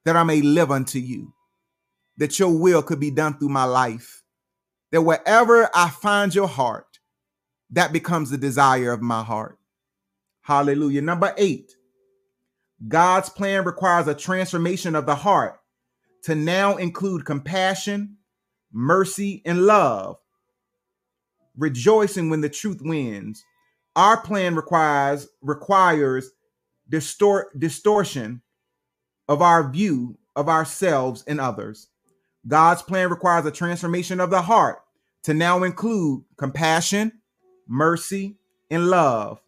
that 0.03 0.17
I 0.17 0.23
may 0.23 0.41
live 0.41 0.69
unto 0.69 0.99
you, 0.99 1.33
that 2.17 2.37
your 2.37 2.51
will 2.51 2.83
could 2.83 2.99
be 2.99 3.11
done 3.11 3.37
through 3.37 3.47
my 3.47 3.63
life, 3.63 4.23
that 4.91 5.03
wherever 5.03 5.69
I 5.73 5.89
find 5.89 6.35
your 6.35 6.49
heart, 6.49 6.99
that 7.69 7.93
becomes 7.93 8.29
the 8.29 8.37
desire 8.37 8.91
of 8.91 9.01
my 9.01 9.23
heart. 9.23 9.57
Hallelujah. 10.41 11.01
Number 11.01 11.33
eight, 11.37 11.77
God's 12.87 13.29
plan 13.29 13.63
requires 13.63 14.07
a 14.07 14.15
transformation 14.15 14.95
of 14.95 15.05
the 15.05 15.15
heart 15.15 15.59
to 16.23 16.35
now 16.35 16.77
include 16.77 17.25
compassion, 17.25 18.17
mercy, 18.71 19.41
and 19.45 19.65
love, 19.65 20.17
rejoicing 21.57 22.29
when 22.29 22.41
the 22.41 22.49
truth 22.49 22.81
wins. 22.81 23.43
Our 23.95 24.19
plan 24.21 24.55
requires 24.55 25.27
requires 25.41 26.31
distort 26.89 27.59
distortion 27.59 28.41
of 29.27 29.41
our 29.41 29.69
view 29.69 30.17
of 30.35 30.49
ourselves 30.49 31.23
and 31.27 31.39
others. 31.39 31.87
God's 32.47 32.81
plan 32.81 33.09
requires 33.09 33.45
a 33.45 33.51
transformation 33.51 34.19
of 34.19 34.29
the 34.29 34.41
heart 34.41 34.79
to 35.23 35.33
now 35.33 35.63
include 35.63 36.23
compassion, 36.37 37.21
mercy, 37.67 38.35
and 38.69 38.87
love, 38.87 39.39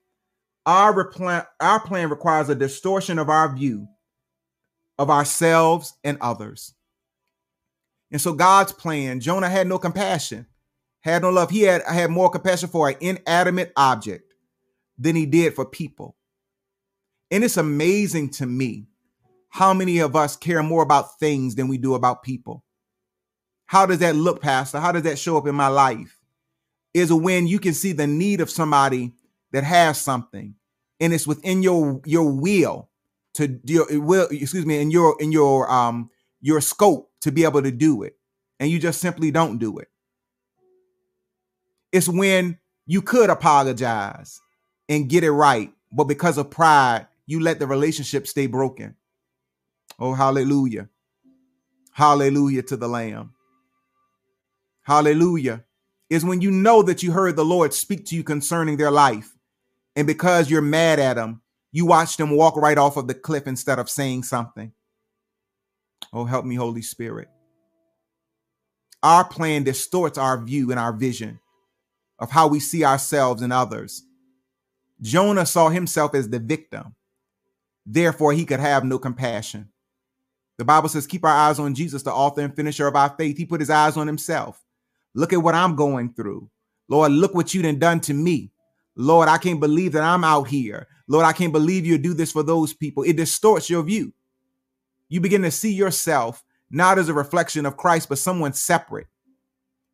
our 0.66 1.06
plan, 1.06 1.44
our 1.60 1.80
plan 1.80 2.10
requires 2.10 2.50
a 2.50 2.56
distortion 2.56 3.20
of 3.20 3.30
our 3.30 3.54
view 3.54 3.88
of 4.98 5.10
ourselves 5.10 5.94
and 6.04 6.18
others. 6.22 6.74
And 8.12 8.22
so 8.22 8.34
God's 8.34 8.72
plan, 8.72 9.20
Jonah 9.20 9.50
had 9.50 9.68
no 9.68 9.78
compassion, 9.78 10.46
had 11.02 11.22
no 11.22 11.30
love. 11.30 11.50
He 11.50 11.64
had 11.64 11.84
had 11.84 12.10
more 12.10 12.30
compassion 12.30 12.70
for 12.70 12.90
an 12.90 12.96
inanimate 13.02 13.74
object 13.76 14.34
than 14.98 15.16
he 15.16 15.26
did 15.26 15.54
for 15.54 15.66
people. 15.66 16.16
And 17.30 17.44
it's 17.44 17.58
amazing 17.58 18.30
to 18.32 18.46
me 18.46 18.88
how 19.50 19.74
many 19.74 20.00
of 20.00 20.16
us 20.16 20.36
care 20.36 20.64
more 20.64 20.84
about 20.84 21.20
things 21.20 21.56
than 21.56 21.68
we 21.68 21.78
do 21.78 21.96
about 21.96 22.24
people. 22.24 22.64
How 23.66 23.86
does 23.86 24.00
that 24.00 24.16
look, 24.16 24.42
Pastor? 24.42 24.80
How 24.80 24.92
does 24.92 25.04
that 25.04 25.20
show 25.20 25.38
up 25.38 25.48
in 25.48 25.56
my 25.56 25.68
life? 25.68 26.20
Is 26.94 27.12
when 27.12 27.48
you 27.48 27.60
can 27.60 27.74
see 27.74 27.92
the 27.92 28.08
need 28.08 28.40
of 28.40 28.50
somebody 28.50 29.14
that 29.52 29.64
has 29.64 30.00
something 30.00 30.56
and 31.00 31.14
it's 31.14 31.28
within 31.28 31.64
your 31.64 32.02
your 32.06 32.32
will 32.32 32.90
to 33.34 33.60
your 33.66 33.86
will 34.02 34.28
excuse 34.32 34.66
me 34.66 34.82
in 34.82 34.92
your 34.92 35.16
in 35.20 35.32
your 35.32 35.70
um 35.72 36.10
your 36.42 36.62
scope 36.62 37.12
to 37.22 37.32
be 37.32 37.44
able 37.44 37.62
to 37.62 37.72
do 37.72 38.04
it 38.04 38.18
and 38.60 38.70
you 38.70 38.80
just 38.80 39.02
simply 39.02 39.32
don't 39.32 39.58
do 39.58 39.78
it 39.78 39.90
it's 41.92 42.10
when 42.10 42.58
you 42.86 43.02
could 43.02 43.30
apologize 43.30 44.42
and 44.90 45.10
get 45.10 45.24
it 45.24 45.32
right 45.32 45.74
but 45.92 46.06
because 46.06 46.38
of 46.38 46.50
pride 46.50 47.08
you 47.28 47.40
let 47.40 47.60
the 47.60 47.68
relationship 47.68 48.28
stay 48.28 48.48
broken 48.48 48.96
oh 50.00 50.14
hallelujah 50.14 50.88
Hallelujah 51.96 52.62
to 52.64 52.76
the 52.76 52.90
Lamb. 52.90 53.32
Hallelujah. 54.84 55.64
Is 56.10 56.26
when 56.26 56.42
you 56.42 56.52
know 56.52 56.84
that 56.84 57.02
you 57.02 57.14
heard 57.14 57.38
the 57.38 57.46
Lord 57.46 57.74
speak 57.74 58.06
to 58.08 58.16
you 58.18 58.24
concerning 58.24 58.78
their 58.78 58.92
life. 58.92 59.35
And 59.96 60.08
because 60.08 60.50
you're 60.50 60.62
mad 60.62 61.00
at 61.00 61.16
them, 61.16 61.42
you 61.72 61.86
watch 61.86 62.18
them 62.18 62.32
walk 62.32 62.56
right 62.58 62.78
off 62.78 62.98
of 62.98 63.08
the 63.08 63.14
cliff 63.14 63.48
instead 63.48 63.80
of 63.80 63.90
saying 63.90 64.24
something. 64.24 64.72
Oh, 66.14 66.26
help 66.26 66.46
me, 66.46 66.56
Holy 66.56 66.82
Spirit. 66.82 67.28
Our 69.04 69.24
plan 69.24 69.64
distorts 69.64 70.18
our 70.18 70.42
view 70.44 70.72
and 70.72 70.80
our 70.80 70.94
vision 70.94 71.40
of 72.20 72.32
how 72.32 72.48
we 72.48 72.60
see 72.60 72.84
ourselves 72.84 73.42
and 73.42 73.54
others. 73.54 74.04
Jonah 75.02 75.46
saw 75.46 75.70
himself 75.70 76.16
as 76.16 76.30
the 76.30 76.40
victim. 76.40 76.96
Therefore, 77.86 78.34
he 78.34 78.46
could 78.46 78.60
have 78.60 78.84
no 78.84 78.98
compassion. 78.98 79.70
The 80.58 80.66
Bible 80.66 80.90
says, 80.90 81.06
Keep 81.06 81.26
our 81.26 81.32
eyes 81.32 81.60
on 81.60 81.76
Jesus, 81.76 82.04
the 82.04 82.14
author 82.14 82.42
and 82.42 82.56
finisher 82.56 82.88
of 82.88 82.96
our 82.96 83.14
faith. 83.18 83.38
He 83.38 83.46
put 83.46 83.60
his 83.60 83.70
eyes 83.70 83.98
on 83.98 84.08
himself. 84.08 84.64
Look 85.14 85.34
at 85.34 85.44
what 85.44 85.56
I'm 85.56 85.76
going 85.76 86.14
through. 86.14 86.50
Lord, 86.88 87.12
look 87.12 87.36
what 87.36 87.54
you 87.54 87.62
done 87.62 87.80
done 87.80 88.00
to 88.02 88.14
me. 88.14 88.52
Lord, 88.96 89.28
I 89.28 89.38
can't 89.38 89.60
believe 89.60 89.92
that 89.94 90.04
I'm 90.04 90.24
out 90.24 90.48
here. 90.48 90.88
Lord, 91.08 91.26
I 91.26 91.34
can't 91.34 91.54
believe 91.54 91.86
you 91.86 91.98
do 91.98 92.14
this 92.14 92.32
for 92.32 92.44
those 92.44 92.74
people. 92.74 93.04
It 93.04 93.18
distorts 93.18 93.70
your 93.70 93.84
view. 93.84 94.14
You 95.10 95.22
begin 95.22 95.44
to 95.44 95.52
see 95.52 95.74
yourself 95.74 96.44
not 96.72 96.98
as 96.98 97.10
a 97.10 97.14
reflection 97.14 97.66
of 97.66 97.78
Christ, 97.78 98.10
but 98.10 98.18
someone 98.18 98.54
separate 98.54 99.08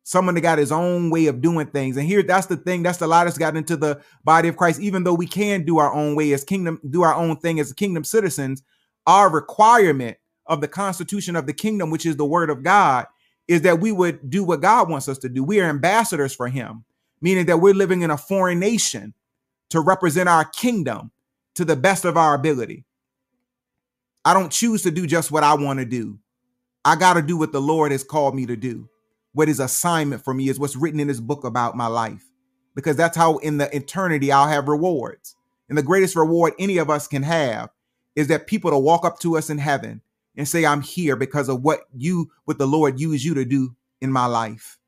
someone 0.04 0.34
that 0.34 0.40
got 0.40 0.58
his 0.58 0.72
own 0.72 1.10
way 1.10 1.26
of 1.26 1.40
doing 1.40 1.66
things. 1.66 1.96
And 1.96 2.06
here, 2.06 2.22
that's 2.22 2.46
the 2.46 2.56
thing. 2.56 2.82
That's 2.82 2.98
the 2.98 3.06
lot 3.06 3.24
that's 3.24 3.38
gotten 3.38 3.58
into 3.58 3.76
the 3.76 4.00
body 4.24 4.48
of 4.48 4.56
Christ. 4.56 4.80
Even 4.80 5.04
though 5.04 5.14
we 5.14 5.26
can 5.26 5.64
do 5.64 5.78
our 5.78 5.92
own 5.92 6.16
way 6.16 6.32
as 6.32 6.44
kingdom, 6.44 6.80
do 6.90 7.02
our 7.02 7.14
own 7.14 7.36
thing 7.36 7.60
as 7.60 7.72
kingdom 7.72 8.04
citizens, 8.04 8.62
our 9.06 9.30
requirement 9.30 10.16
of 10.46 10.60
the 10.60 10.68
constitution 10.68 11.36
of 11.36 11.46
the 11.46 11.52
kingdom, 11.52 11.90
which 11.90 12.06
is 12.06 12.16
the 12.16 12.24
word 12.24 12.50
of 12.50 12.62
God, 12.62 13.06
is 13.48 13.62
that 13.62 13.80
we 13.80 13.92
would 13.92 14.28
do 14.28 14.44
what 14.44 14.60
God 14.60 14.88
wants 14.88 15.08
us 15.08 15.18
to 15.18 15.28
do. 15.28 15.44
We 15.44 15.60
are 15.60 15.68
ambassadors 15.68 16.34
for 16.34 16.48
him, 16.48 16.84
meaning 17.22 17.46
that 17.46 17.58
we're 17.58 17.72
living 17.72 18.02
in 18.02 18.10
a 18.10 18.18
foreign 18.18 18.58
nation 18.58 19.14
to 19.70 19.80
represent 19.80 20.28
our 20.28 20.44
kingdom 20.44 21.10
to 21.54 21.64
the 21.64 21.76
best 21.76 22.04
of 22.04 22.18
our 22.18 22.34
ability. 22.34 22.84
I 24.24 24.34
don't 24.34 24.52
choose 24.52 24.82
to 24.82 24.90
do 24.90 25.06
just 25.06 25.32
what 25.32 25.42
I 25.42 25.54
want 25.54 25.78
to 25.78 25.86
do. 25.86 26.18
I 26.84 26.96
got 26.96 27.14
to 27.14 27.22
do 27.22 27.36
what 27.36 27.52
the 27.52 27.60
Lord 27.60 27.92
has 27.92 28.04
called 28.04 28.34
me 28.34 28.44
to 28.46 28.56
do 28.56 28.88
what 29.32 29.48
his 29.48 29.60
assignment 29.60 30.22
for 30.22 30.34
me 30.34 30.48
is, 30.48 30.58
what's 30.58 30.76
written 30.76 31.00
in 31.00 31.08
his 31.08 31.20
book 31.20 31.44
about 31.44 31.76
my 31.76 31.86
life. 31.86 32.24
Because 32.74 32.96
that's 32.96 33.16
how 33.16 33.38
in 33.38 33.58
the 33.58 33.74
eternity 33.74 34.30
I'll 34.30 34.48
have 34.48 34.68
rewards. 34.68 35.36
And 35.68 35.76
the 35.76 35.82
greatest 35.82 36.16
reward 36.16 36.52
any 36.58 36.78
of 36.78 36.90
us 36.90 37.08
can 37.08 37.22
have 37.22 37.70
is 38.14 38.28
that 38.28 38.46
people 38.46 38.70
to 38.70 38.78
walk 38.78 39.04
up 39.04 39.18
to 39.20 39.36
us 39.36 39.50
in 39.50 39.58
heaven 39.58 40.02
and 40.36 40.46
say, 40.46 40.64
I'm 40.64 40.82
here 40.82 41.16
because 41.16 41.48
of 41.48 41.62
what 41.62 41.80
you, 41.94 42.30
what 42.44 42.58
the 42.58 42.66
Lord 42.66 43.00
used 43.00 43.24
you 43.24 43.34
to 43.34 43.44
do 43.44 43.74
in 44.00 44.12
my 44.12 44.26
life. 44.26 44.78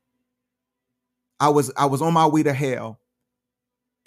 I 1.45 1.49
was 1.49 1.71
I 1.77 1.85
was 1.85 2.01
on 2.01 2.11
my 2.11 2.25
way 2.25 2.41
to 2.41 2.53
hell, 2.53 2.99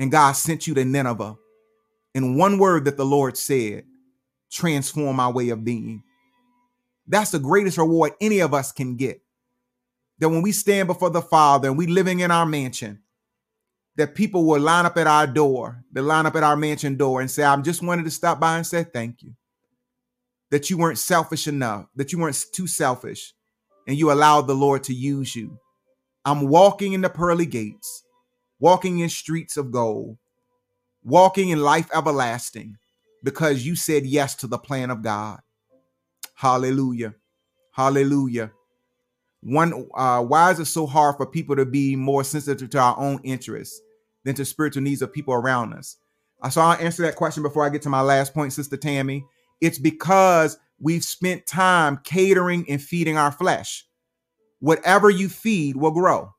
and 0.01 0.11
God 0.11 0.33
sent 0.33 0.67
you 0.67 0.75
to 0.75 0.85
Nineveh. 0.85 1.37
And 2.17 2.37
one 2.37 2.59
word 2.59 2.87
that 2.87 2.97
the 2.97 3.07
Lord 3.07 3.37
said 3.37 3.85
transform 4.51 5.15
my 5.15 5.29
way 5.29 5.51
of 5.51 5.65
being. 5.65 6.03
That's 7.07 7.31
the 7.31 7.39
greatest 7.39 7.79
reward 7.79 8.15
any 8.21 8.41
of 8.41 8.55
us 8.55 8.73
can 8.73 8.97
get 8.97 9.21
that 10.19 10.29
when 10.29 10.43
we 10.43 10.51
stand 10.51 10.89
before 10.89 11.11
the 11.11 11.23
Father 11.23 11.69
and 11.69 11.79
we 11.79 11.87
living 11.87 12.21
in 12.21 12.33
our 12.33 12.45
mansion, 12.45 13.03
that 13.97 14.17
people 14.17 14.45
will 14.45 14.61
line 14.61 14.85
up 14.85 14.97
at 14.97 15.07
our 15.07 15.29
door, 15.29 15.85
they 15.93 16.01
line 16.01 16.27
up 16.27 16.35
at 16.35 16.43
our 16.43 16.57
mansion 16.57 16.97
door 16.97 17.21
and 17.21 17.31
say, 17.31 17.45
I 17.45 17.57
just 17.59 17.85
wanted 17.85 18.05
to 18.05 18.11
stop 18.11 18.41
by 18.41 18.57
and 18.57 18.67
say 18.67 18.83
thank 18.83 19.23
you. 19.23 19.35
That 20.51 20.71
you 20.71 20.79
weren't 20.79 20.99
selfish 20.99 21.47
enough, 21.47 21.87
that 21.95 22.11
you 22.11 22.19
weren't 22.19 22.45
too 22.53 22.67
selfish, 22.67 23.33
and 23.87 23.97
you 23.97 24.11
allowed 24.11 24.49
the 24.49 24.57
Lord 24.57 24.83
to 24.85 24.93
use 24.93 25.37
you. 25.37 25.57
I'm 26.25 26.49
walking 26.49 26.93
in 26.93 27.01
the 27.01 27.09
pearly 27.09 27.47
gates, 27.47 28.05
walking 28.59 28.99
in 28.99 29.09
streets 29.09 29.57
of 29.57 29.71
gold, 29.71 30.19
walking 31.03 31.49
in 31.49 31.61
life 31.61 31.89
everlasting 31.95 32.77
because 33.23 33.67
you 33.67 33.77
said 33.77 34.07
yes 34.07 34.35
to 34.37 34.47
the 34.47 34.59
plan 34.59 34.91
of 34.91 35.03
God. 35.03 35.41
Hallelujah. 36.35 37.15
Hallelujah. 37.73 38.53
One, 39.41 39.89
uh, 39.95 40.23
why 40.23 40.51
is 40.51 40.61
it 40.61 40.67
so 40.67 40.87
hard 40.87 41.17
for 41.17 41.27
people 41.27 41.57
to 41.57 41.65
be 41.65 41.97
more 41.97 42.25
sensitive 42.25 42.71
to 42.71 42.79
our 42.79 42.99
own 42.99 43.21
interests 43.23 43.81
than 44.25 44.35
to 44.35 44.45
spiritual 44.45 44.83
needs 44.83 45.03
of 45.03 45.13
people 45.13 45.35
around 45.35 45.75
us? 45.75 45.97
Uh, 46.43 46.51
so 46.51 46.61
I'll 46.61 46.79
answer 46.79 47.03
that 47.03 47.17
question 47.17 47.43
before 47.43 47.65
I 47.65 47.69
get 47.69 47.83
to 47.83 47.89
my 47.89 48.01
last 48.01 48.35
point, 48.35 48.53
Sister 48.53 48.77
Tammy. 48.77 49.25
It's 49.61 49.79
because 49.79 50.59
we've 50.81 51.05
spent 51.05 51.47
time 51.47 52.01
catering 52.05 52.69
and 52.69 52.83
feeding 52.83 53.17
our 53.17 53.33
flesh. 53.33 53.85
Whatever 54.61 55.11
you 55.11 55.29
feed 55.29 55.77
will 55.77 55.91
grow. 55.91 56.33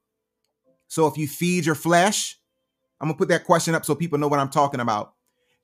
So 0.87 1.07
if 1.07 1.17
you 1.17 1.27
feed 1.27 1.65
your 1.65 1.75
flesh, 1.75 2.37
I'm 2.99 3.07
gonna 3.07 3.17
put 3.17 3.29
that 3.29 3.45
question 3.45 3.75
up 3.75 3.85
so 3.85 3.95
people 3.95 4.19
know 4.19 4.27
what 4.27 4.39
I'm 4.39 4.49
talking 4.49 4.79
about. 4.79 5.13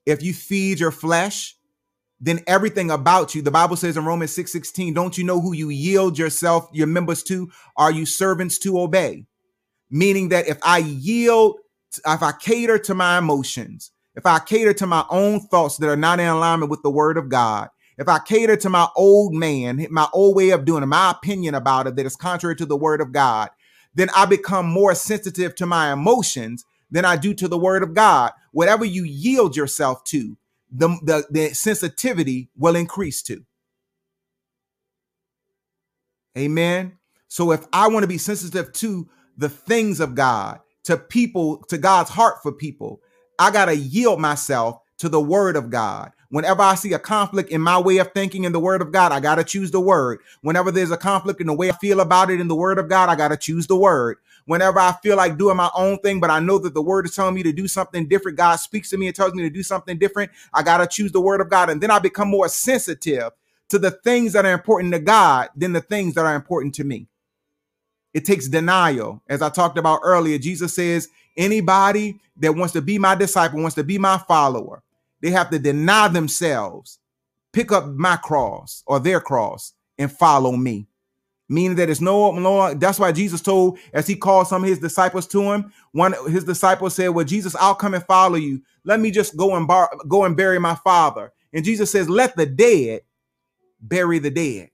If 0.06 0.24
you 0.24 0.34
feed 0.34 0.80
your 0.80 0.92
flesh, 0.92 1.58
then 2.20 2.42
everything 2.48 2.92
about 2.92 3.36
you, 3.36 3.42
the 3.42 3.52
Bible 3.52 3.76
says 3.76 3.98
in 3.98 4.06
Romans 4.06 4.34
6 4.34 4.52
16, 4.52 4.94
don't 4.94 5.18
you 5.18 5.24
know 5.24 5.42
who 5.42 5.54
you 5.54 5.70
yield 5.70 6.18
yourself, 6.18 6.70
your 6.72 6.88
members 6.88 7.24
to? 7.24 7.52
Are 7.76 7.92
you 7.92 8.06
servants 8.06 8.58
to 8.60 8.80
obey? 8.80 9.26
Meaning 9.90 10.30
that 10.30 10.48
if 10.48 10.58
I 10.64 10.80
yield, 10.80 11.58
if 12.08 12.24
I 12.24 12.32
cater 12.40 12.78
to 12.80 12.96
my 12.96 13.18
emotions, 13.18 13.92
if 14.16 14.26
I 14.26 14.40
cater 14.40 14.74
to 14.74 14.88
my 14.88 15.06
own 15.10 15.42
thoughts 15.42 15.78
that 15.78 15.90
are 15.90 15.98
not 15.98 16.20
in 16.20 16.28
alignment 16.28 16.72
with 16.72 16.82
the 16.84 16.90
word 16.90 17.18
of 17.18 17.30
God, 17.30 17.70
if 17.98 18.08
I 18.08 18.20
cater 18.20 18.58
to 18.58 18.70
my 18.70 18.88
old 18.96 19.34
man, 19.34 19.86
my 19.90 20.08
old 20.14 20.36
way 20.36 20.50
of 20.50 20.66
doing 20.66 20.84
it, 20.84 20.88
my 20.88 21.12
opinion 21.12 21.56
about 21.56 21.88
it 21.88 21.96
that 21.96 22.06
is 22.06 22.16
contrary 22.16 22.56
to 22.58 22.66
the 22.66 22.78
word 22.78 23.02
of 23.02 23.12
God, 23.12 23.50
then 23.96 24.10
I 24.16 24.26
become 24.26 24.68
more 24.68 24.96
sensitive 24.96 25.56
to 25.56 25.66
my 25.66 25.94
emotions 25.94 26.66
than 26.92 27.06
I 27.06 27.16
do 27.16 27.34
to 27.36 27.48
the 27.48 27.58
word 27.58 27.84
of 27.84 27.94
God. 27.94 28.32
Whatever 28.52 28.86
you 28.86 29.04
yield 29.04 29.56
yourself 29.56 30.04
to, 30.06 30.38
the, 30.72 30.90
the, 31.04 31.26
the 31.30 31.54
sensitivity 31.54 32.50
will 32.58 32.76
increase 32.76 33.22
to. 33.24 33.46
Amen. 36.38 36.98
So 37.28 37.52
if 37.52 37.66
I 37.74 37.88
want 37.88 38.04
to 38.04 38.08
be 38.08 38.18
sensitive 38.18 38.72
to 38.74 39.10
the 39.38 39.50
things 39.50 40.00
of 40.00 40.16
God, 40.16 40.60
to 40.86 40.98
people, 40.98 41.64
to 41.70 41.78
God's 41.78 42.12
heart 42.12 42.38
for 42.44 42.52
people, 42.52 43.02
I 43.40 43.52
got 43.52 43.66
to 43.66 43.76
yield 43.76 44.20
myself 44.20 44.80
to 45.00 45.10
the 45.10 45.22
word 45.22 45.56
of 45.56 45.70
God. 45.70 46.12
Whenever 46.36 46.62
I 46.62 46.76
see 46.76 46.92
a 46.92 47.00
conflict 47.00 47.50
in 47.50 47.62
my 47.62 47.80
way 47.80 47.98
of 48.00 48.12
thinking 48.12 48.44
in 48.44 48.52
the 48.52 48.60
word 48.60 48.82
of 48.82 48.92
God, 48.92 49.14
I 49.14 49.22
got 49.22 49.36
to 49.36 49.44
choose 49.46 49.72
the 49.72 49.80
word. 49.80 50.20
Whenever 50.42 50.70
there's 50.70 50.92
a 50.92 50.98
conflict 50.98 51.40
in 51.40 51.48
the 51.48 51.54
way 51.54 51.70
I 51.70 51.76
feel 51.78 52.02
about 52.02 52.30
it 52.30 52.42
in 52.42 52.50
the 52.50 52.56
word 52.58 52.78
of 52.78 52.90
God, 52.90 53.08
I 53.08 53.16
got 53.16 53.30
to 53.30 53.38
choose 53.38 53.68
the 53.68 53.78
word 53.78 54.18
whenever 54.46 54.78
I 54.78 54.92
feel 55.02 55.16
like 55.16 55.38
doing 55.38 55.56
my 55.56 55.70
own 55.74 55.98
thing, 56.00 56.20
but 56.20 56.30
I 56.30 56.42
know 56.42 56.58
that 56.58 56.74
the 56.74 56.82
word 56.82 57.06
is 57.06 57.16
telling 57.16 57.36
me 57.36 57.44
to 57.44 57.54
do 57.54 57.70
something 57.70 58.10
different. 58.10 58.38
God 58.38 58.58
speaks 58.58 58.90
to 58.90 58.98
me 58.98 59.08
and 59.08 59.16
tells 59.16 59.34
me 59.34 59.44
to 59.44 59.50
do 59.50 59.64
something 59.64 59.98
different. 59.98 60.30
I 60.54 60.62
got 60.62 60.80
to 60.80 60.88
choose 60.88 61.14
the 61.14 61.22
word 61.22 61.40
of 61.40 61.50
God. 61.50 61.70
And 61.70 61.80
then 61.80 61.90
I 61.90 62.00
become 62.00 62.28
more 62.28 62.50
sensitive 62.50 63.32
to 63.70 63.80
the 63.80 63.92
things 63.92 64.34
that 64.34 64.46
are 64.46 64.52
important 64.52 64.92
to 64.92 65.00
God 65.00 65.52
than 65.56 65.72
the 65.72 65.80
things 65.80 66.16
that 66.16 66.26
are 66.26 66.36
important 66.36 66.76
to 66.76 66.84
me. 66.84 67.08
It 68.14 68.26
takes 68.26 68.50
denial. 68.50 69.24
As 69.30 69.42
I 69.42 69.50
talked 69.50 69.78
about 69.78 70.02
earlier, 70.04 70.38
Jesus 70.38 70.76
says, 70.76 71.08
anybody 71.38 72.20
that 72.38 72.56
wants 72.56 72.74
to 72.74 72.82
be 72.82 73.00
my 73.00 73.16
disciple, 73.16 73.62
wants 73.62 73.76
to 73.76 73.86
be 73.86 73.98
my 73.98 74.18
follower, 74.18 74.84
they 75.26 75.32
have 75.32 75.50
to 75.50 75.58
deny 75.58 76.08
themselves, 76.08 77.00
pick 77.52 77.72
up 77.72 77.88
my 77.88 78.16
cross 78.16 78.84
or 78.86 79.00
their 79.00 79.20
cross, 79.20 79.74
and 79.98 80.12
follow 80.12 80.52
me. 80.52 80.86
Meaning 81.50 81.78
that 81.78 81.90
it's 81.90 82.00
no, 82.00 82.32
no 82.34 82.76
that's 82.76 83.00
why 83.00 83.12
jesus 83.12 83.42
told 83.42 83.80
as 83.92 84.06
he 84.06 84.16
called 84.16 84.46
some 84.46 84.64
of 84.64 84.70
his 84.70 84.78
disciples 84.78 85.26
to 85.28 85.42
him 85.42 85.74
one 85.94 86.14
of 86.14 86.28
his 86.28 86.44
disciples 86.44 86.94
said 86.94 87.10
well 87.10 87.26
jesus 87.26 87.56
i'll 87.56 87.74
come 87.74 87.96
and 87.96 88.04
follow 88.06 88.36
you. 88.36 88.62
Let 88.84 89.00
me 89.00 89.10
just 89.10 89.36
go 89.36 89.56
and 89.56 89.68
bar, 89.68 89.90
go 90.08 90.26
and 90.26 90.38
bury 90.38 90.60
my 90.60 90.76
father. 90.76 91.34
And 91.54 91.66
jesus 91.66 91.92
says 91.92 92.08
let 92.08 92.36
the 92.36 92.46
dead 92.46 93.02
bury 93.82 94.20
the 94.20 94.30
dead. 94.30 94.70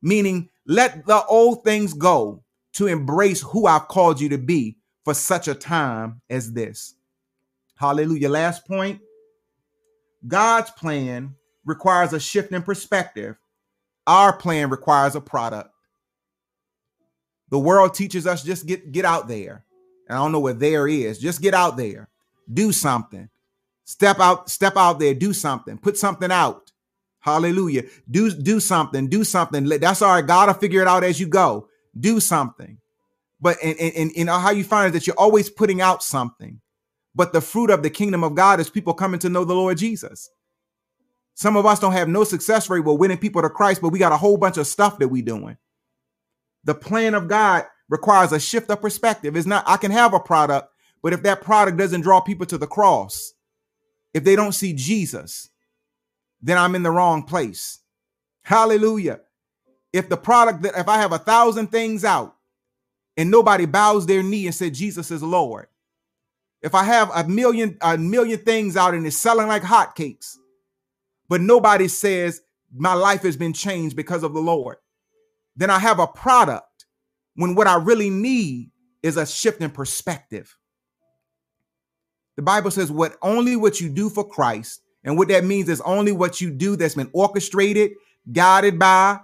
Meaning 0.00 0.48
let 0.64 1.04
the 1.04 1.22
old 1.26 1.62
things 1.62 1.92
go 1.92 2.42
to 2.72 2.86
embrace 2.86 3.42
who 3.42 3.66
i've 3.66 3.88
called 3.88 4.18
you 4.18 4.30
to 4.30 4.38
be 4.38 4.78
for 5.04 5.12
such 5.12 5.46
a 5.46 5.54
time 5.54 6.22
as 6.30 6.54
this. 6.54 6.94
Hallelujah. 7.76 8.30
Last 8.30 8.66
point 8.66 9.00
god's 10.26 10.70
plan 10.72 11.34
requires 11.64 12.12
a 12.12 12.20
shift 12.20 12.52
in 12.52 12.62
perspective 12.62 13.36
our 14.06 14.36
plan 14.36 14.70
requires 14.70 15.14
a 15.14 15.20
product 15.20 15.70
the 17.50 17.58
world 17.58 17.94
teaches 17.94 18.26
us 18.26 18.42
just 18.42 18.66
get 18.66 18.90
get 18.92 19.04
out 19.04 19.28
there. 19.28 19.64
And 20.08 20.16
I 20.16 20.22
don't 20.22 20.32
know 20.32 20.40
what 20.40 20.58
there 20.58 20.88
is. 20.88 21.18
Just 21.18 21.42
get 21.42 21.52
out 21.52 21.76
there. 21.76 22.08
Do 22.52 22.72
something. 22.72 23.28
Step 23.84 24.20
out, 24.20 24.48
step 24.48 24.76
out 24.76 24.98
there, 25.00 25.14
do 25.14 25.32
something. 25.32 25.76
Put 25.76 25.98
something 25.98 26.30
out. 26.30 26.72
Hallelujah. 27.18 27.82
Do 28.10 28.30
do 28.30 28.60
something. 28.60 29.08
Do 29.08 29.24
something. 29.24 29.64
That's 29.68 30.00
all 30.00 30.14
right. 30.14 30.26
God 30.26 30.46
will 30.46 30.54
figure 30.54 30.80
it 30.80 30.88
out 30.88 31.04
as 31.04 31.20
you 31.20 31.26
go. 31.26 31.68
Do 31.98 32.20
something. 32.20 32.78
But 33.40 33.56
and, 33.62 33.78
and, 33.78 34.12
and 34.16 34.28
how 34.28 34.50
you 34.50 34.64
find 34.64 34.88
it 34.88 34.92
that 34.92 35.06
you're 35.06 35.18
always 35.18 35.50
putting 35.50 35.80
out 35.80 36.02
something. 36.02 36.60
But 37.14 37.32
the 37.32 37.40
fruit 37.40 37.70
of 37.70 37.82
the 37.82 37.90
kingdom 37.90 38.22
of 38.24 38.34
God 38.34 38.60
is 38.60 38.70
people 38.70 38.94
coming 38.94 39.20
to 39.20 39.28
know 39.28 39.44
the 39.44 39.54
Lord 39.54 39.78
Jesus. 39.78 40.30
Some 41.34 41.56
of 41.56 41.66
us 41.66 41.80
don't 41.80 41.92
have 41.92 42.08
no 42.08 42.24
success 42.24 42.68
rate 42.68 42.84
with 42.84 42.98
winning 42.98 43.18
people 43.18 43.42
to 43.42 43.50
Christ, 43.50 43.80
but 43.80 43.88
we 43.90 43.98
got 43.98 44.12
a 44.12 44.16
whole 44.16 44.36
bunch 44.36 44.58
of 44.58 44.66
stuff 44.66 44.98
that 44.98 45.08
we 45.08 45.22
doing. 45.22 45.56
The 46.64 46.74
plan 46.74 47.14
of 47.14 47.28
God 47.28 47.64
requires 47.88 48.32
a 48.32 48.38
shift 48.40 48.70
of 48.70 48.82
perspective. 48.82 49.36
It's 49.36 49.46
not, 49.46 49.64
I 49.66 49.76
can 49.78 49.90
have 49.90 50.14
a 50.14 50.20
product, 50.20 50.68
but 51.02 51.12
if 51.12 51.22
that 51.22 51.40
product 51.40 51.78
doesn't 51.78 52.02
draw 52.02 52.20
people 52.20 52.46
to 52.46 52.58
the 52.58 52.66
cross, 52.66 53.32
if 54.12 54.22
they 54.24 54.36
don't 54.36 54.52
see 54.52 54.74
Jesus, 54.74 55.48
then 56.42 56.58
I'm 56.58 56.74
in 56.74 56.82
the 56.82 56.90
wrong 56.90 57.22
place. 57.22 57.80
Hallelujah. 58.42 59.20
If 59.92 60.08
the 60.08 60.16
product 60.16 60.62
that 60.62 60.76
if 60.76 60.88
I 60.88 60.98
have 60.98 61.12
a 61.12 61.18
thousand 61.18 61.68
things 61.68 62.04
out 62.04 62.36
and 63.16 63.30
nobody 63.30 63.66
bows 63.66 64.06
their 64.06 64.22
knee 64.22 64.46
and 64.46 64.54
said 64.54 64.74
Jesus 64.74 65.10
is 65.10 65.22
Lord, 65.22 65.68
if 66.62 66.74
I 66.74 66.84
have 66.84 67.10
a 67.14 67.26
million 67.28 67.78
a 67.80 67.96
million 67.96 68.38
things 68.38 68.76
out 68.76 68.94
and 68.94 69.06
it's 69.06 69.16
selling 69.16 69.48
like 69.48 69.62
hotcakes, 69.62 70.36
but 71.28 71.40
nobody 71.40 71.88
says 71.88 72.42
my 72.74 72.94
life 72.94 73.22
has 73.22 73.36
been 73.36 73.52
changed 73.52 73.96
because 73.96 74.22
of 74.22 74.34
the 74.34 74.40
Lord, 74.40 74.76
then 75.56 75.70
I 75.70 75.78
have 75.78 75.98
a 75.98 76.06
product 76.06 76.86
when 77.34 77.54
what 77.54 77.66
I 77.66 77.76
really 77.76 78.10
need 78.10 78.70
is 79.02 79.16
a 79.16 79.26
shift 79.26 79.60
in 79.62 79.70
perspective. 79.70 80.56
The 82.36 82.42
Bible 82.42 82.70
says 82.70 82.90
what 82.90 83.16
only 83.22 83.56
what 83.56 83.80
you 83.80 83.88
do 83.88 84.10
for 84.10 84.26
Christ, 84.26 84.82
and 85.04 85.16
what 85.16 85.28
that 85.28 85.44
means 85.44 85.68
is 85.68 85.80
only 85.82 86.12
what 86.12 86.40
you 86.40 86.50
do 86.50 86.76
that's 86.76 86.94
been 86.94 87.10
orchestrated, 87.12 87.92
guided 88.32 88.78
by, 88.78 89.20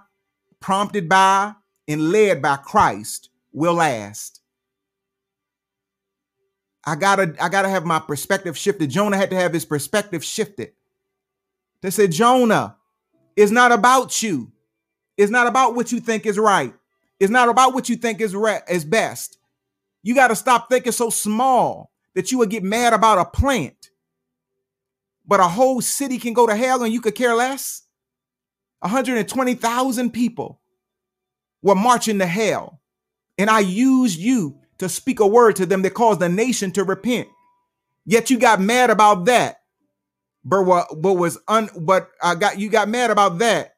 prompted 0.59 1.07
by, 1.07 1.53
and 1.87 2.11
led 2.11 2.41
by 2.41 2.57
Christ 2.57 3.29
will 3.53 3.75
last. 3.75 4.36
I 6.87 6.95
gotta, 6.95 7.35
I 7.37 7.49
gotta 7.49 7.67
have 7.67 7.85
my 7.85 7.99
perspective 7.99 8.57
shifted. 8.57 8.89
Jonah 8.89 9.17
had 9.17 9.29
to 9.31 9.35
have 9.35 9.51
his 9.51 9.65
perspective 9.65 10.23
shifted. 10.23 10.71
They 11.81 11.89
said, 11.89 12.13
Jonah, 12.13 12.77
it's 13.35 13.51
not 13.51 13.73
about 13.73 14.23
you. 14.23 14.53
It's 15.17 15.29
not 15.29 15.47
about 15.47 15.75
what 15.75 15.91
you 15.91 15.99
think 15.99 16.25
is 16.25 16.39
right. 16.39 16.73
It's 17.19 17.29
not 17.29 17.49
about 17.49 17.73
what 17.73 17.89
you 17.89 17.97
think 17.97 18.21
is 18.21 18.33
re- 18.33 18.61
is 18.69 18.85
best. 18.85 19.37
You 20.01 20.15
got 20.15 20.29
to 20.29 20.35
stop 20.35 20.69
thinking 20.69 20.93
so 20.93 21.09
small 21.09 21.91
that 22.15 22.31
you 22.31 22.37
would 22.37 22.49
get 22.49 22.63
mad 22.63 22.93
about 22.93 23.19
a 23.19 23.25
plant. 23.25 23.89
But 25.25 25.41
a 25.41 25.47
whole 25.49 25.81
city 25.81 26.17
can 26.17 26.31
go 26.31 26.47
to 26.47 26.55
hell 26.55 26.83
and 26.83 26.93
you 26.93 27.01
could 27.01 27.15
care 27.15 27.35
less. 27.35 27.81
120,000 28.79 30.11
people 30.11 30.61
were 31.61 31.75
marching 31.75 32.19
to 32.19 32.25
hell. 32.25 32.79
And 33.37 33.49
I 33.49 33.59
used 33.59 34.17
you 34.17 34.59
to 34.79 34.89
speak 34.89 35.19
a 35.19 35.27
word 35.27 35.55
to 35.57 35.65
them 35.65 35.81
that 35.83 35.93
caused 35.93 36.19
the 36.19 36.29
nation 36.29 36.71
to 36.71 36.83
repent. 36.83 37.27
Yet 38.05 38.29
you 38.29 38.37
got 38.39 38.61
mad 38.61 38.89
about 38.89 39.25
that. 39.25 39.57
But 40.43 40.63
what, 40.63 40.97
what 40.97 41.17
was 41.17 41.37
un 41.47 41.69
but 41.79 42.09
I 42.21 42.35
got 42.35 42.59
you 42.59 42.69
got 42.69 42.87
mad 42.87 43.11
about 43.11 43.39
that, 43.39 43.75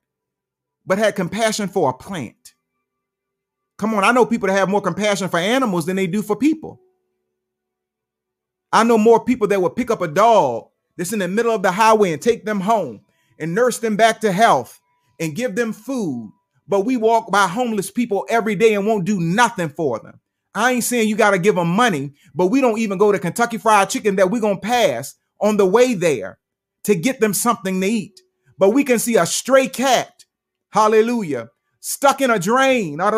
but 0.85 0.99
had 0.99 1.15
compassion 1.15 1.67
for 1.67 1.89
a 1.89 1.93
plant. 1.93 2.53
Come 3.77 3.95
on, 3.95 4.03
I 4.03 4.11
know 4.11 4.25
people 4.25 4.47
that 4.47 4.57
have 4.57 4.69
more 4.69 4.81
compassion 4.81 5.29
for 5.29 5.39
animals 5.39 5.85
than 5.85 5.95
they 5.95 6.05
do 6.05 6.21
for 6.21 6.35
people. 6.35 6.79
I 8.71 8.83
know 8.83 8.97
more 8.97 9.23
people 9.23 9.47
that 9.47 9.61
will 9.61 9.69
pick 9.69 9.89
up 9.89 10.01
a 10.01 10.07
dog 10.07 10.67
that's 10.97 11.13
in 11.13 11.19
the 11.19 11.27
middle 11.27 11.53
of 11.53 11.63
the 11.63 11.71
highway 11.71 12.11
and 12.11 12.21
take 12.21 12.45
them 12.45 12.59
home 12.59 13.01
and 13.39 13.55
nurse 13.55 13.79
them 13.79 13.95
back 13.95 14.19
to 14.21 14.31
health 14.31 14.79
and 15.19 15.35
give 15.35 15.55
them 15.55 15.73
food. 15.73 16.31
But 16.67 16.81
we 16.81 16.97
walk 16.97 17.31
by 17.31 17.47
homeless 17.47 17.89
people 17.89 18.27
every 18.29 18.53
day 18.55 18.75
and 18.75 18.85
won't 18.85 19.05
do 19.05 19.19
nothing 19.19 19.69
for 19.69 19.97
them. 19.99 20.19
I 20.59 20.73
ain't 20.73 20.83
saying 20.83 21.07
you 21.07 21.15
got 21.15 21.31
to 21.31 21.39
give 21.39 21.55
them 21.55 21.69
money, 21.69 22.11
but 22.35 22.47
we 22.47 22.59
don't 22.59 22.79
even 22.79 22.97
go 22.97 23.13
to 23.13 23.19
Kentucky 23.19 23.57
Fried 23.57 23.89
Chicken 23.89 24.17
that 24.17 24.29
we're 24.29 24.41
going 24.41 24.59
to 24.59 24.67
pass 24.67 25.15
on 25.39 25.55
the 25.55 25.65
way 25.65 25.93
there 25.93 26.37
to 26.83 26.95
get 26.95 27.21
them 27.21 27.33
something 27.33 27.79
to 27.79 27.87
eat. 27.87 28.19
But 28.57 28.71
we 28.71 28.83
can 28.83 28.99
see 28.99 29.15
a 29.15 29.25
stray 29.25 29.69
cat, 29.69 30.25
hallelujah, 30.71 31.47
stuck 31.79 32.19
in 32.19 32.29
a 32.29 32.37
drain, 32.37 32.99
and 32.99 33.15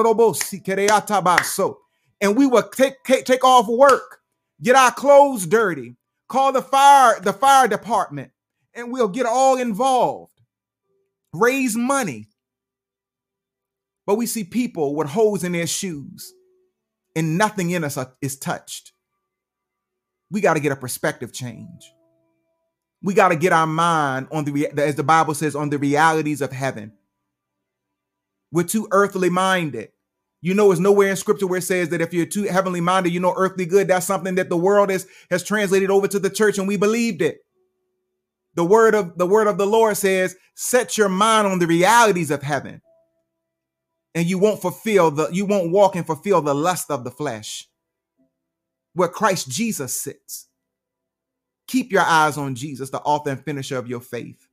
we 2.38 2.46
will 2.46 2.70
take, 2.70 3.04
take, 3.06 3.26
take 3.26 3.44
off 3.44 3.68
work, 3.68 4.20
get 4.62 4.76
our 4.76 4.92
clothes 4.92 5.48
dirty, 5.48 5.96
call 6.28 6.52
the 6.52 6.62
fire, 6.62 7.20
the 7.22 7.34
fire 7.34 7.68
department, 7.68 8.30
and 8.76 8.92
we'll 8.92 9.08
get 9.08 9.26
all 9.26 9.58
involved, 9.58 10.32
raise 11.34 11.76
money. 11.76 12.28
But 14.06 14.18
we 14.18 14.28
see 14.28 14.44
people 14.44 14.94
with 14.94 15.10
holes 15.10 15.44
in 15.44 15.54
their 15.54 15.66
shoes 15.66 16.36
and 17.16 17.38
nothing 17.38 17.72
in 17.72 17.84
us 17.84 17.98
is 18.22 18.38
touched. 18.38 18.94
We 20.30 20.42
got 20.42 20.54
to 20.54 20.60
get 20.60 20.72
a 20.72 20.78
perspective 20.78 21.34
change. 21.34 21.92
We 23.04 23.14
got 23.14 23.30
to 23.30 23.36
get 23.36 23.52
our 23.52 23.68
mind 23.68 24.28
on 24.32 24.46
the, 24.46 24.68
as 24.78 24.96
the 24.96 25.04
Bible 25.04 25.34
says, 25.34 25.56
on 25.56 25.70
the 25.70 25.78
realities 25.78 26.42
of 26.42 26.52
heaven. 26.52 26.94
We're 28.52 28.64
too 28.64 28.88
earthly 28.92 29.30
minded. 29.30 29.90
You 30.42 30.56
know, 30.56 30.72
it's 30.72 30.80
nowhere 30.80 31.10
in 31.10 31.16
scripture 31.16 31.48
where 31.48 31.60
it 31.60 31.64
says 31.64 31.90
that 31.90 32.02
if 32.02 32.14
you're 32.14 32.26
too 32.26 32.44
heavenly 32.44 32.82
minded, 32.82 33.14
you 33.14 33.20
no 33.20 33.34
earthly 33.38 33.66
good. 33.66 33.88
That's 33.88 34.08
something 34.08 34.36
that 34.36 34.50
the 34.50 34.58
world 34.58 34.90
has, 34.90 35.08
has 35.30 35.44
translated 35.44 35.92
over 35.92 36.08
to 36.08 36.20
the 36.20 36.30
church 36.30 36.58
and 36.58 36.68
we 36.68 36.78
believed 36.78 37.22
it. 37.22 37.40
The 38.56 38.66
word 38.66 38.96
of 38.96 39.18
the 39.18 39.28
word 39.28 39.48
of 39.48 39.58
the 39.58 39.68
Lord 39.68 39.96
says, 39.98 40.36
set 40.56 40.98
your 40.98 41.10
mind 41.10 41.48
on 41.48 41.60
the 41.60 41.68
realities 41.68 42.32
of 42.32 42.44
heaven. 42.44 42.82
And 44.16 44.28
you 44.28 44.40
won't 44.40 44.62
fulfill 44.62 45.12
the, 45.12 45.30
you 45.32 45.46
won't 45.46 45.72
walk 45.72 45.96
and 45.96 46.06
fulfill 46.06 46.42
the 46.42 46.56
lust 46.56 46.92
of 46.92 47.04
the 47.04 47.12
flesh 47.12 47.68
where 48.94 49.08
Christ 49.08 49.50
Jesus 49.50 50.00
sits. 50.00 50.48
Keep 51.68 51.92
your 51.92 52.02
eyes 52.02 52.38
on 52.38 52.56
Jesus, 52.56 52.90
the 52.90 53.00
author 53.02 53.32
and 53.32 53.44
finisher 53.44 53.78
of 53.78 53.88
your 53.88 54.02
faith. 54.02 54.48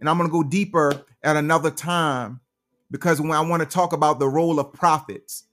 And 0.00 0.08
I'm 0.08 0.18
going 0.18 0.28
to 0.28 0.32
go 0.32 0.42
deeper 0.44 1.04
at 1.22 1.36
another 1.36 1.70
time 1.70 2.40
because 2.90 3.20
when 3.20 3.32
I 3.32 3.40
want 3.40 3.62
to 3.62 3.68
talk 3.68 3.92
about 3.92 4.18
the 4.18 4.28
role 4.28 4.60
of 4.60 4.72
prophets, 4.72 5.44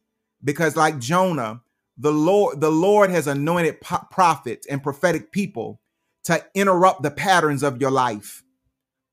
because 0.43 0.76
like 0.76 1.00
Jonah, 1.00 1.62
the 1.98 2.12
Lord, 2.12 2.62
the 2.62 2.72
Lord 2.72 3.10
has 3.10 3.28
anointed 3.28 3.82
po- 3.82 4.06
prophets 4.12 4.68
and 4.68 4.84
prophetic 4.84 5.32
people 5.32 5.82
to 6.26 6.43
interrupt 6.54 7.02
the 7.04 7.12
patterns 7.12 7.64
of 7.64 7.82
your 7.82 7.91
life. 7.91 8.43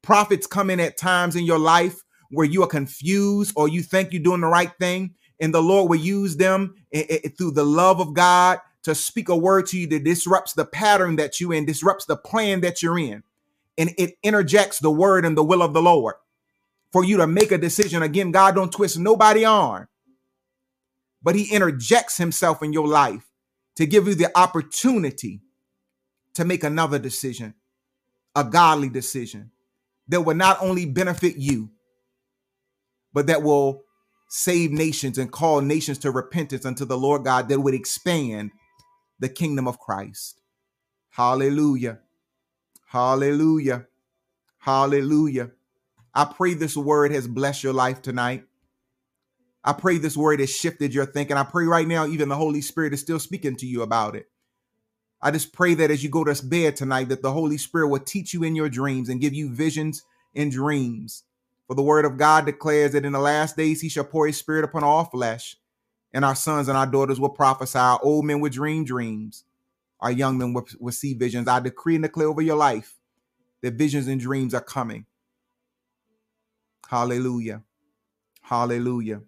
Prophets 0.02 0.46
come 0.46 0.70
in 0.70 0.80
at 0.80 0.98
times 0.98 1.36
in 1.36 1.44
your 1.44 1.58
life 1.58 2.02
where 2.32 2.46
you 2.46 2.62
are 2.62 2.68
confused 2.68 3.52
or 3.56 3.68
you 3.68 3.82
think 3.82 4.12
you're 4.12 4.22
doing 4.22 4.40
the 4.40 4.48
right 4.48 4.72
thing, 4.80 5.14
and 5.40 5.54
the 5.54 5.62
Lord 5.62 5.90
will 5.90 5.98
use 5.98 6.36
them 6.36 6.74
eh, 6.92 7.04
eh, 7.08 7.18
eh, 7.24 7.28
through 7.36 7.52
the 7.52 7.64
love 7.64 8.00
of 8.00 8.14
God 8.14 8.58
to 8.84 8.94
speak 8.94 9.28
a 9.28 9.36
word 9.36 9.66
to 9.68 9.78
you 9.78 9.86
that 9.88 10.04
disrupts 10.04 10.54
the 10.54 10.64
pattern 10.64 11.16
that 11.16 11.40
you're 11.40 11.54
in, 11.54 11.66
disrupts 11.66 12.06
the 12.06 12.16
plan 12.16 12.62
that 12.62 12.82
you're 12.82 12.98
in, 12.98 13.22
and 13.78 13.92
it 13.98 14.14
interjects 14.22 14.80
the 14.80 14.90
word 14.90 15.24
and 15.24 15.36
the 15.36 15.44
will 15.44 15.62
of 15.62 15.74
the 15.74 15.82
Lord 15.82 16.16
for 16.92 17.04
you 17.04 17.18
to 17.18 17.26
make 17.26 17.52
a 17.52 17.58
decision. 17.58 18.02
Again, 18.02 18.32
God 18.32 18.54
don't 18.54 18.72
twist 18.72 18.98
nobody 18.98 19.44
on, 19.44 19.88
but 21.22 21.36
He 21.36 21.52
interjects 21.54 22.18
Himself 22.18 22.62
in 22.62 22.72
your 22.72 22.88
life 22.88 23.30
to 23.76 23.86
give 23.86 24.08
you 24.08 24.14
the 24.14 24.36
opportunity 24.38 25.42
to 26.34 26.44
make 26.44 26.64
another 26.64 26.98
decision, 26.98 27.54
a 28.36 28.44
godly 28.44 28.90
decision 28.90 29.50
that 30.08 30.22
will 30.22 30.36
not 30.36 30.58
only 30.62 30.86
benefit 30.86 31.36
you, 31.36 31.71
but 33.12 33.26
that 33.26 33.42
will 33.42 33.82
save 34.28 34.72
nations 34.72 35.18
and 35.18 35.30
call 35.30 35.60
nations 35.60 35.98
to 35.98 36.10
repentance 36.10 36.64
unto 36.64 36.84
the 36.84 36.96
Lord 36.96 37.24
God 37.24 37.48
that 37.48 37.60
would 37.60 37.74
expand 37.74 38.50
the 39.18 39.28
kingdom 39.28 39.68
of 39.68 39.78
Christ. 39.78 40.40
Hallelujah. 41.10 41.98
Hallelujah. 42.86 43.86
Hallelujah. 44.58 45.50
I 46.14 46.24
pray 46.24 46.54
this 46.54 46.76
word 46.76 47.12
has 47.12 47.28
blessed 47.28 47.62
your 47.62 47.72
life 47.72 48.02
tonight. 48.02 48.44
I 49.64 49.72
pray 49.72 49.98
this 49.98 50.16
word 50.16 50.40
has 50.40 50.50
shifted 50.50 50.92
your 50.92 51.06
thinking. 51.06 51.36
I 51.36 51.44
pray 51.44 51.64
right 51.64 51.86
now, 51.86 52.06
even 52.06 52.28
the 52.28 52.36
Holy 52.36 52.60
Spirit 52.60 52.94
is 52.94 53.00
still 53.00 53.18
speaking 53.18 53.56
to 53.56 53.66
you 53.66 53.82
about 53.82 54.16
it. 54.16 54.26
I 55.20 55.30
just 55.30 55.52
pray 55.52 55.74
that 55.74 55.90
as 55.90 56.02
you 56.02 56.10
go 56.10 56.24
to 56.24 56.46
bed 56.46 56.74
tonight, 56.74 57.08
that 57.10 57.22
the 57.22 57.32
Holy 57.32 57.58
Spirit 57.58 57.88
will 57.88 58.00
teach 58.00 58.34
you 58.34 58.42
in 58.42 58.56
your 58.56 58.68
dreams 58.68 59.08
and 59.08 59.20
give 59.20 59.34
you 59.34 59.54
visions 59.54 60.02
and 60.34 60.50
dreams. 60.50 61.22
For 61.66 61.74
the 61.74 61.82
word 61.82 62.04
of 62.04 62.16
God 62.16 62.46
declares 62.46 62.92
that 62.92 63.04
in 63.04 63.12
the 63.12 63.18
last 63.20 63.56
days 63.56 63.80
he 63.80 63.88
shall 63.88 64.04
pour 64.04 64.26
his 64.26 64.36
spirit 64.36 64.64
upon 64.64 64.84
all 64.84 65.04
flesh 65.04 65.56
and 66.12 66.24
our 66.24 66.34
sons 66.34 66.68
and 66.68 66.76
our 66.76 66.86
daughters 66.86 67.18
will 67.20 67.30
prophesy. 67.30 67.78
Our 67.78 68.00
old 68.02 68.24
men 68.24 68.40
will 68.40 68.50
dream 68.50 68.84
dreams. 68.84 69.44
Our 70.00 70.12
young 70.12 70.38
men 70.38 70.52
will, 70.52 70.66
will 70.80 70.92
see 70.92 71.14
visions. 71.14 71.48
I 71.48 71.60
decree 71.60 71.94
and 71.94 72.04
declare 72.04 72.28
over 72.28 72.42
your 72.42 72.56
life 72.56 72.96
that 73.62 73.74
visions 73.74 74.08
and 74.08 74.20
dreams 74.20 74.54
are 74.54 74.60
coming. 74.60 75.06
Hallelujah. 76.88 77.62
Hallelujah. 78.42 79.22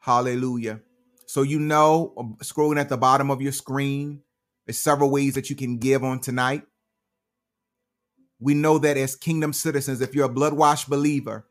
Hallelujah. 0.00 0.80
So 1.26 1.42
you 1.42 1.60
know, 1.60 2.12
um, 2.18 2.36
scrolling 2.42 2.80
at 2.80 2.88
the 2.88 2.96
bottom 2.96 3.30
of 3.30 3.40
your 3.40 3.52
screen, 3.52 4.22
there's 4.66 4.78
several 4.78 5.10
ways 5.10 5.34
that 5.34 5.50
you 5.50 5.56
can 5.56 5.78
give 5.78 6.02
on 6.02 6.20
tonight. 6.20 6.62
We 8.40 8.54
know 8.54 8.78
that 8.78 8.96
as 8.96 9.16
kingdom 9.16 9.52
citizens, 9.52 10.00
if 10.00 10.14
you're 10.14 10.26
a 10.26 10.30
blood 10.30 10.54
washed 10.54 10.88
believer, 10.88 11.46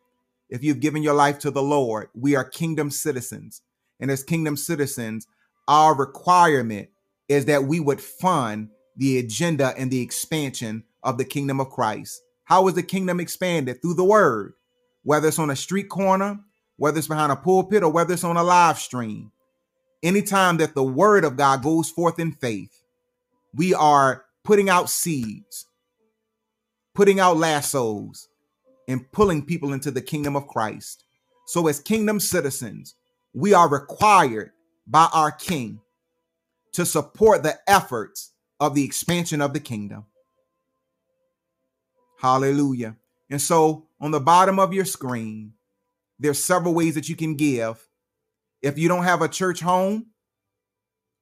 if 0.50 0.64
you've 0.64 0.80
given 0.80 1.04
your 1.04 1.14
life 1.14 1.40
to 1.40 1.52
the 1.52 1.62
Lord, 1.62 2.10
we 2.14 2.36
are 2.36 2.44
kingdom 2.44 2.90
citizens. 2.90 3.62
And 4.00 4.10
as 4.10 4.24
kingdom 4.24 4.58
citizens, 4.58 5.28
our 5.68 5.96
requirement 5.96 6.90
is 7.28 7.46
that 7.46 7.66
we 7.66 7.80
would 7.80 8.02
fund 8.02 8.70
the 8.98 9.20
agenda 9.20 9.74
and 9.78 9.92
the 9.92 10.02
expansion 10.02 10.84
of 11.04 11.18
the 11.18 11.26
kingdom 11.26 11.60
of 11.60 11.70
Christ. 11.70 12.22
How 12.46 12.68
is 12.68 12.74
the 12.74 12.84
kingdom 12.84 13.20
expanded? 13.20 13.82
Through 13.82 13.94
the 13.94 14.04
word, 14.04 14.54
whether 15.04 15.28
it's 15.28 15.38
on 15.38 15.52
a 15.52 15.56
street 15.56 15.90
corner, 15.90 16.40
whether 16.78 16.98
it's 16.98 17.08
behind 17.08 17.32
a 17.32 17.36
pulpit 17.36 17.84
or 17.84 17.92
whether 17.92 18.14
it's 18.14 18.24
on 18.24 18.38
a 18.38 18.44
live 18.44 18.80
stream. 18.80 19.32
Anytime 20.02 20.58
that 20.58 20.74
the 20.74 20.84
word 20.84 21.24
of 21.24 21.38
God 21.38 21.62
goes 21.62 21.90
forth 21.92 22.20
in 22.20 22.32
faith, 22.32 22.84
we 23.54 23.74
are 23.74 24.26
putting 24.44 24.70
out 24.70 24.90
seeds, 24.90 25.68
putting 27.00 27.22
out 27.22 27.38
lassos, 27.38 28.28
and 28.90 29.10
pulling 29.14 29.46
people 29.46 29.72
into 29.72 29.90
the 29.90 30.02
kingdom 30.02 30.36
of 30.36 30.50
Christ. 30.50 31.06
So, 31.48 31.70
as 31.70 31.80
kingdom 31.80 32.20
citizens, 32.20 32.96
we 33.34 33.54
are 33.54 33.70
required 33.70 34.52
by 34.86 35.08
our 35.14 35.32
king 35.32 35.80
to 36.74 36.86
support 36.86 37.42
the 37.42 37.58
efforts 37.70 38.34
of 38.60 38.76
the 38.76 38.84
expansion 38.84 39.40
of 39.40 39.54
the 39.54 39.62
kingdom. 39.62 40.08
Hallelujah. 42.20 42.98
And 43.30 43.42
so, 43.42 43.88
on 44.02 44.12
the 44.12 44.20
bottom 44.20 44.60
of 44.60 44.74
your 44.74 44.84
screen, 44.84 45.54
there's 46.20 46.44
several 46.44 46.74
ways 46.74 46.96
that 46.96 47.08
you 47.08 47.16
can 47.16 47.36
give. 47.36 47.88
If 48.62 48.78
you 48.78 48.90
don't 48.90 49.06
have 49.06 49.22
a 49.22 49.30
church 49.30 49.62
home, 49.62 50.08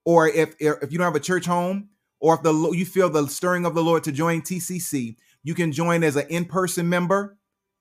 or 0.06 0.28
if 0.28 0.56
if 0.60 0.92
you 0.92 0.98
don't 0.98 1.06
have 1.06 1.16
a 1.16 1.20
church 1.20 1.46
home, 1.46 1.90
or 2.20 2.34
if 2.34 2.42
the 2.42 2.72
you 2.72 2.84
feel 2.84 3.12
the 3.12 3.28
stirring 3.28 3.64
of 3.64 3.76
the 3.76 3.84
Lord 3.84 4.04
to 4.06 4.12
join 4.12 4.42
TCC, 4.42 5.18
you 5.48 5.56
can 5.56 5.72
join 5.72 6.04
as 6.04 6.18
an 6.18 6.28
in-person 6.28 6.90
member 6.90 7.38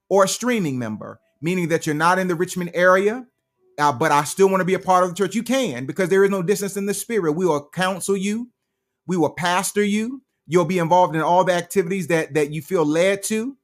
or 0.09 0.23
a 0.23 0.29
streaming 0.29 0.79
member, 0.79 1.19
meaning 1.41 1.67
that 1.67 1.85
you're 1.85 1.97
not 1.97 2.17
in 2.17 2.29
the 2.29 2.37
Richmond 2.37 2.71
area, 2.75 3.27
uh, 3.77 3.93
but 3.93 4.12
I 4.12 4.23
still 4.23 4.49
want 4.49 4.61
to 4.61 4.64
be 4.64 4.75
a 4.75 4.79
part 4.79 5.03
of 5.03 5.11
the 5.11 5.17
church. 5.17 5.35
You 5.35 5.43
can 5.43 5.85
because 5.85 6.09
there 6.09 6.23
is 6.23 6.31
no 6.31 6.45
distance 6.45 6.77
in 6.77 6.87
the 6.87 6.95
spirit. 6.95 7.33
We 7.33 7.45
will 7.45 7.69
counsel 7.69 8.17
you, 8.17 8.51
we 9.09 9.17
will 9.17 9.31
pastor 9.31 9.83
you. 9.83 10.23
You'll 10.47 10.64
be 10.64 10.79
involved 10.79 11.17
in 11.17 11.23
all 11.23 11.43
the 11.43 11.55
activities 11.55 12.07
that 12.07 12.35
that 12.35 12.53
you 12.53 12.62
feel 12.62 12.85
led 12.85 13.25
to. 13.25 13.57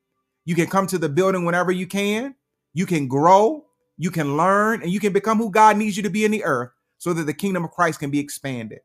You 0.45 0.57
can 0.57 0.67
come 0.67 0.89
to 0.89 0.99
the 0.99 1.09
building 1.09 1.45
whenever 1.45 1.71
you 1.71 1.87
can. 1.87 2.35
You 2.75 2.87
can 2.87 3.07
grow, 3.07 3.67
you 3.99 4.11
can 4.11 4.37
learn, 4.37 4.83
and 4.83 4.91
you 4.91 4.99
can 4.99 5.13
become 5.13 5.39
who 5.39 5.49
God 5.49 5.77
needs 5.77 5.97
you 5.97 6.03
to 6.03 6.11
be 6.11 6.25
in 6.25 6.33
the 6.33 6.43
earth 6.43 6.71
so 6.99 7.13
that 7.13 7.23
the 7.23 7.35
kingdom 7.35 7.65
of 7.65 7.71
Christ 7.71 8.01
can 8.01 8.11
be 8.11 8.19
expanded. 8.19 8.81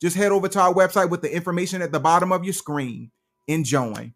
Just 0.00 0.16
head 0.16 0.32
over 0.32 0.48
to 0.48 0.58
our 0.58 0.72
website 0.72 1.10
with 1.10 1.20
the 1.20 1.34
information 1.34 1.82
at 1.82 1.92
the 1.92 2.00
bottom 2.00 2.32
of 2.32 2.44
your 2.44 2.54
screen 2.54 3.10
and 3.46 3.66
join. 3.66 4.14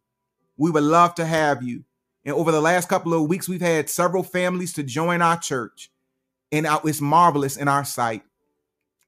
We 0.58 0.70
would 0.70 0.82
love 0.82 1.14
to 1.14 1.24
have 1.24 1.62
you. 1.62 1.84
And 2.24 2.34
over 2.34 2.52
the 2.52 2.60
last 2.60 2.88
couple 2.88 3.14
of 3.14 3.28
weeks, 3.28 3.48
we've 3.48 3.60
had 3.60 3.88
several 3.88 4.22
families 4.22 4.74
to 4.74 4.82
join 4.82 5.22
our 5.22 5.38
church, 5.38 5.90
and 6.52 6.66
it's 6.84 7.00
marvelous 7.00 7.56
in 7.56 7.68
our 7.68 7.84
sight. 7.84 8.22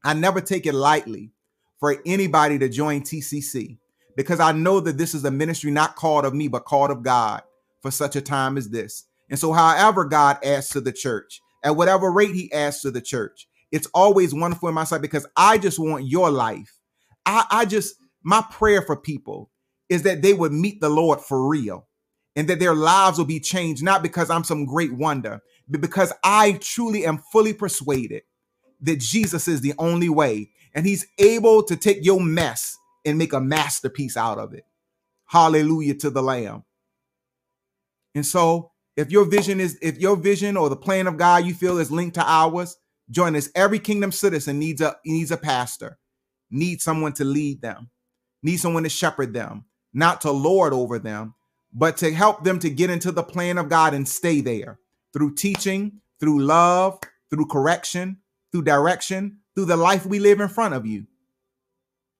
I 0.02 0.14
never 0.14 0.40
take 0.40 0.64
it 0.64 0.74
lightly 0.74 1.32
for 1.78 2.00
anybody 2.06 2.58
to 2.58 2.68
join 2.68 3.02
TCC 3.02 3.78
because 4.16 4.40
I 4.40 4.52
know 4.52 4.80
that 4.80 4.96
this 4.96 5.14
is 5.14 5.24
a 5.24 5.30
ministry 5.30 5.70
not 5.70 5.96
called 5.96 6.24
of 6.24 6.34
me, 6.34 6.48
but 6.48 6.64
called 6.64 6.90
of 6.90 7.02
God 7.02 7.42
for 7.82 7.90
such 7.90 8.16
a 8.16 8.20
time 8.20 8.56
as 8.56 8.70
this. 8.70 9.04
And 9.28 9.38
so, 9.38 9.52
however, 9.52 10.04
God 10.04 10.38
adds 10.44 10.68
to 10.70 10.80
the 10.80 10.92
church, 10.92 11.40
at 11.64 11.76
whatever 11.76 12.10
rate 12.10 12.34
He 12.34 12.52
adds 12.52 12.80
to 12.82 12.90
the 12.90 13.00
church, 13.00 13.48
it's 13.72 13.86
always 13.94 14.34
wonderful 14.34 14.68
in 14.68 14.74
my 14.74 14.84
sight 14.84 15.02
because 15.02 15.26
I 15.36 15.58
just 15.58 15.78
want 15.78 16.06
your 16.06 16.30
life. 16.30 16.78
I, 17.26 17.44
I 17.50 17.64
just, 17.64 17.96
my 18.22 18.44
prayer 18.50 18.82
for 18.82 18.96
people 18.96 19.50
is 19.90 20.04
that 20.04 20.22
they 20.22 20.34
would 20.34 20.52
meet 20.52 20.80
the 20.80 20.90
Lord 20.90 21.20
for 21.20 21.48
real 21.48 21.88
and 22.36 22.48
that 22.48 22.60
their 22.60 22.74
lives 22.74 23.18
will 23.18 23.26
be 23.26 23.40
changed, 23.40 23.82
not 23.82 24.02
because 24.02 24.30
I'm 24.30 24.44
some 24.44 24.66
great 24.66 24.94
wonder, 24.94 25.42
but 25.68 25.82
because 25.82 26.12
I 26.24 26.54
truly 26.62 27.06
am 27.06 27.18
fully 27.32 27.54
persuaded 27.54 28.22
that 28.82 29.00
Jesus 29.00 29.48
is 29.48 29.62
the 29.62 29.74
only 29.78 30.08
way 30.10 30.50
and 30.74 30.86
He's 30.86 31.06
able 31.18 31.64
to 31.64 31.76
take 31.76 32.04
your 32.04 32.20
mess 32.20 32.78
and 33.04 33.18
make 33.18 33.34
a 33.34 33.40
masterpiece 33.40 34.16
out 34.16 34.38
of 34.38 34.54
it. 34.54 34.64
Hallelujah 35.26 35.94
to 35.96 36.10
the 36.10 36.22
Lamb. 36.22 36.64
And 38.14 38.26
so, 38.26 38.72
if 38.96 39.10
your 39.10 39.26
vision 39.26 39.60
is, 39.60 39.78
if 39.82 39.98
your 39.98 40.16
vision 40.16 40.56
or 40.58 40.70
the 40.70 40.76
plan 40.76 41.08
of 41.08 41.18
God 41.18 41.46
you 41.46 41.54
feel 41.54 41.78
is 41.78 41.92
linked 41.92 42.16
to 42.16 42.24
ours, 42.24 42.76
join 43.10 43.36
us. 43.36 43.50
Every 43.56 43.80
kingdom 43.80 44.12
citizen 44.12 44.60
needs 44.60 44.82
a 44.82 44.96
needs 45.06 45.32
a 45.32 45.38
pastor, 45.38 45.98
needs 46.50 46.84
someone 46.84 47.14
to 47.14 47.24
lead 47.24 47.62
them, 47.62 47.90
needs 48.42 48.62
someone 48.62 48.84
to 48.84 48.90
shepherd 48.90 49.34
them, 49.34 49.66
not 49.92 50.20
to 50.22 50.30
lord 50.30 50.72
over 50.72 50.98
them, 50.98 51.34
but 51.72 51.96
to 51.98 52.12
help 52.12 52.44
them 52.44 52.58
to 52.60 52.70
get 52.70 52.90
into 52.90 53.12
the 53.12 53.22
plan 53.22 53.58
of 53.58 53.68
God 53.68 53.94
and 53.94 54.08
stay 54.08 54.40
there 54.40 54.78
through 55.12 55.34
teaching, 55.34 56.00
through 56.18 56.42
love, 56.42 56.98
through 57.30 57.46
correction, 57.46 58.18
through 58.52 58.62
direction, 58.62 59.38
through 59.54 59.66
the 59.66 59.76
life 59.76 60.06
we 60.06 60.18
live 60.18 60.40
in 60.40 60.48
front 60.48 60.74
of 60.74 60.86
you. 60.86 61.06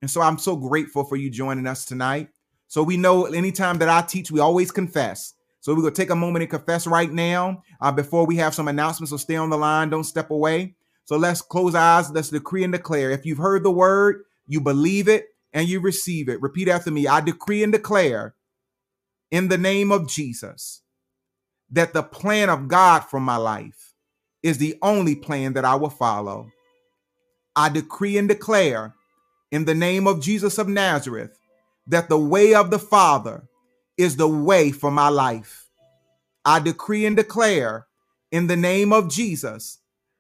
And 0.03 0.11
so 0.11 0.21
I'm 0.21 0.39
so 0.39 0.57
grateful 0.57 1.05
for 1.05 1.17
you 1.17 1.31
joining 1.31 1.67
us 1.67 1.85
tonight. 1.85 2.29
So 2.69 2.83
we 2.83 2.97
know 2.97 3.27
anytime 3.27 3.79
that 3.79 3.89
I 3.89 4.03
teach, 4.03 4.31
we 4.31 4.41
always 4.41 4.71
confess. 4.71 5.35
So 5.61 5.75
we're 5.75 5.83
going 5.83 5.93
to 5.93 6.01
take 6.03 6.11
a 6.11 6.17
moment 6.17 6.43
and 6.43 6.51
confess 6.51 6.87
right 6.87 7.11
now 7.11 7.63
uh, 7.81 7.93
before 7.93 8.25
we 8.25 8.37
have 8.37 8.55
some 8.55 8.69
announcements. 8.69 9.11
So 9.11 9.17
stay 9.17 9.37
on 9.37 9.51
the 9.51 9.59
line, 9.59 9.91
don't 9.91 10.05
step 10.05 10.31
away. 10.31 10.75
So 11.05 11.17
let's 11.17 11.43
close 11.43 11.75
eyes. 11.75 12.11
Let's 12.11 12.31
decree 12.31 12.63
and 12.63 12.73
declare. 12.73 13.11
If 13.11 13.27
you've 13.27 13.39
heard 13.39 13.65
the 13.65 13.71
word, 13.71 14.23
you 14.47 14.61
believe 14.61 15.09
it 15.09 15.27
and 15.53 15.69
you 15.69 15.81
receive 15.81 16.29
it. 16.29 16.41
Repeat 16.41 16.69
after 16.69 16.91
me. 16.91 17.07
I 17.07 17.21
decree 17.21 17.63
and 17.63 17.73
declare 17.73 18.35
in 19.31 19.49
the 19.49 19.59
name 19.59 19.93
of 19.93 20.09
Jesus 20.09 20.83
that 21.71 21.93
the 21.93 22.03
plan 22.03 22.49
of 22.49 22.69
God 22.69 23.01
for 23.01 23.21
my 23.21 23.37
life 23.37 23.95
is 24.43 24.59
the 24.59 24.77
only 24.83 25.15
plan 25.15 25.53
that 25.55 25.65
I 25.65 25.75
will 25.75 25.91
follow. 25.91 26.51
I 27.55 27.69
decree 27.69 28.17
and 28.17 28.29
declare 28.29 28.95
in 29.51 29.65
the 29.65 29.75
name 29.75 30.07
of 30.07 30.21
Jesus 30.21 30.59
of 30.59 30.69
Nazareth 30.69 31.39
that 31.87 32.09
the 32.09 32.19
way 32.19 32.55
of 32.55 32.71
the 32.71 32.79
Father 32.79 33.49
is 33.99 34.17
the 34.17 34.29
way 34.29 34.71
for 34.71 34.91
my 34.91 35.09
life. 35.09 35.67
I 36.45 36.61
decree 36.61 37.05
and 37.05 37.17
declare 37.17 37.87
in 38.33 38.47
the 38.47 38.57
name 38.57 38.93
of 38.93 39.11
Jesus 39.11 39.79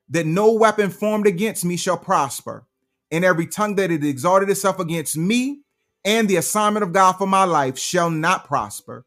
that 0.08 0.26
no 0.26 0.52
weapon 0.52 0.90
formed 0.90 1.26
against 1.26 1.64
me 1.64 1.76
shall 1.76 1.96
prosper, 1.96 2.66
and 3.10 3.24
every 3.24 3.46
tongue 3.46 3.76
that 3.76 3.90
it 3.90 4.04
exalted 4.04 4.50
itself 4.50 4.78
against 4.78 5.16
me 5.16 5.60
and 6.04 6.28
the 6.28 6.36
assignment 6.36 6.82
of 6.82 6.92
God 6.92 7.12
for 7.12 7.26
my 7.26 7.44
life 7.44 7.78
shall 7.78 8.10
not 8.10 8.46
prosper. 8.46 9.04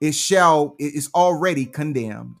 It 0.00 0.14
shall, 0.14 0.74
it 0.78 0.94
is 0.94 1.10
already 1.14 1.66
condemned. 1.66 2.36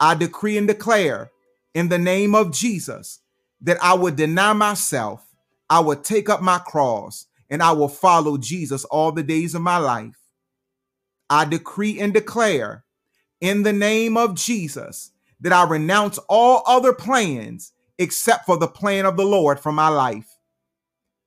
I 0.00 0.14
decree 0.14 0.56
and 0.56 0.66
declare 0.66 1.30
in 1.74 1.88
the 1.88 1.98
name 1.98 2.34
of 2.34 2.52
Jesus 2.52 3.20
that 3.60 3.82
I 3.82 3.94
would 3.94 4.16
deny 4.16 4.52
myself, 4.52 5.24
I 5.68 5.80
would 5.80 6.04
take 6.04 6.28
up 6.28 6.42
my 6.42 6.58
cross, 6.58 7.26
and 7.50 7.62
I 7.62 7.72
will 7.72 7.88
follow 7.88 8.38
Jesus 8.38 8.84
all 8.86 9.12
the 9.12 9.22
days 9.22 9.54
of 9.54 9.62
my 9.62 9.78
life. 9.78 10.16
I 11.28 11.44
decree 11.44 12.00
and 12.00 12.12
declare 12.12 12.84
in 13.40 13.62
the 13.62 13.72
name 13.72 14.16
of 14.16 14.34
Jesus 14.34 15.12
that 15.40 15.52
I 15.52 15.64
renounce 15.64 16.18
all 16.28 16.62
other 16.66 16.92
plans 16.92 17.72
except 17.98 18.46
for 18.46 18.56
the 18.56 18.68
plan 18.68 19.06
of 19.06 19.16
the 19.16 19.24
Lord 19.24 19.60
for 19.60 19.72
my 19.72 19.88
life. 19.88 20.28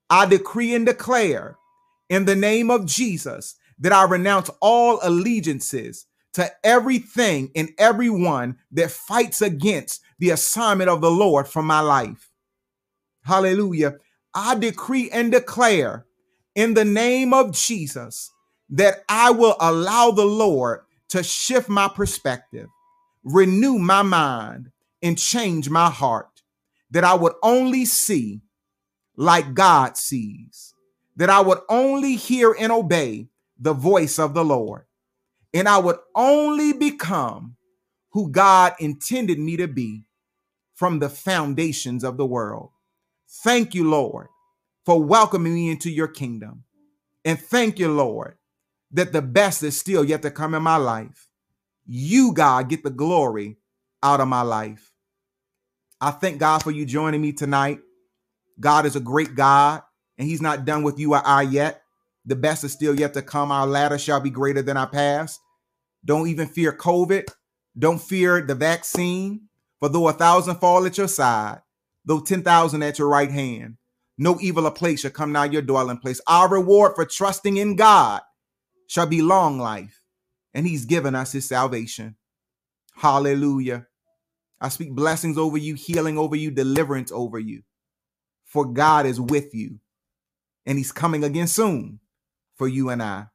I 0.09 0.25
decree 0.25 0.73
and 0.73 0.85
declare 0.85 1.57
in 2.09 2.25
the 2.25 2.35
name 2.35 2.71
of 2.71 2.85
Jesus 2.85 3.55
that 3.79 3.93
I 3.93 4.03
renounce 4.03 4.49
all 4.61 4.99
allegiances 5.03 6.05
to 6.33 6.51
everything 6.63 7.51
and 7.55 7.69
everyone 7.77 8.57
that 8.71 8.91
fights 8.91 9.41
against 9.41 10.01
the 10.19 10.29
assignment 10.31 10.89
of 10.89 11.01
the 11.01 11.11
Lord 11.11 11.47
for 11.47 11.63
my 11.63 11.79
life. 11.79 12.29
Hallelujah. 13.23 13.95
I 14.33 14.55
decree 14.55 15.09
and 15.11 15.31
declare 15.31 16.05
in 16.55 16.73
the 16.73 16.85
name 16.85 17.33
of 17.33 17.53
Jesus 17.53 18.31
that 18.69 19.03
I 19.09 19.31
will 19.31 19.55
allow 19.59 20.11
the 20.11 20.25
Lord 20.25 20.81
to 21.09 21.23
shift 21.23 21.69
my 21.69 21.87
perspective, 21.87 22.67
renew 23.23 23.79
my 23.79 24.03
mind, 24.03 24.69
and 25.01 25.17
change 25.17 25.69
my 25.69 25.89
heart, 25.89 26.38
that 26.91 27.03
I 27.03 27.13
would 27.13 27.33
only 27.43 27.85
see 27.85 28.41
like 29.15 29.53
God 29.53 29.97
sees, 29.97 30.73
that 31.15 31.29
I 31.29 31.41
would 31.41 31.59
only 31.69 32.15
hear 32.15 32.55
and 32.57 32.71
obey 32.71 33.29
the 33.59 33.73
voice 33.73 34.17
of 34.19 34.33
the 34.33 34.45
Lord, 34.45 34.85
and 35.53 35.67
I 35.67 35.77
would 35.77 35.97
only 36.15 36.73
become 36.73 37.57
who 38.11 38.31
God 38.31 38.73
intended 38.79 39.39
me 39.39 39.57
to 39.57 39.67
be 39.67 40.05
from 40.73 40.99
the 40.99 41.09
foundations 41.09 42.03
of 42.03 42.17
the 42.17 42.25
world. 42.25 42.71
Thank 43.43 43.75
you, 43.75 43.89
Lord, 43.89 44.27
for 44.85 45.03
welcoming 45.03 45.53
me 45.53 45.69
into 45.69 45.89
your 45.89 46.07
kingdom. 46.07 46.63
And 47.25 47.39
thank 47.39 47.79
you, 47.79 47.91
Lord, 47.91 48.37
that 48.91 49.11
the 49.11 49.21
best 49.21 49.61
is 49.61 49.77
still 49.77 50.03
yet 50.05 50.21
to 50.21 50.31
come 50.31 50.55
in 50.55 50.63
my 50.63 50.77
life. 50.77 51.29
You, 51.85 52.33
God, 52.33 52.69
get 52.69 52.83
the 52.83 52.89
glory 52.89 53.57
out 54.01 54.21
of 54.21 54.27
my 54.27 54.41
life. 54.41 54.88
I 56.01 56.11
thank 56.11 56.39
God 56.39 56.63
for 56.63 56.71
you 56.71 56.85
joining 56.85 57.21
me 57.21 57.33
tonight. 57.33 57.79
God 58.59 58.85
is 58.85 58.95
a 58.95 59.01
great 59.01 59.35
God, 59.35 59.81
and 60.17 60.27
He's 60.27 60.41
not 60.41 60.65
done 60.65 60.83
with 60.83 60.99
you 60.99 61.13
or 61.13 61.25
I 61.25 61.43
yet. 61.43 61.81
The 62.25 62.35
best 62.35 62.63
is 62.63 62.73
still 62.73 62.99
yet 62.99 63.13
to 63.15 63.21
come. 63.21 63.51
Our 63.51 63.67
latter 63.67 63.97
shall 63.97 64.19
be 64.19 64.29
greater 64.29 64.61
than 64.61 64.77
our 64.77 64.89
past. 64.89 65.39
Don't 66.05 66.27
even 66.27 66.47
fear 66.47 66.71
COVID. 66.71 67.27
Don't 67.77 68.01
fear 68.01 68.41
the 68.41 68.55
vaccine. 68.55 69.49
For 69.79 69.89
though 69.89 70.09
a 70.09 70.13
thousand 70.13 70.57
fall 70.57 70.85
at 70.85 70.97
your 70.97 71.07
side, 71.07 71.61
though 72.05 72.19
10,000 72.19 72.83
at 72.83 72.99
your 72.99 73.07
right 73.07 73.31
hand, 73.31 73.77
no 74.17 74.37
evil 74.41 74.67
or 74.67 74.71
place 74.71 75.01
shall 75.01 75.11
come 75.11 75.31
nigh 75.31 75.45
your 75.45 75.61
dwelling 75.61 75.97
place. 75.97 76.19
Our 76.27 76.49
reward 76.49 76.93
for 76.95 77.05
trusting 77.05 77.55
in 77.55 77.77
God 77.77 78.21
shall 78.87 79.07
be 79.07 79.21
long 79.21 79.57
life, 79.57 80.01
and 80.53 80.67
he's 80.67 80.83
given 80.83 81.15
us 81.15 81.31
his 81.31 81.47
salvation. 81.47 82.17
Hallelujah. 82.95 83.87
I 84.61 84.69
speak 84.69 84.93
blessings 84.93 85.37
over 85.37 85.57
you, 85.57 85.75
healing 85.75 86.17
over 86.17 86.35
you, 86.35 86.51
deliverance 86.51 87.11
over 87.13 87.39
you. 87.39 87.63
For 88.45 88.65
God 88.65 89.05
is 89.05 89.21
with 89.21 89.53
you, 89.55 89.79
and 90.65 90.77
He's 90.77 90.91
coming 90.91 91.23
again 91.23 91.47
soon 91.47 91.99
for 92.57 92.67
you 92.67 92.89
and 92.89 93.03
I. 93.03 93.27